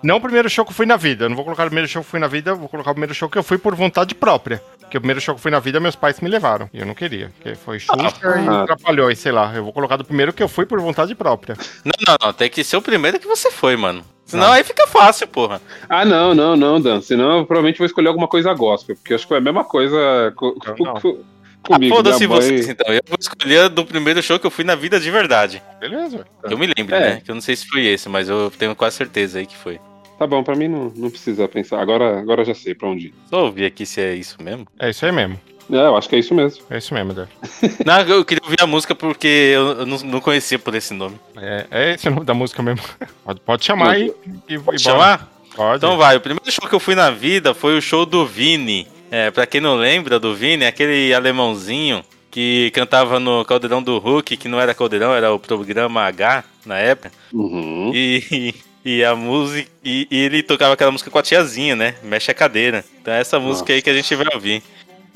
não 0.03 0.17
o 0.17 0.21
primeiro 0.21 0.51
show 0.51 0.65
que 0.65 0.73
eu 0.73 0.75
fui 0.75 0.85
na 0.85 0.97
vida. 0.97 1.25
Eu 1.27 1.29
não 1.29 1.37
vou 1.37 1.45
colocar 1.45 1.63
o 1.63 1.67
primeiro 1.67 1.89
show 1.89 2.03
que 2.03 2.07
eu 2.09 2.11
fui 2.11 2.19
na 2.19 2.27
vida, 2.27 2.51
eu 2.51 2.57
vou 2.57 2.69
colocar 2.69 2.91
o 2.91 2.95
primeiro 2.95 3.15
show 3.15 3.29
que 3.29 3.39
eu 3.39 3.43
fui 3.45 3.57
por 3.57 3.75
vontade 3.77 4.15
própria. 4.17 4.61
Porque 4.81 4.97
o 4.97 5.01
primeiro 5.01 5.21
show 5.21 5.35
que 5.35 5.39
eu 5.39 5.43
fui 5.43 5.51
na 5.51 5.61
vida, 5.61 5.79
meus 5.79 5.95
pais 5.95 6.21
me 6.21 6.29
levaram. 6.29 6.69
E 6.75 6.81
eu 6.81 6.87
não 6.87 6.95
queria. 6.95 7.31
Porque 7.37 7.55
foi 7.55 7.79
Xuxa 7.79 7.95
e 8.25 8.49
Ah. 8.49 8.63
atrapalhou, 8.63 9.15
sei 9.15 9.31
lá. 9.31 9.53
Eu 9.55 9.63
vou 9.63 9.73
colocar 9.73 9.97
do 9.97 10.05
primeiro 10.05 10.33
que 10.33 10.43
eu 10.43 10.49
fui 10.49 10.67
por 10.67 10.81
vontade 10.81 11.15
própria. 11.15 11.57
Não, 11.85 11.93
não, 12.07 12.17
não. 12.27 12.33
Tem 12.33 12.51
que 12.51 12.65
ser 12.65 12.77
o 12.79 12.83
primeiro 12.83 13.21
que 13.21 13.27
você 13.29 13.51
foi, 13.51 13.77
mano. 13.77 14.03
Senão 14.25 14.53
aí 14.53 14.65
fica 14.65 14.87
fácil, 14.87 15.27
porra. 15.29 15.61
Ah, 15.89 16.05
não, 16.05 16.35
não, 16.35 16.57
não, 16.57 16.81
Dan. 16.81 17.01
Senão 17.01 17.39
eu 17.39 17.47
provavelmente 17.47 17.79
vou 17.79 17.87
escolher 17.87 18.09
alguma 18.09 18.27
coisa 18.29 18.53
gospel. 18.55 18.97
Porque 18.97 19.13
eu 19.13 19.17
acho 19.17 19.25
que 19.25 19.29
foi 19.29 19.39
a 19.39 19.41
mesma 19.41 19.65
coisa 19.65 20.33
co- 20.37 20.53
co- 20.55 20.75
não. 20.85 21.19
Co- 21.63 21.75
comigo. 21.75 21.95
Foda-se 21.97 22.19
Minha 22.19 22.29
mãe- 22.31 22.41
vocês, 22.41 22.69
então. 22.69 22.93
Eu 22.93 23.01
vou 23.07 23.17
escolher 23.21 23.69
do 23.69 23.85
primeiro 23.85 24.23
show 24.23 24.39
que 24.39 24.47
eu 24.47 24.51
fui 24.51 24.65
na 24.65 24.75
vida 24.75 24.99
de 25.01 25.11
verdade. 25.11 25.63
Beleza. 25.81 26.25
Eu 26.45 26.57
me 26.59 26.67
lembro, 26.67 26.95
É. 26.95 27.01
né? 27.01 27.23
Que 27.25 27.31
eu 27.31 27.35
não 27.35 27.43
sei 27.43 27.57
se 27.57 27.67
foi 27.67 27.85
esse, 27.87 28.09
mas 28.09 28.29
eu 28.29 28.51
tenho 28.59 28.75
quase 28.77 28.97
certeza 28.97 29.39
aí 29.39 29.47
que 29.47 29.57
foi. 29.57 29.81
Tá 30.19 30.27
bom, 30.27 30.43
pra 30.43 30.57
mim 30.57 30.67
não, 30.69 30.93
não 30.97 31.11
precisa 31.11 31.47
pensar. 31.47 31.81
Agora, 31.81 32.19
agora 32.19 32.41
eu 32.43 32.47
já 32.47 32.55
sei 32.55 32.75
pra 32.75 32.89
onde 32.89 33.07
ir. 33.09 33.15
Só 33.31 33.45
ouvir 33.45 33.65
aqui 33.67 33.87
se 33.87 34.01
é 34.01 34.15
isso 34.15 34.37
mesmo. 34.43 34.67
É 34.79 34.91
isso 34.91 35.07
aí 35.07 35.13
mesmo. 35.13 35.39
É, 35.71 35.77
eu 35.77 35.97
acho 35.97 36.09
que 36.09 36.17
é 36.17 36.19
isso 36.19 36.35
mesmo. 36.35 36.65
É 36.71 36.79
isso 36.79 36.93
mesmo, 36.95 37.13
Dé. 37.13 37.27
Não, 37.85 38.01
eu 38.01 38.25
queria 38.25 38.43
ouvir 38.43 38.57
a 38.61 38.67
música 38.67 38.95
porque 38.95 39.29
eu, 39.55 39.85
não, 39.87 39.99
não 39.99 40.21
conhecia 40.21 40.59
por 40.59 40.75
esse 40.75 40.95
nome. 40.95 41.17
É, 41.37 41.67
é 41.71 41.95
esse 41.95 42.09
o 42.09 42.11
nome 42.11 42.25
da 42.25 42.33
música 42.35 42.63
mesmo. 42.63 42.83
Pode, 43.23 43.41
pode 43.41 43.65
chamar 43.67 43.91
aí. 43.91 44.13
E, 44.49 44.55
e 44.55 44.59
Pode 44.59 44.65
bora. 44.65 44.79
chamar? 44.79 45.33
Pode. 45.55 45.77
Então 45.77 45.97
vai, 45.99 46.17
o 46.17 46.21
primeiro 46.21 46.51
show 46.51 46.67
que 46.69 46.75
eu 46.75 46.81
fui 46.81 46.95
na 46.95 47.11
vida 47.11 47.53
foi 47.53 47.77
o 47.77 47.83
show 47.83 48.07
do 48.07 48.25
Vini. 48.27 48.89
É, 49.11 49.31
pra 49.31 49.47
quem 49.47 49.61
não 49.61 49.77
lembra 49.77 50.19
do 50.21 50.35
Vini, 50.35 50.65
é 50.65 50.69
aquele 50.69 51.15
alemãozinho 51.15 52.05
que 52.31 52.71
cantava 52.75 53.19
no 53.19 53.45
Caldeirão 53.45 53.83
do 53.83 53.99
Hulk, 53.99 54.37
que 54.37 54.49
não 54.49 54.61
era 54.61 54.75
Caldeirão, 54.75 55.15
era 55.15 55.33
o 55.33 55.39
programa 55.39 56.03
H 56.03 56.45
na 56.65 56.79
época. 56.79 57.11
Uhum. 57.33 57.91
E, 57.95 58.55
e 58.85 59.03
a 59.05 59.15
música. 59.17 59.69
E, 59.85 60.07
e 60.11 60.19
ele 60.19 60.43
tocava 60.43 60.75
aquela 60.75 60.91
música 60.91 61.11
com 61.11 61.19
a 61.19 61.23
tiazinha, 61.23 61.75
né? 61.75 61.95
Mexe 62.03 62.31
a 62.31 62.35
cadeira. 62.35 62.85
Então 63.01 63.15
é 63.15 63.21
essa 63.21 63.41
música 63.41 63.73
aí 63.73 63.81
que 63.81 63.91
a 63.91 63.95
gente 63.95 64.15
vai 64.15 64.27
ouvir. 64.35 64.63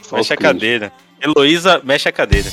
Só 0.03 0.17
mexe 0.17 0.33
a 0.33 0.37
cringe. 0.37 0.53
cadeira. 0.53 0.93
Heloísa, 1.21 1.81
mexe 1.85 2.09
a 2.09 2.13
cadeira. 2.13 2.51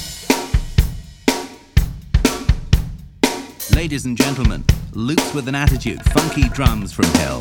Ladies 3.75 4.05
and 4.05 4.17
gentlemen, 4.17 4.63
loops 4.93 5.33
with 5.33 5.47
an 5.47 5.55
attitude, 5.55 6.01
funky 6.11 6.49
drums 6.49 6.91
from 6.91 7.05
hell. 7.15 7.39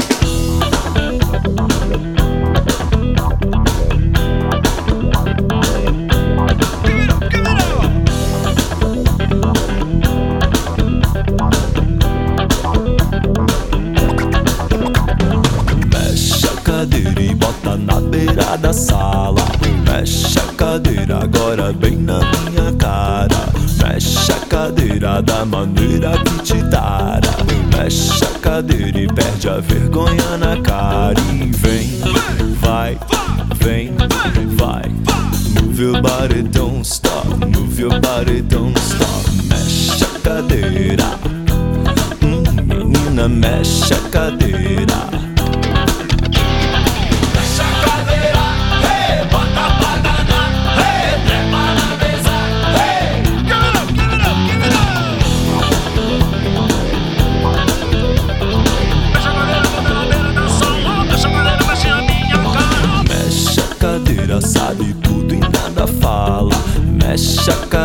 Na 18.35 18.39
beira 18.39 18.57
da 18.57 18.73
sala. 18.73 19.43
Mexe 19.85 20.39
a 20.39 20.53
cadeira 20.55 21.23
agora 21.23 21.73
bem 21.73 21.97
na 21.97 22.19
minha 22.19 22.73
cara. 22.79 23.49
Mexe 23.83 24.33
a 24.33 24.47
cadeira 24.47 25.23
da 25.23 25.45
maneira 25.45 26.13
que 26.19 26.43
te 26.43 26.63
dara. 26.65 27.31
Mexe 27.77 28.25
a 28.25 28.39
cadeira 28.39 28.99
e 28.99 29.07
perde 29.09 29.49
a 29.49 29.61
vergonha 29.61 30.37
na 30.39 30.61
cara. 30.61 31.21
E 31.33 31.51
vem, 31.53 32.01
vai, 32.61 32.99
vem, 33.57 33.95
vai. 34.57 34.85
Move 35.61 35.83
your 35.83 36.03
body, 36.03 36.43
don't 36.43 36.85
stop. 36.85 37.27
Move 37.47 37.81
your 37.81 38.01
body, 38.01 38.43
don't 38.43 38.79
stop. 38.79 39.31
Mexe 39.49 40.05
a 40.05 40.21
cadeira. 40.21 41.19
Hum, 42.23 42.43
menina, 42.67 43.29
mexe 43.29 43.95
a 43.95 44.09
cadeira. 44.11 45.28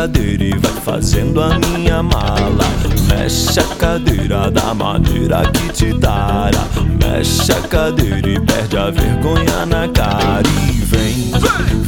Cadeira 0.04 0.44
e 0.44 0.58
vai 0.58 0.72
fazendo 0.82 1.40
a 1.40 1.58
minha 1.58 2.02
mala. 2.02 2.64
Mexe 3.08 3.58
a 3.58 3.64
cadeira 3.76 4.50
da 4.50 4.74
maneira 4.74 5.42
que 5.50 5.72
te 5.72 5.98
dara. 5.98 6.60
Mexe 7.02 7.52
a 7.52 7.60
cadeira 7.62 8.28
e 8.28 8.38
perde 8.40 8.76
a 8.76 8.90
vergonha 8.90 9.64
na 9.64 9.88
cara. 9.88 10.42
E 10.68 10.72
vem, 10.84 11.30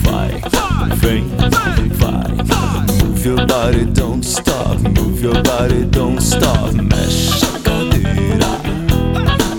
vai, 0.01 0.41
vem, 0.97 1.29
vai. 1.99 2.27
Move 3.05 3.29
your 3.29 3.47
body, 3.47 3.85
don't 3.85 4.27
stop. 4.27 4.79
Move 4.99 5.23
your 5.23 5.43
body, 5.43 5.85
don't 5.85 6.19
stop. 6.19 6.73
Mexe 6.73 7.45
a 7.45 7.59
cadeira. 7.61 8.47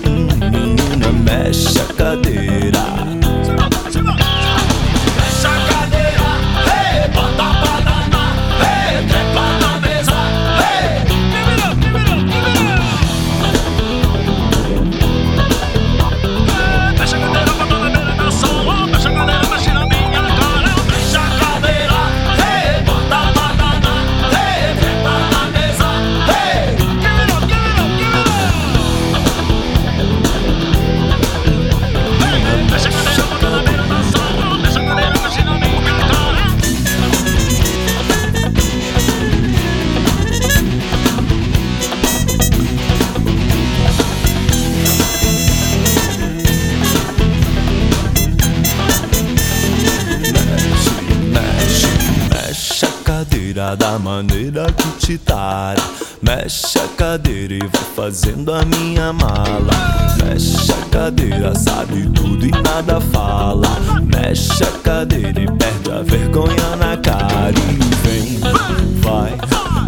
Hum, 0.04 0.26
menina, 0.50 1.12
mexe 1.12 1.78
a 1.78 1.94
cadeira. 1.94 3.07
Mexe 56.48 56.78
a 56.78 56.88
cadeira 56.96 57.52
e 57.52 57.58
vai 57.58 57.84
fazendo 57.94 58.54
a 58.54 58.64
minha 58.64 59.12
mala. 59.12 59.70
Mexe 60.24 60.72
a 60.72 60.88
cadeira, 60.88 61.54
sabe 61.54 62.08
tudo 62.08 62.46
e 62.46 62.50
nada 62.50 63.02
fala. 63.02 63.68
Mexe 64.00 64.64
a 64.64 64.72
cadeira 64.78 65.42
e 65.42 65.46
perde 65.46 65.92
a 65.92 66.00
vergonha 66.00 66.74
na 66.76 66.96
cara. 66.96 67.52
E 67.52 67.94
vem, 67.96 68.38
vai, 69.02 69.36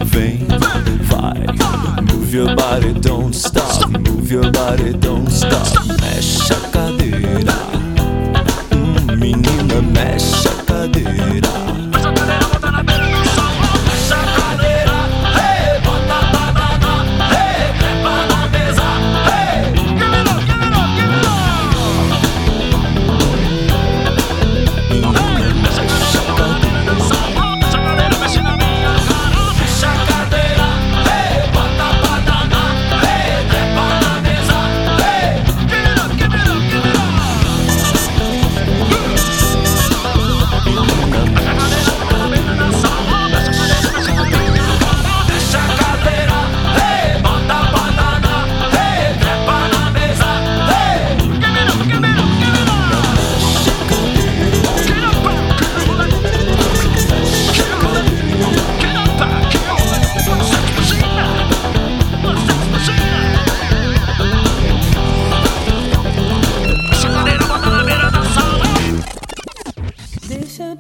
vem, 0.05 0.47
vai. 1.05 1.47
Move 2.03 2.37
your 2.37 2.55
body, 2.55 2.93
don't 2.93 3.35
stop. 3.35 3.87
Move 3.99 4.31
your 4.31 4.53
body, 4.53 4.93
don't 4.99 5.31
stop. 5.33 5.80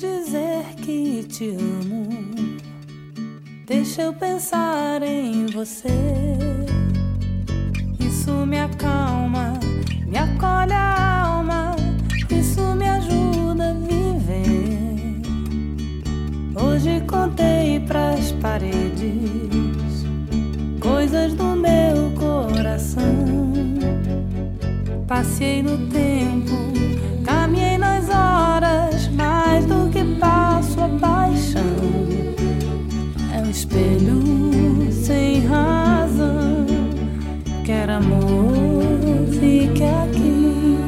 Dizer 0.01 0.64
que 0.82 1.22
te 1.24 1.51
amo. 1.51 2.09
Deixa 3.66 4.03
eu 4.03 4.14
pensar 4.14 5.03
em 5.03 5.46
você. 5.46 5.88
Isso 8.01 8.32
me 8.46 8.59
acalma, 8.59 9.61
me 10.07 10.16
acolhe 10.16 10.72
a 10.72 11.26
alma. 11.26 11.76
Isso 12.30 12.62
me 12.76 12.88
ajuda 12.88 13.70
a 13.70 13.74
viver. 13.74 15.20
Hoje 16.57 17.03
contei 17.07 17.80
pras 17.80 18.32
paredes 18.32 19.61
coisas 20.80 21.34
do 21.34 21.57
meu 21.57 22.11
coração. 22.18 23.05
Passei 25.07 25.62
no 25.62 25.76
tempo, 25.88 26.89
sem 35.10 35.46
razão. 35.46 36.66
Quer 37.64 37.90
amor, 37.90 38.82
fique 39.38 39.82
aqui. 39.82 40.78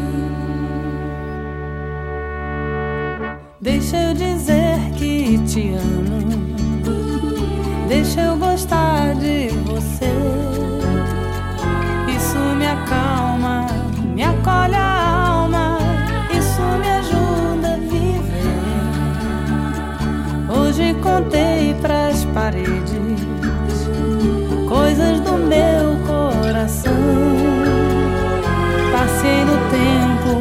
Deixa 3.60 3.96
eu 3.96 4.14
dizer 4.14 4.78
que 4.96 5.38
te 5.46 5.74
amo. 5.74 6.22
Deixa 7.88 8.20
eu 8.22 8.36
gostar 8.36 9.14
de 9.16 9.48
você. 9.66 10.12
Isso 12.16 12.38
me 12.56 12.66
acalma, 12.66 13.66
me 14.14 14.22
acolhe 14.22 14.74
a 14.74 15.28
alma. 15.28 15.78
Isso 16.30 16.62
me 16.80 16.88
ajuda 17.00 17.74
a 17.74 17.76
viver. 17.76 18.52
Hoje 20.48 20.94
contei 21.02 21.74
pras 21.80 22.24
paredes 22.26 22.81
meu 25.52 25.96
coração. 26.06 26.92
Passei 28.92 29.44
no 29.44 29.56
tempo, 29.78 30.32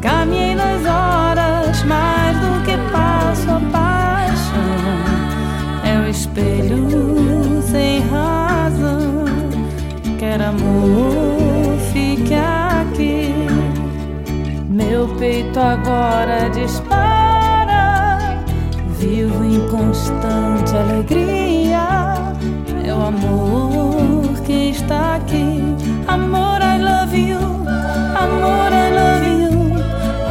caminhei 0.00 0.54
nas 0.54 0.82
horas, 0.84 1.82
mais 1.84 2.36
do 2.38 2.62
que 2.64 2.76
passo 2.92 3.50
a 3.50 3.60
paixão. 3.76 4.84
É 5.84 5.98
o 5.98 6.08
espelho 6.08 7.62
sem 7.62 8.00
razão. 8.00 9.24
Quer 10.18 10.42
amor, 10.42 11.78
fique 11.92 12.34
aqui. 12.34 13.34
Meu 14.68 15.08
peito 15.18 15.58
agora 15.58 16.48
dispara. 16.50 17.22
Vivo 18.98 19.44
em 19.44 19.68
constante 19.68 20.76
alegria. 20.76 21.51
Está 24.92 25.14
aqui. 25.16 25.58
Amor, 26.06 26.60
I 26.60 26.78
love 26.78 27.14
you. 27.14 27.38
Amor, 27.38 28.72
I 28.72 28.90
love 28.92 29.26
you. 29.26 29.48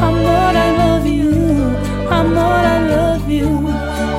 Amor, 0.00 0.54
I 0.54 0.70
love 0.78 1.06
you. 1.06 1.32
Amor, 2.08 2.64
I 2.64 2.80
love 2.88 3.28
you. 3.28 3.48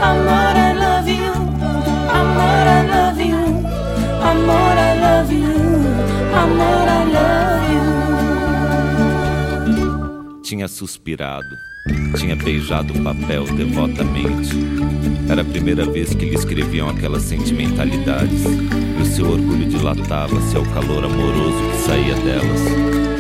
Amor, 0.02 0.58
I 0.58 0.74
love 0.74 1.10
you. 1.10 1.32
Amor, 2.12 2.68
I 2.68 2.84
love 2.88 3.22
you. 3.22 3.44
Amor, 4.22 4.78
I 4.78 4.94
love 5.00 5.32
you. 5.32 5.56
Amor, 6.34 6.88
I 6.88 7.06
love 7.16 7.66
you. 9.78 10.42
Tinha 10.44 10.68
suspirado, 10.68 11.56
tinha 12.18 12.36
beijado 12.36 12.94
o 12.94 13.04
papel 13.04 13.46
devotamente. 13.56 14.52
Era 15.30 15.42
a 15.42 15.46
primeira 15.46 15.86
vez 15.86 16.14
que 16.14 16.26
lhe 16.26 16.36
escreviam 16.36 16.90
aquelas 16.90 17.24
sentimentalidades, 17.24 18.44
seu 19.14 19.30
orgulho 19.30 19.68
dilatava-se 19.68 20.58
ao 20.58 20.64
calor 20.66 21.06
amoroso 21.06 21.70
que 21.70 21.78
saía 21.86 22.16
delas, 22.16 22.62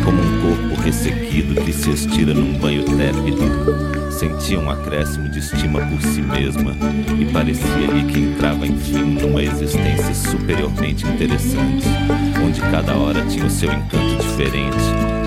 como 0.03 0.19
um 0.19 0.41
corpo 0.41 0.81
ressequido 0.81 1.61
que 1.61 1.71
se 1.71 1.91
estira 1.91 2.33
num 2.33 2.57
banho 2.57 2.83
tépido. 2.83 4.11
Sentia 4.11 4.59
um 4.59 4.71
acréscimo 4.71 5.29
de 5.29 5.37
estima 5.37 5.85
por 5.85 6.01
si 6.01 6.23
mesma 6.23 6.75
e 7.19 7.25
parecia-lhe 7.25 8.11
que 8.11 8.19
entrava 8.21 8.65
enfim 8.65 9.19
numa 9.21 9.43
existência 9.43 10.15
superiormente 10.15 11.05
interessante, 11.05 11.85
onde 12.43 12.59
cada 12.59 12.95
hora 12.95 13.23
tinha 13.27 13.45
o 13.45 13.49
seu 13.49 13.71
encanto 13.71 14.15
diferente, 14.19 14.77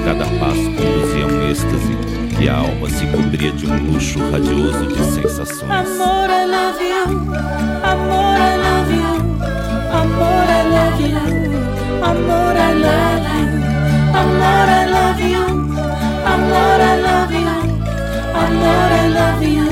cada 0.05 0.25
passo 0.41 0.65
conduzia 0.65 1.27
um 1.29 1.49
êxtase 1.49 1.97
e 2.41 2.49
a 2.49 2.57
alma 2.57 2.91
se 2.91 3.07
cobria 3.07 3.53
de 3.53 3.67
um 3.67 3.93
luxo 3.93 4.19
radioso 4.33 4.85
de 4.89 5.05
sensações. 5.15 5.71
Amor, 5.71 6.29
I 6.29 6.45
love 6.45 6.83
you. 6.83 7.33
Amor, 7.85 8.35
I 8.37 8.57
love 8.57 9.31
you. 9.31 9.36
Amor, 9.91 10.47
I 10.59 10.63
love 10.75 11.01
you. 11.01 11.19
Amor, 12.09 12.57
I 12.67 12.73
love 12.85 13.27
you. 13.35 13.63
Amor, 14.21 14.69
I 14.79 14.87
love 14.97 15.21
you. 15.21 15.47
Amor, 16.33 16.81
I 16.91 16.97
love 17.07 17.33
you. 17.33 17.49
Amor, 18.43 18.93
I 19.01 19.09
love 19.19 19.43
you. 19.43 19.69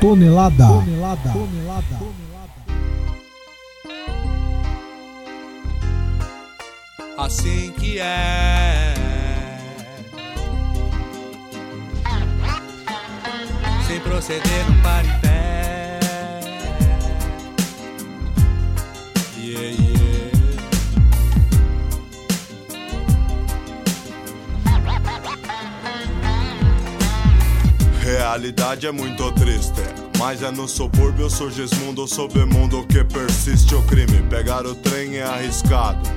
Selecta 0.08 0.64
tonelada. 0.64 1.34
tonelada. 1.34 2.18
assim 7.18 7.72
que 7.74 8.00
é. 8.00 8.94
Sem 13.88 14.00
proceder, 14.02 14.70
não 14.70 14.82
para 14.82 15.27
Realidade 28.38 28.86
é 28.86 28.92
muito 28.92 29.32
triste. 29.32 29.82
Mas 30.20 30.44
é 30.44 30.52
no 30.52 30.68
subúrbio, 30.68 31.28
surgismundo, 31.28 32.08
submundo 32.08 32.86
que 32.86 33.04
persiste 33.04 33.74
o 33.74 33.82
crime. 33.82 34.22
Pegar 34.30 34.64
o 34.64 34.76
trem 34.76 35.18
é 35.18 35.24
arriscado. 35.24 36.17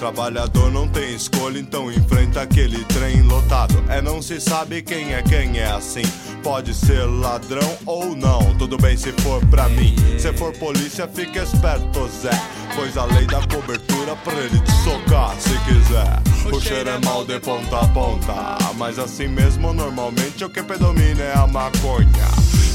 Trabalhador 0.00 0.72
não 0.72 0.88
tem 0.88 1.14
escolha, 1.14 1.58
então 1.58 1.92
enfrenta 1.92 2.40
aquele 2.40 2.82
trem 2.86 3.20
lotado. 3.20 3.84
É 3.86 4.00
não 4.00 4.22
se 4.22 4.40
sabe 4.40 4.80
quem 4.80 5.12
é 5.12 5.20
quem 5.20 5.58
é 5.58 5.66
assim. 5.66 6.00
Pode 6.42 6.72
ser 6.72 7.04
ladrão 7.04 7.76
ou 7.84 8.16
não, 8.16 8.56
tudo 8.56 8.78
bem 8.78 8.96
se 8.96 9.12
for 9.20 9.44
pra 9.48 9.68
mim. 9.68 9.94
Se 10.18 10.32
for 10.32 10.54
polícia, 10.54 11.06
fica 11.06 11.42
esperto, 11.42 12.08
Zé. 12.08 12.30
Pois 12.74 12.96
a 12.96 13.04
lei 13.04 13.26
da 13.26 13.40
cobertura 13.42 14.16
pra 14.24 14.32
ele 14.32 14.58
te 14.60 14.72
socar 14.82 15.38
se 15.38 15.50
quiser. 15.66 16.50
O 16.50 16.58
cheiro 16.58 16.88
é 16.88 16.98
mal 17.04 17.22
de 17.26 17.38
ponta 17.38 17.80
a 17.80 17.88
ponta. 17.88 18.56
Mas 18.78 18.98
assim 18.98 19.28
mesmo, 19.28 19.74
normalmente 19.74 20.42
o 20.42 20.48
que 20.48 20.62
predomina 20.62 21.24
é 21.24 21.36
a 21.36 21.46
maconha. 21.46 22.08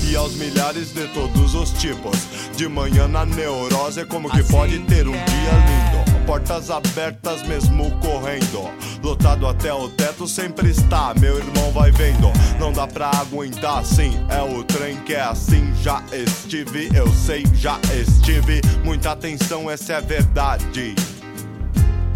E 0.07 0.15
aos 0.15 0.35
milhares 0.35 0.93
de 0.93 1.07
todos 1.07 1.55
os 1.55 1.71
tipos. 1.71 2.19
De 2.55 2.67
manhã 2.67 3.07
na 3.07 3.25
neurose, 3.25 4.01
é 4.01 4.05
como 4.05 4.29
que 4.29 4.43
pode 4.43 4.77
ter 4.81 5.07
um 5.07 5.13
dia 5.13 5.19
lindo. 5.23 5.84
Portas 6.25 6.69
abertas 6.71 7.43
mesmo 7.43 7.91
correndo. 7.99 8.69
Lotado 9.03 9.47
até 9.47 9.71
o 9.73 9.87
teto 9.89 10.27
sempre 10.27 10.69
está, 10.69 11.13
meu 11.19 11.37
irmão 11.37 11.71
vai 11.71 11.91
vendo. 11.91 12.31
Não 12.59 12.71
dá 12.73 12.87
pra 12.87 13.09
aguentar 13.11 13.79
assim, 13.79 14.11
é 14.29 14.41
o 14.41 14.63
trem 14.63 14.97
que 14.97 15.13
é 15.13 15.21
assim. 15.21 15.71
Já 15.83 16.01
estive, 16.11 16.89
eu 16.95 17.07
sei, 17.13 17.43
já 17.53 17.79
estive. 17.93 18.61
Muita 18.83 19.11
atenção, 19.11 19.69
essa 19.69 19.93
é 19.93 20.01
verdade. 20.01 20.95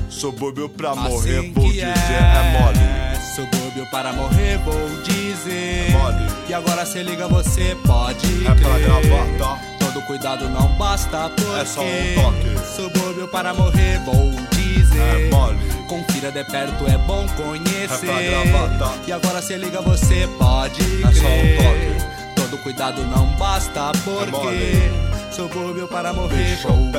Subúrbio 0.10 0.68
pra 0.68 0.95
morrer, 0.95 1.38
Assim 1.39 1.53
vou 1.53 1.64
que 1.66 1.74
dizer, 1.74 1.86
é 1.86 2.60
mole. 2.60 3.26
Subúrbio 3.36 3.86
para 3.91 4.12
morrer, 4.12 4.57
vou 4.66 4.89
dizer. 5.03 5.88
É 5.88 5.91
mole. 5.91 6.26
E 6.49 6.53
agora 6.53 6.86
se 6.86 7.01
liga, 7.03 7.28
você 7.28 7.78
pode 7.86 8.26
É 8.45 8.55
crer. 8.55 8.60
pra 8.60 8.80
gravar, 8.80 9.38
tá? 9.38 9.79
Todo 9.92 10.04
cuidado 10.04 10.48
não 10.50 10.68
basta, 10.78 11.32
porque 11.32 11.60
É 11.60 11.66
só 11.66 11.82
um 11.82 12.16
toque. 12.16 12.76
Subúrbio 12.76 13.28
para 13.28 13.56
morrer, 13.56 14.00
vou 14.06 14.30
dizer. 14.52 15.00
É 15.00 15.30
mole. 15.32 15.58
Confira 15.88 16.32
de 16.32 16.44
perto, 16.44 16.86
é 16.86 16.96
bom 16.96 17.26
conhecer. 17.30 18.08
É 18.08 18.44
pra 18.44 18.52
gravar, 18.52 18.78
tá? 18.78 18.94
E 19.08 19.12
agora 19.12 19.42
se 19.42 19.58
liga, 19.58 19.82
você 19.82 20.30
pode 20.38 20.84
É 21.04 21.12
só 21.12 21.26
um 21.26 21.58
crer. 21.58 22.19
Todo 22.50 22.64
cuidado 22.64 23.04
não 23.04 23.28
basta, 23.38 23.91
porque 24.04 24.32
mole. 24.32 24.91
subúrbio 25.32 25.88
para 25.88 26.12
morrer, 26.12 26.36
Deixa 26.36 26.68
vou 26.68 26.91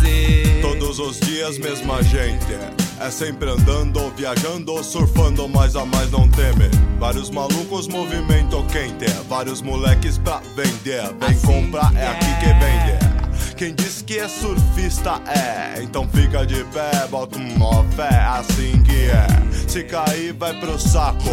dizer. 0.00 0.60
Todos 0.60 0.98
os 0.98 1.20
dias, 1.20 1.58
mesma 1.58 2.02
gente. 2.02 2.58
É 2.98 3.08
sempre 3.08 3.48
andando, 3.48 4.12
viajando, 4.16 4.82
surfando, 4.82 5.48
mas 5.48 5.76
a 5.76 5.86
mais 5.86 6.10
não 6.10 6.28
teme. 6.28 6.68
Vários 6.98 7.30
malucos, 7.30 7.86
movimento 7.86 8.64
quente. 8.64 9.08
Vários 9.28 9.62
moleques 9.62 10.18
pra 10.18 10.42
vender. 10.56 11.04
Vem 11.20 11.38
comprar, 11.38 11.94
é 11.94 12.08
aqui 12.08 12.34
que 12.40 12.46
vende. 12.54 13.54
Quem 13.56 13.74
diz 13.76 14.02
que 14.02 14.18
é 14.18 14.26
surfista 14.26 15.20
é, 15.24 15.82
então 15.82 16.08
fica 16.08 16.44
de 16.44 16.64
pé, 16.64 17.06
bota 17.08 17.38
uma 17.38 17.84
fé, 17.92 18.24
assim 18.26 18.82
que 18.82 19.04
é. 19.08 19.26
Se 19.68 19.84
cair, 19.84 20.32
vai 20.32 20.58
pro 20.58 20.76
saco. 20.80 21.30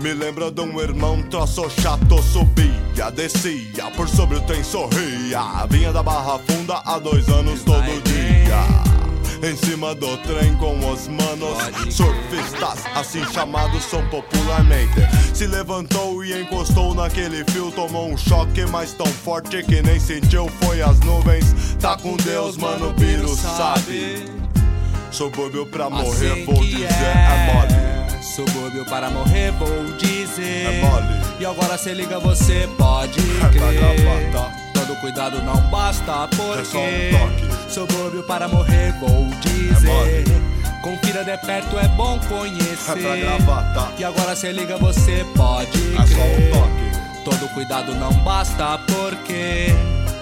Me 0.00 0.12
lembra 0.12 0.50
de 0.50 0.60
um 0.60 0.80
irmão 0.80 1.22
troço 1.22 1.68
chato, 1.70 2.22
subia, 2.22 3.10
descia, 3.10 3.90
por 3.96 4.08
sobre 4.08 4.36
o 4.36 4.40
trem 4.42 4.62
sorria. 4.62 5.66
Vinha 5.70 5.92
da 5.92 6.02
Barra 6.02 6.38
Funda 6.38 6.82
há 6.84 6.98
dois 6.98 7.26
anos 7.28 7.62
todo 7.62 8.02
dia. 8.02 8.86
Em 9.42 9.56
cima 9.56 9.94
do 9.94 10.16
trem 10.18 10.54
com 10.56 10.78
os 10.90 11.08
manos 11.08 11.58
Surfistas, 11.94 12.84
assim 12.94 13.24
chamados 13.32 13.84
são 13.84 14.06
popularmente. 14.08 14.94
Se 15.34 15.46
levantou 15.46 16.24
e 16.24 16.42
encostou 16.42 16.94
naquele 16.94 17.44
fio 17.50 17.70
Tomou 17.70 18.08
um 18.10 18.16
choque, 18.16 18.64
mas 18.66 18.94
tão 18.94 19.06
forte 19.06 19.62
que 19.62 19.82
nem 19.82 20.00
sentiu 20.00 20.48
Foi 20.62 20.80
as 20.80 20.98
nuvens, 21.00 21.76
tá 21.78 21.98
com 21.98 22.16
Deus, 22.16 22.56
mano, 22.56 22.90
o 22.90 22.92
Biro 22.94 23.28
sabe. 23.36 24.24
Subúrbio 25.10 25.66
pra 25.66 25.90
morrer, 25.90 26.32
Assim 26.32 26.44
vou 26.44 26.64
dizer, 26.64 26.86
é. 26.86 27.52
mole 27.52 27.85
Subúrbio 28.34 28.84
para 28.84 29.08
morrer, 29.10 29.52
vou 29.52 29.84
dizer. 29.96 30.66
É 30.66 30.80
mole. 30.82 31.06
E 31.40 31.46
agora 31.46 31.78
cê 31.78 31.94
liga, 31.94 32.18
você 32.18 32.68
pode 32.76 33.18
É 33.44 33.48
crer. 33.50 34.30
Todo 34.74 34.96
cuidado 35.00 35.42
não 35.42 35.60
basta, 35.70 36.02
É 36.12 36.14
só 36.14 36.26
porque. 36.26 36.76
um 36.76 37.18
toque. 37.18 37.72
Subúrbio 37.72 38.22
para 38.24 38.48
morrer, 38.48 38.92
vou 39.00 39.26
dizer. 39.40 40.24
Confira 40.82 41.24
de 41.24 41.36
perto, 41.38 41.78
é 41.78 41.88
bom 41.88 42.18
conhecer. 42.28 42.98
É 42.98 43.02
pra 43.02 43.16
gravata. 43.16 43.92
E 43.98 44.04
agora 44.04 44.36
cê 44.36 44.52
liga, 44.52 44.76
você 44.76 45.24
pode 45.36 45.78
É 45.94 46.06
só 46.06 46.14
crer. 46.14 46.52
um 46.54 46.58
toque. 46.58 47.24
Todo 47.24 47.48
cuidado 47.54 47.94
não 47.94 48.12
basta, 48.22 48.78
porque. 48.86 49.66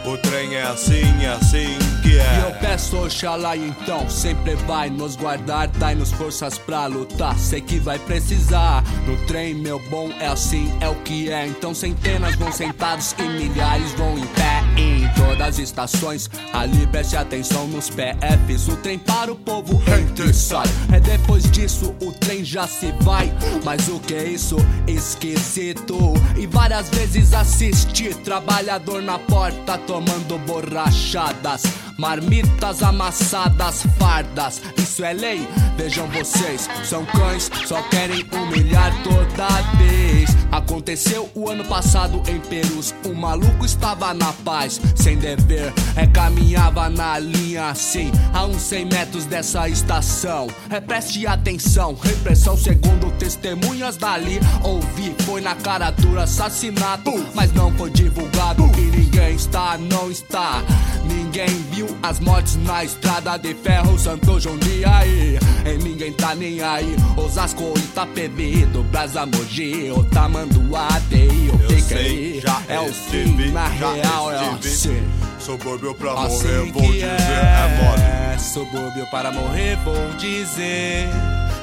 O 0.04 0.18
trem 0.18 0.54
é 0.54 0.62
assim, 0.62 1.24
é 1.24 1.28
assim 1.28 1.78
que 2.02 2.10
E 2.10 2.16
eu 2.16 2.48
é 2.48 2.58
peço 2.60 2.96
Oxalá 2.98 3.56
então 3.56 4.08
sempre 4.10 4.54
vai 4.54 4.90
nos 4.90 5.16
guardar 5.16 5.66
Dai-nos 5.68 6.12
forças 6.12 6.58
pra 6.58 6.86
lutar, 6.86 7.38
sei 7.38 7.60
que 7.60 7.78
vai 7.78 7.98
precisar. 7.98 8.84
No 9.06 9.16
trem 9.26 9.54
meu 9.54 9.78
bom 9.88 10.10
é 10.20 10.26
assim, 10.26 10.70
é 10.80 10.88
o 10.88 10.94
que 10.96 11.30
é. 11.30 11.46
Então 11.46 11.74
centenas 11.74 12.34
vão 12.36 12.52
sentados 12.52 13.14
e 13.18 13.22
milhares 13.22 13.92
vão 13.92 14.18
em 14.18 14.26
pé 14.26 14.62
Em 14.76 15.08
todas 15.34 15.48
as 15.48 15.58
estações, 15.58 16.30
ali 16.52 16.86
preste 16.86 17.16
atenção 17.16 17.66
nos 17.66 17.90
PFs 17.90 18.68
O 18.68 18.76
trem 18.76 18.98
para 18.98 19.32
o 19.32 19.36
povo 19.36 19.82
entra 20.00 20.26
e 20.26 20.32
sai. 20.32 20.66
É 20.92 21.00
depois 21.00 21.50
disso 21.50 21.94
o 22.00 22.12
trem 22.12 22.44
já 22.44 22.66
se 22.66 22.92
vai. 23.00 23.32
Mas 23.64 23.88
o 23.88 23.98
que 23.98 24.14
é 24.14 24.24
isso? 24.24 24.56
Esquisito. 24.86 26.14
E 26.36 26.46
várias 26.46 26.88
vezes 26.88 27.32
assisti 27.32 28.14
Trabalhador 28.14 29.02
na 29.02 29.18
porta 29.18 29.76
tomando 29.78 30.38
borrachadas 30.46 31.62
Marmitas 31.98 32.82
amassadas, 32.82 33.84
fardas. 33.98 34.60
Isso 34.76 35.04
é 35.04 35.12
lei, 35.12 35.48
vejam 35.76 36.08
vocês. 36.08 36.68
São 36.84 37.04
cães, 37.06 37.50
só 37.66 37.80
querem 37.82 38.24
humilhar 38.32 38.92
toda 39.02 39.48
vez. 39.76 40.30
Aconteceu 40.50 41.28
o 41.34 41.48
ano 41.48 41.64
passado 41.64 42.22
em 42.28 42.38
Perus. 42.40 42.94
O 43.04 43.14
maluco 43.14 43.64
estava 43.64 44.14
na 44.14 44.32
paz, 44.32 44.80
sem 44.94 45.16
dever. 45.16 45.72
É 45.96 46.06
caminhava 46.06 46.88
na 46.88 47.18
linha 47.18 47.70
assim 47.70 48.10
A 48.32 48.44
uns 48.44 48.62
100 48.62 48.84
metros 48.86 49.24
dessa 49.26 49.68
estação. 49.68 50.48
É 50.70 50.80
preste 50.80 51.26
atenção, 51.26 51.94
repressão 51.94 52.56
segundo 52.56 53.10
testemunhas 53.18 53.96
dali. 53.96 54.40
Ouvi, 54.62 55.14
foi 55.24 55.40
na 55.40 55.54
cara 55.54 55.90
dura 55.90 56.24
assassinato. 56.24 57.12
Mas 57.34 57.52
não 57.52 57.72
foi 57.72 57.90
divulgado 57.90 58.64
e 58.78 58.96
ninguém 58.96 59.34
está, 59.34 59.76
não 59.78 60.10
está. 60.10 60.62
Ninguém 61.04 61.48
viu 61.70 61.83
as 62.02 62.20
mortes 62.20 62.56
na 62.56 62.84
estrada 62.84 63.36
de 63.36 63.54
ferro 63.54 63.98
Santo 63.98 64.38
João 64.40 64.56
de 64.58 64.84
aí. 64.84 65.38
E 65.64 65.82
ninguém 65.82 66.12
tá 66.12 66.34
nem 66.34 66.60
aí. 66.60 66.94
Osasco, 67.16 67.72
Itapevi, 67.76 68.66
do 68.66 68.82
Brasa 68.84 69.24
Mogi 69.24 69.90
O 69.90 70.04
Tamanduá, 70.04 70.88
TI, 71.08 71.50
o 71.52 71.80
sei, 71.82 72.40
já 72.40 72.62
É 72.68 72.80
o 72.80 72.92
fim, 72.92 73.50
na 73.52 73.66
real 73.68 74.32
é 74.32 74.52
estive. 74.52 74.68
assim. 74.68 75.08
Subúrbio 75.38 75.94
pra 75.94 76.12
Assim 76.12 76.46
morrer, 76.46 76.72
vou 76.72 76.82
que 76.82 76.92
dizer, 76.92 77.04
é 77.04 77.82
mole. 77.82 78.02
É, 78.34 78.38
subúrbio 78.38 79.06
para 79.10 79.30
morrer, 79.30 79.76
vou 79.84 80.10
dizer. 80.18 81.08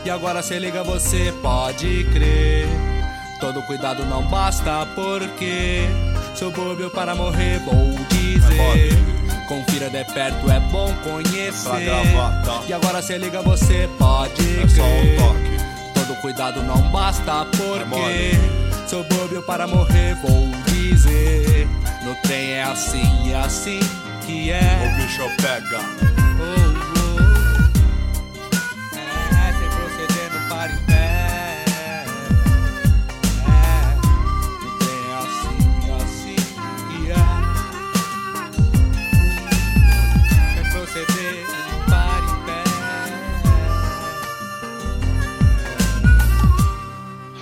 E 0.06 0.10
agora 0.10 0.44
se 0.44 0.58
liga, 0.60 0.84
você 0.84 1.34
pode 1.42 2.04
crer. 2.14 2.68
Todo 3.40 3.62
cuidado 3.64 4.06
não 4.06 4.22
basta, 4.28 4.86
porque 4.94 5.82
subúrbio 6.36 6.90
para 6.90 7.14
morrer, 7.16 7.60
vou 7.60 7.90
dizer. 8.10 8.92
Confira 9.48 9.90
de 9.90 10.04
perto, 10.14 10.50
é 10.50 10.60
bom 10.72 10.94
conhecer. 11.04 11.84
gravata. 11.86 12.62
E 12.68 12.74
agora 12.74 13.02
se 13.02 13.18
liga, 13.18 13.42
você 13.42 13.90
pode 14.00 14.42
É 14.42 14.68
crer. 14.68 15.18
toque. 15.18 15.94
Todo 15.94 16.16
cuidado 16.22 16.64
não 16.64 16.82
basta, 16.90 17.46
porque 17.46 17.86
mole. 17.86 18.32
subúrbio 18.88 19.42
para 19.44 19.68
morrer, 19.68 20.16
vou 20.24 20.48
dizer. 20.68 21.68
No 22.04 22.16
trem 22.24 22.52
é 22.54 22.64
assim, 22.64 23.32
é 23.32 23.36
assim 23.36 23.80
que 24.26 24.52
é. 24.52 24.62
O 24.94 25.02
bicho 25.02 25.22
pega 25.42 26.21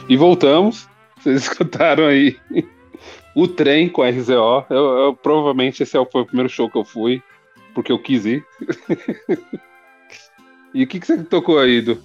E 0.10 0.18
voltamos. 0.18 0.88
Vocês 1.22 1.44
escutaram 1.44 2.08
aí 2.08 2.38
o 3.36 3.48
trem 3.48 3.88
com 3.90 4.02
a 4.02 4.10
RZO. 4.10 4.66
Eu, 4.70 4.98
eu- 4.98 5.16
provavelmente 5.16 5.84
esse 5.84 5.96
é 5.96 6.00
o- 6.00 6.06
foi 6.06 6.22
o 6.22 6.26
primeiro 6.26 6.50
show 6.50 6.70
que 6.70 6.78
eu 6.78 6.86
fui, 6.86 7.22
porque 7.76 7.92
eu 7.92 8.00
quis 8.00 8.26
ir. 8.26 8.44
e 10.74 10.84
o 10.84 10.88
que, 10.88 11.00
que 11.00 11.06
você 11.08 11.24
tocou 11.24 11.60
aí, 11.60 11.78
Edu? 11.78 12.02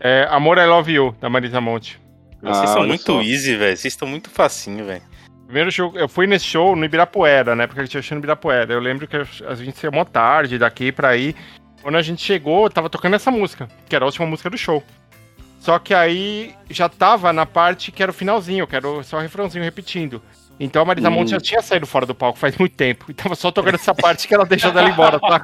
É 0.00 0.26
Amor 0.30 0.58
I 0.58 0.66
Love 0.66 0.92
You, 0.92 1.16
da 1.20 1.30
Marisa 1.30 1.60
Monte. 1.60 2.00
Vocês 2.42 2.58
Ah, 2.58 2.66
são 2.66 2.78
olha 2.80 2.88
muito 2.88 3.04
só. 3.04 3.22
easy, 3.22 3.56
velho. 3.56 3.76
Vocês 3.76 3.92
estão 3.94 4.08
muito 4.08 4.28
facinho, 4.28 4.84
velho. 4.84 5.02
Primeiro 5.46 5.70
show, 5.70 5.92
eu 5.94 6.08
fui 6.08 6.26
nesse 6.26 6.46
show 6.46 6.74
no 6.74 6.84
Ibirapuera, 6.84 7.54
né? 7.54 7.66
Porque 7.66 7.80
a 7.80 7.84
gente 7.84 7.98
achou 7.98 8.16
no 8.16 8.20
Ibirapuera. 8.20 8.72
Eu 8.72 8.80
lembro 8.80 9.06
que 9.06 9.16
a 9.16 9.54
gente 9.54 9.78
saiu 9.78 9.92
uma 9.92 10.04
tarde 10.04 10.58
daqui 10.58 10.90
pra 10.90 11.16
ir. 11.16 11.36
Quando 11.82 11.96
a 11.96 12.02
gente 12.02 12.20
chegou, 12.22 12.68
tava 12.70 12.88
tocando 12.90 13.14
essa 13.14 13.30
música, 13.30 13.68
que 13.88 13.94
era 13.94 14.04
a 14.04 14.06
última 14.06 14.26
música 14.26 14.50
do 14.50 14.58
show. 14.58 14.82
Só 15.62 15.78
que 15.78 15.94
aí 15.94 16.56
já 16.68 16.88
tava 16.88 17.32
na 17.32 17.46
parte 17.46 17.92
que 17.92 18.02
era 18.02 18.10
o 18.10 18.14
finalzinho, 18.14 18.66
que 18.66 18.74
era 18.74 19.00
só 19.04 19.18
o 19.18 19.20
refrãozinho 19.20 19.62
repetindo. 19.62 20.20
Então 20.58 20.82
a 20.82 20.84
Marisa 20.84 21.08
Hum. 21.08 21.12
Monte 21.12 21.30
já 21.30 21.40
tinha 21.40 21.62
saído 21.62 21.86
fora 21.86 22.04
do 22.04 22.16
palco 22.16 22.36
faz 22.36 22.56
muito 22.56 22.74
tempo. 22.74 23.04
E 23.08 23.14
tava 23.14 23.36
só 23.36 23.52
tocando 23.52 23.76
essa 23.76 23.94
parte 23.94 24.26
que 24.26 24.34
ela 24.34 24.44
deixou 24.44 24.72
dela 24.72 24.90
embora, 24.90 25.20
tá? 25.20 25.40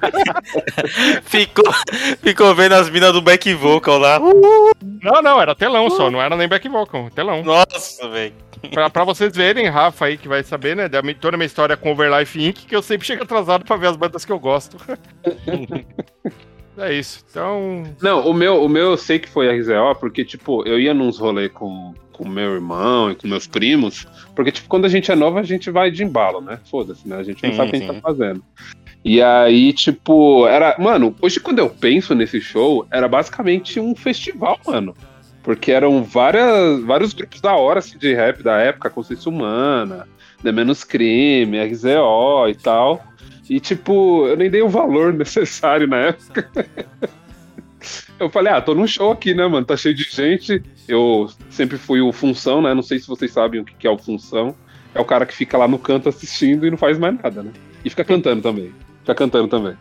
ficou, 1.22 1.72
ficou 2.20 2.52
vendo 2.52 2.72
as 2.72 2.90
minas 2.90 3.12
do 3.12 3.22
back 3.22 3.54
vocal 3.54 3.96
lá. 3.96 4.18
Não, 4.18 5.22
não, 5.22 5.40
era 5.40 5.54
telão 5.54 5.88
só, 5.88 6.10
não 6.10 6.20
era 6.20 6.36
nem 6.36 6.48
back 6.48 6.68
vocal, 6.68 7.08
telão. 7.10 7.44
Nossa, 7.44 8.08
velho. 8.08 8.34
Pra, 8.72 8.90
pra 8.90 9.04
vocês 9.04 9.32
verem, 9.36 9.68
Rafa 9.68 10.06
aí, 10.06 10.18
que 10.18 10.26
vai 10.26 10.42
saber, 10.42 10.74
né, 10.74 10.88
da 10.88 11.00
toda 11.14 11.36
a 11.36 11.38
minha 11.38 11.46
história 11.46 11.76
com 11.76 11.92
Overlife 11.92 12.44
Inc., 12.44 12.66
que 12.66 12.74
eu 12.74 12.82
sempre 12.82 13.06
chego 13.06 13.22
atrasado 13.22 13.64
pra 13.64 13.76
ver 13.76 13.86
as 13.86 13.96
bandas 13.96 14.24
que 14.24 14.32
eu 14.32 14.40
gosto. 14.40 14.76
é 16.78 16.94
isso. 16.94 17.24
Então, 17.30 17.84
Não, 18.00 18.26
o 18.26 18.34
meu, 18.34 18.62
o 18.62 18.68
meu 18.68 18.90
eu 18.92 18.96
sei 18.96 19.18
que 19.18 19.28
foi 19.28 19.48
a 19.48 19.52
RZO, 19.52 19.98
porque, 19.98 20.24
tipo, 20.24 20.66
eu 20.66 20.78
ia 20.78 20.94
nos 20.94 21.18
rolês 21.18 21.50
com 21.52 21.94
com 22.18 22.28
meu 22.28 22.52
irmão 22.54 23.12
e 23.12 23.14
com 23.14 23.28
meus 23.28 23.46
primos, 23.46 24.04
porque, 24.34 24.50
tipo, 24.50 24.68
quando 24.68 24.86
a 24.86 24.88
gente 24.88 25.10
é 25.12 25.14
nova, 25.14 25.38
a 25.38 25.44
gente 25.44 25.70
vai 25.70 25.88
de 25.88 26.02
embalo, 26.02 26.40
né? 26.40 26.58
Foda-se, 26.68 27.06
né? 27.08 27.16
A 27.16 27.22
gente 27.22 27.40
não 27.44 27.50
Sim, 27.52 27.56
sabe 27.56 27.68
o 27.68 27.70
que 27.70 27.76
a 27.76 27.80
gente 27.80 27.88
sim. 27.88 28.00
tá 28.00 28.00
fazendo. 28.00 28.42
E 29.04 29.22
aí, 29.22 29.72
tipo, 29.72 30.46
era. 30.48 30.76
Mano, 30.78 31.14
hoje 31.22 31.38
quando 31.38 31.60
eu 31.60 31.70
penso 31.70 32.16
nesse 32.16 32.40
show, 32.40 32.84
era 32.90 33.06
basicamente 33.06 33.78
um 33.78 33.94
festival, 33.94 34.58
mano. 34.66 34.94
Porque 35.44 35.70
eram 35.70 36.02
várias, 36.02 36.82
vários 36.82 37.14
grupos 37.14 37.40
da 37.40 37.54
hora 37.54 37.78
assim, 37.78 37.96
de 37.96 38.12
rap 38.12 38.42
da 38.42 38.58
época, 38.58 38.90
Consciência 38.90 39.30
Humana, 39.30 40.06
The 40.42 40.50
Menos 40.50 40.82
Crime, 40.82 41.58
RZO 41.58 42.48
e 42.50 42.54
tal. 42.56 43.02
E, 43.48 43.58
tipo, 43.60 44.26
eu 44.26 44.36
nem 44.36 44.50
dei 44.50 44.62
o 44.62 44.68
valor 44.68 45.12
necessário 45.14 45.86
na 45.86 45.96
época. 45.98 46.48
Eu 48.18 48.28
falei, 48.28 48.52
ah, 48.52 48.60
tô 48.60 48.74
num 48.74 48.86
show 48.86 49.12
aqui, 49.12 49.32
né, 49.32 49.46
mano? 49.46 49.64
Tá 49.64 49.76
cheio 49.76 49.94
de 49.94 50.02
gente. 50.02 50.60
Eu 50.88 51.30
sempre 51.48 51.78
fui 51.78 52.00
o 52.00 52.12
Função, 52.12 52.60
né? 52.60 52.74
Não 52.74 52.82
sei 52.82 52.98
se 52.98 53.06
vocês 53.06 53.30
sabem 53.30 53.60
o 53.60 53.64
que 53.64 53.86
é 53.86 53.90
o 53.90 53.96
Função. 53.96 54.56
É 54.92 55.00
o 55.00 55.04
cara 55.04 55.24
que 55.24 55.34
fica 55.34 55.56
lá 55.56 55.68
no 55.68 55.78
canto 55.78 56.08
assistindo 56.08 56.66
e 56.66 56.70
não 56.70 56.76
faz 56.76 56.98
mais 56.98 57.14
nada, 57.14 57.42
né? 57.44 57.52
E 57.84 57.88
fica 57.88 58.04
cantando 58.04 58.42
também. 58.42 58.72
Fica 59.08 59.14
cantando 59.14 59.48
também. 59.48 59.74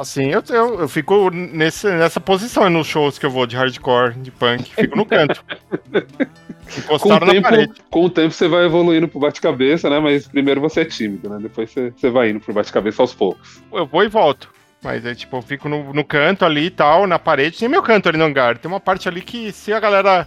Assim, 0.00 0.30
eu, 0.30 0.42
eu, 0.48 0.80
eu 0.80 0.88
fico 0.88 1.28
nesse, 1.30 1.86
nessa 1.88 2.18
posição 2.18 2.70
nos 2.70 2.86
shows 2.86 3.18
que 3.18 3.26
eu 3.26 3.30
vou 3.30 3.46
de 3.46 3.54
hardcore, 3.54 4.14
de 4.14 4.30
punk. 4.30 4.74
Fico 4.74 4.96
no 4.96 5.04
canto. 5.04 5.44
Com 6.88 6.94
o, 6.94 7.20
tempo, 7.20 7.74
com 7.90 8.04
o 8.04 8.08
tempo 8.08 8.30
você 8.30 8.48
vai 8.48 8.64
evoluindo 8.64 9.06
pro 9.06 9.20
bate-cabeça, 9.20 9.90
né? 9.90 10.00
Mas 10.00 10.26
primeiro 10.26 10.58
você 10.58 10.80
é 10.80 10.84
tímido, 10.86 11.28
né? 11.28 11.38
Depois 11.42 11.70
você, 11.70 11.92
você 11.94 12.08
vai 12.08 12.30
indo 12.30 12.40
pro 12.40 12.54
bate-cabeça 12.54 13.02
aos 13.02 13.12
poucos. 13.12 13.60
Eu 13.70 13.84
vou 13.84 14.02
e 14.02 14.08
volto. 14.08 14.48
Mas 14.82 15.04
é 15.04 15.14
tipo, 15.14 15.36
eu 15.36 15.42
fico 15.42 15.68
no, 15.68 15.92
no 15.92 16.02
canto 16.02 16.46
ali 16.46 16.66
e 16.66 16.70
tal, 16.70 17.06
na 17.06 17.18
parede. 17.18 17.58
Tem 17.58 17.68
meu 17.68 17.82
canto 17.82 18.08
ali 18.08 18.16
no 18.16 18.24
hangar. 18.24 18.56
Tem 18.56 18.70
uma 18.70 18.80
parte 18.80 19.06
ali 19.06 19.20
que 19.20 19.52
se 19.52 19.70
a 19.70 19.78
galera 19.78 20.26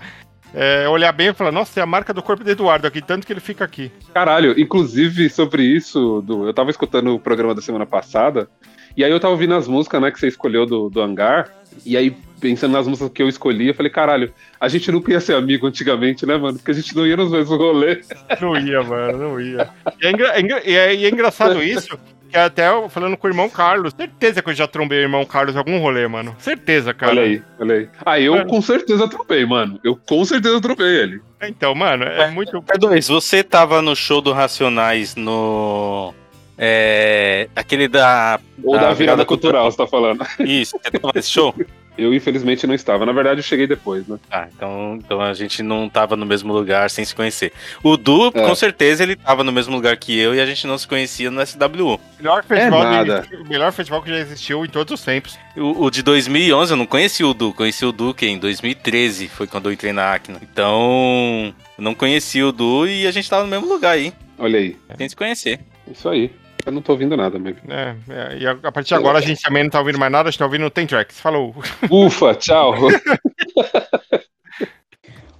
é, 0.56 0.88
olhar 0.88 1.12
bem 1.12 1.28
e 1.28 1.34
falar, 1.34 1.52
nossa, 1.52 1.80
é 1.80 1.84
a 1.84 1.86
marca 1.86 2.14
do 2.14 2.24
corpo 2.24 2.44
do 2.44 2.50
Eduardo 2.50 2.88
aqui, 2.88 3.02
tanto 3.02 3.28
que 3.28 3.34
ele 3.34 3.40
fica 3.40 3.64
aqui. 3.66 3.92
Caralho, 4.14 4.58
inclusive 4.60 5.30
sobre 5.30 5.64
isso, 5.64 6.24
Du, 6.26 6.48
eu 6.48 6.54
tava 6.54 6.70
escutando 6.72 7.14
o 7.14 7.20
programa 7.20 7.54
da 7.54 7.62
semana 7.62 7.86
passada, 7.86 8.48
e 8.96 9.04
aí 9.04 9.12
eu 9.12 9.20
tava 9.20 9.34
ouvindo 9.34 9.54
as 9.54 9.68
músicas, 9.68 10.02
né, 10.02 10.10
que 10.10 10.20
você 10.20 10.28
escolheu 10.28 10.66
do, 10.66 10.90
do 10.90 11.02
hangar, 11.02 11.52
e 11.86 11.98
aí 11.98 12.16
pensando 12.40 12.74
nas 12.74 12.88
músicas 12.88 13.12
que 13.12 13.22
eu 13.24 13.28
escolhi, 13.28 13.68
eu 13.70 13.74
falei, 13.74 13.92
caralho, 13.92 14.32
a 14.60 14.68
gente 14.68 14.92
nunca 14.92 15.12
ia 15.12 15.20
ser 15.20 15.36
amigo 15.36 15.66
antigamente, 15.68 16.26
né, 16.26 16.38
mano? 16.38 16.58
Porque 16.58 16.72
a 16.72 16.74
gente 16.74 16.96
não 16.96 17.06
ia 17.08 17.18
nos 17.18 17.32
mesmos 17.32 17.58
rolês. 17.58 18.08
Não 18.40 18.56
ia, 18.58 18.84
mano, 18.84 19.18
não 19.18 19.42
ia. 19.42 19.70
E 20.02 20.06
é, 20.06 20.12
engra- 20.12 20.34
é 20.40 20.72
é- 20.74 20.96
e 20.96 21.06
é 21.06 21.10
engraçado 21.10 21.62
isso, 21.64 21.98
que 22.36 22.40
até 22.40 22.70
eu 22.70 22.90
falando 22.90 23.16
com 23.16 23.28
o 23.28 23.30
irmão 23.30 23.50
Carlos, 23.50 23.94
certeza 23.98 24.42
que 24.42 24.50
eu 24.50 24.54
já 24.54 24.68
trombei 24.68 25.00
o 25.00 25.04
irmão 25.04 25.26
Carlos 25.26 25.56
em 25.56 25.58
algum 25.58 25.80
rolê, 25.80 26.06
mano. 26.06 26.36
Certeza, 26.38 26.94
cara. 26.94 27.14
Olha 27.14 27.22
aí, 27.22 27.42
olha 27.58 27.76
aí. 27.76 27.90
Ah, 28.06 28.20
eu 28.20 28.34
Mano. 28.34 28.50
com 28.50 28.62
certeza 28.62 29.08
tropei, 29.08 29.46
mano. 29.46 29.80
Eu 29.82 29.96
com 29.96 30.26
certeza 30.26 30.60
tropei 30.60 30.86
ele. 30.86 31.22
Então, 31.44 31.74
mano, 31.74 32.04
é 32.04 32.30
muito. 32.32 32.62
P2, 32.62 33.08
você 33.08 33.42
tava 33.42 33.82
no 33.82 33.96
show 33.96 34.20
do 34.22 34.34
Racionais 34.34 35.16
no. 35.16 36.14
É. 36.58 37.48
Aquele 37.56 37.88
da. 37.88 38.40
Ou 38.64 38.80
da, 38.80 38.94
virada 38.94 39.26
cultural, 39.26 39.70
você 39.70 39.78
tá 39.78 39.88
falando. 39.88 40.26
Isso, 40.40 40.78
você 40.82 40.92
tava 40.92 41.12
nesse 41.16 41.30
show? 41.30 41.54
Eu, 41.98 42.14
infelizmente, 42.14 42.68
não 42.68 42.76
estava. 42.76 43.06
Na 43.06 43.14
verdade, 43.14 43.40
eu 43.40 43.44
cheguei 43.44 43.66
depois, 43.66 44.06
né? 44.06 44.20
Ah, 44.30 44.50
então, 44.54 45.00
então 45.02 45.22
a 45.22 45.34
gente 45.34 45.64
não 45.64 45.88
tava 45.88 46.18
no 46.18 46.26
mesmo 46.26 46.52
lugar 46.52 46.90
sem 46.90 47.06
se 47.06 47.16
conhecer. 47.16 47.54
O 47.82 47.96
Du, 47.96 48.28
É. 48.28 48.32
com 48.32 48.54
certeza, 48.54 49.02
ele 49.04 49.16
tava 49.16 49.46
no 49.46 49.52
mesmo 49.54 49.74
lugar 49.74 49.96
que 49.96 50.20
eu 50.20 50.36
e 50.36 50.42
a 50.42 50.46
gente 50.46 50.68
não 50.68 50.78
se 50.78 50.86
conhecia 50.86 51.32
no 51.32 51.40
SWU. 51.42 51.98
Melhor 52.20 52.44
festival, 52.44 52.82
É 52.82 52.86
nada. 52.86 53.22
que, 53.22 53.36
o 53.38 53.48
melhor 53.48 53.72
festival 53.72 54.02
que 54.02 54.10
já 54.10 54.18
existiu 54.18 54.66
em 54.66 54.68
todos 54.68 54.94
os 54.94 55.06
tempos. 55.06 55.38
O, 55.56 55.86
o 55.86 55.90
de 55.90 56.02
2011 56.04 56.74
eu 56.74 56.76
não 56.78 56.86
conheci 56.86 57.24
o 57.24 57.34
Du, 57.34 57.54
conheci 57.54 57.86
o 57.86 57.94
Du 57.94 58.14
que 58.14 58.26
em 58.28 58.38
2013 58.40 59.30
foi 59.30 59.48
quando 59.48 59.70
eu 59.70 59.72
entrei 59.72 59.94
na 59.94 60.16
Acna. 60.16 60.38
Então, 60.42 61.56
eu 61.78 61.82
não 61.82 61.96
conheci 61.96 62.44
o 62.44 62.52
Du 62.52 62.86
e 62.86 63.08
a 63.08 63.12
gente 63.12 63.30
tava 63.30 63.44
no 63.44 63.50
mesmo 63.50 63.70
lugar 63.70 63.92
aí, 63.92 64.12
Olha 64.38 64.60
aí. 64.60 64.76
sem 64.98 65.08
se 65.08 65.16
conhecer. 65.16 65.62
Isso 65.90 66.10
aí. 66.10 66.30
Eu 66.66 66.72
não 66.72 66.82
tô 66.82 66.94
ouvindo 66.94 67.16
nada 67.16 67.38
mesmo. 67.38 67.60
É, 67.70 67.96
é, 68.10 68.38
e 68.40 68.48
a, 68.48 68.52
a 68.64 68.72
partir 68.72 68.90
de 68.90 68.96
agora 68.96 69.20
a 69.20 69.22
gente 69.22 69.42
também 69.42 69.64
não 69.64 69.70
tá 69.70 69.80
ouvindo 69.80 70.00
mais 70.00 70.12
nada, 70.12 70.30
a 70.30 70.32
gente 70.32 70.40
tá 70.40 70.46
ouvindo 70.46 70.66
o 70.66 70.70
Tem 70.70 70.88
Tracks. 70.88 71.20
Falou. 71.20 71.54
Ufa, 71.92 72.34
tchau. 72.34 72.74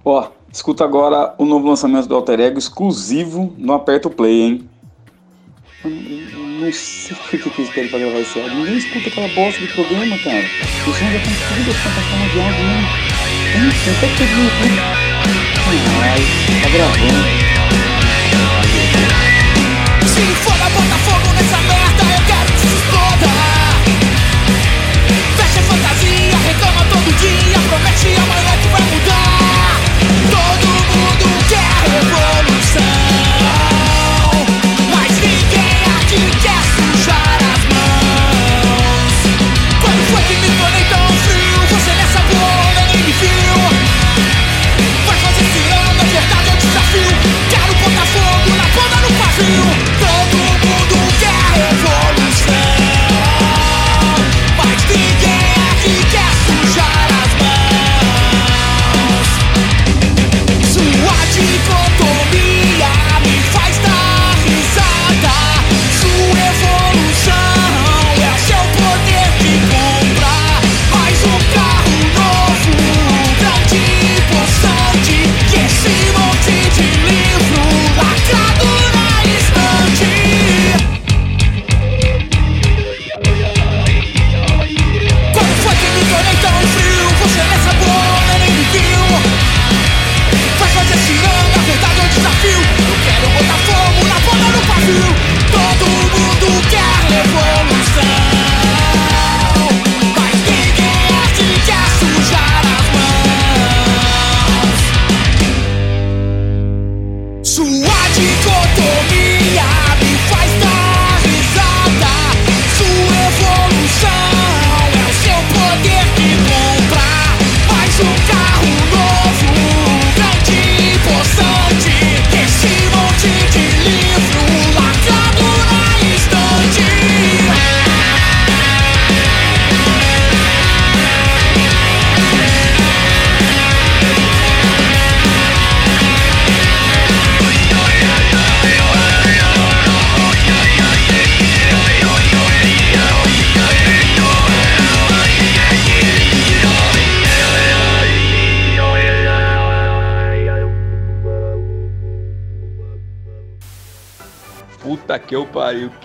Ó, 0.04 0.28
escuta 0.52 0.84
agora 0.84 1.34
o 1.36 1.44
novo 1.44 1.66
lançamento 1.68 2.06
do 2.06 2.14
Alter 2.14 2.38
Ego 2.40 2.58
exclusivo 2.58 3.52
no 3.58 3.72
Aperto 3.72 4.08
Play, 4.08 4.40
hein? 4.42 4.70
Eu 5.84 5.90
não- 5.90 6.72
sei 6.72 7.16
o 7.16 7.28
que 7.28 7.46
eu 7.48 7.52
fiz 7.52 7.68
pra 7.70 7.80
ele 7.80 7.90
pra 7.90 7.98
gravar 7.98 8.18
esse 8.20 8.40
áudio. 8.40 8.56
Ninguém 8.56 8.78
escuta 8.78 9.08
aquela 9.08 9.28
bosta 9.28 9.60
do 9.60 9.66
programa, 9.72 10.16
cara. 10.18 10.44
O 10.86 10.92
som 10.92 11.10
já 11.12 11.20
tem 11.20 11.34
tudo 11.34 11.70
as 11.70 11.76
plataformas 11.82 12.32
de 12.32 12.40
áudio, 12.40 12.64
né? 12.64 12.88
Tem, 13.52 13.60
tem 13.84 13.94
até 13.96 14.06
que 14.16 14.22
no 14.34 14.44
YouTube. 14.44 14.78
Ai, 16.02 16.18
tá 16.62 16.68
gravando. 16.70 17.20
Se 20.06 20.20
dia, 27.18 27.58
promete 27.68 28.14
amanhã 28.16 28.56
que 28.60 28.68
vai 28.68 28.80
mudar. 28.82 29.80
Todo 30.30 30.66
mundo 30.66 31.26
quer 31.48 31.72
revolução, 31.90 32.82
mas 34.94 35.12
ninguém 35.20 35.78
aqui 35.98 36.22
quer 36.42 36.62
sujar 36.76 37.38
as 37.54 37.62
mãos. 37.72 39.14
Quando 39.80 40.00
foi 40.10 40.22
que 40.22 40.36
me 40.36 40.48
tornei 40.58 40.84
tão 40.84 41.06
frio? 41.24 41.58
Você 41.70 41.92
nessa 41.94 42.20
bolha 42.20 42.82
nem 42.86 42.98
me 42.98 43.12
viu. 43.12 43.56
Vai 45.06 45.16
fazer 45.18 45.44
ciranda, 45.52 46.04
verdade 46.04 46.48
é 46.48 46.52
o 46.52 46.56
desafio. 46.56 47.16
Quero 47.50 47.74
botar 47.74 48.06
fogo 48.06 48.56
na 48.56 48.64
ponta 48.74 48.96
do 49.06 49.10
pavio. 49.14 49.95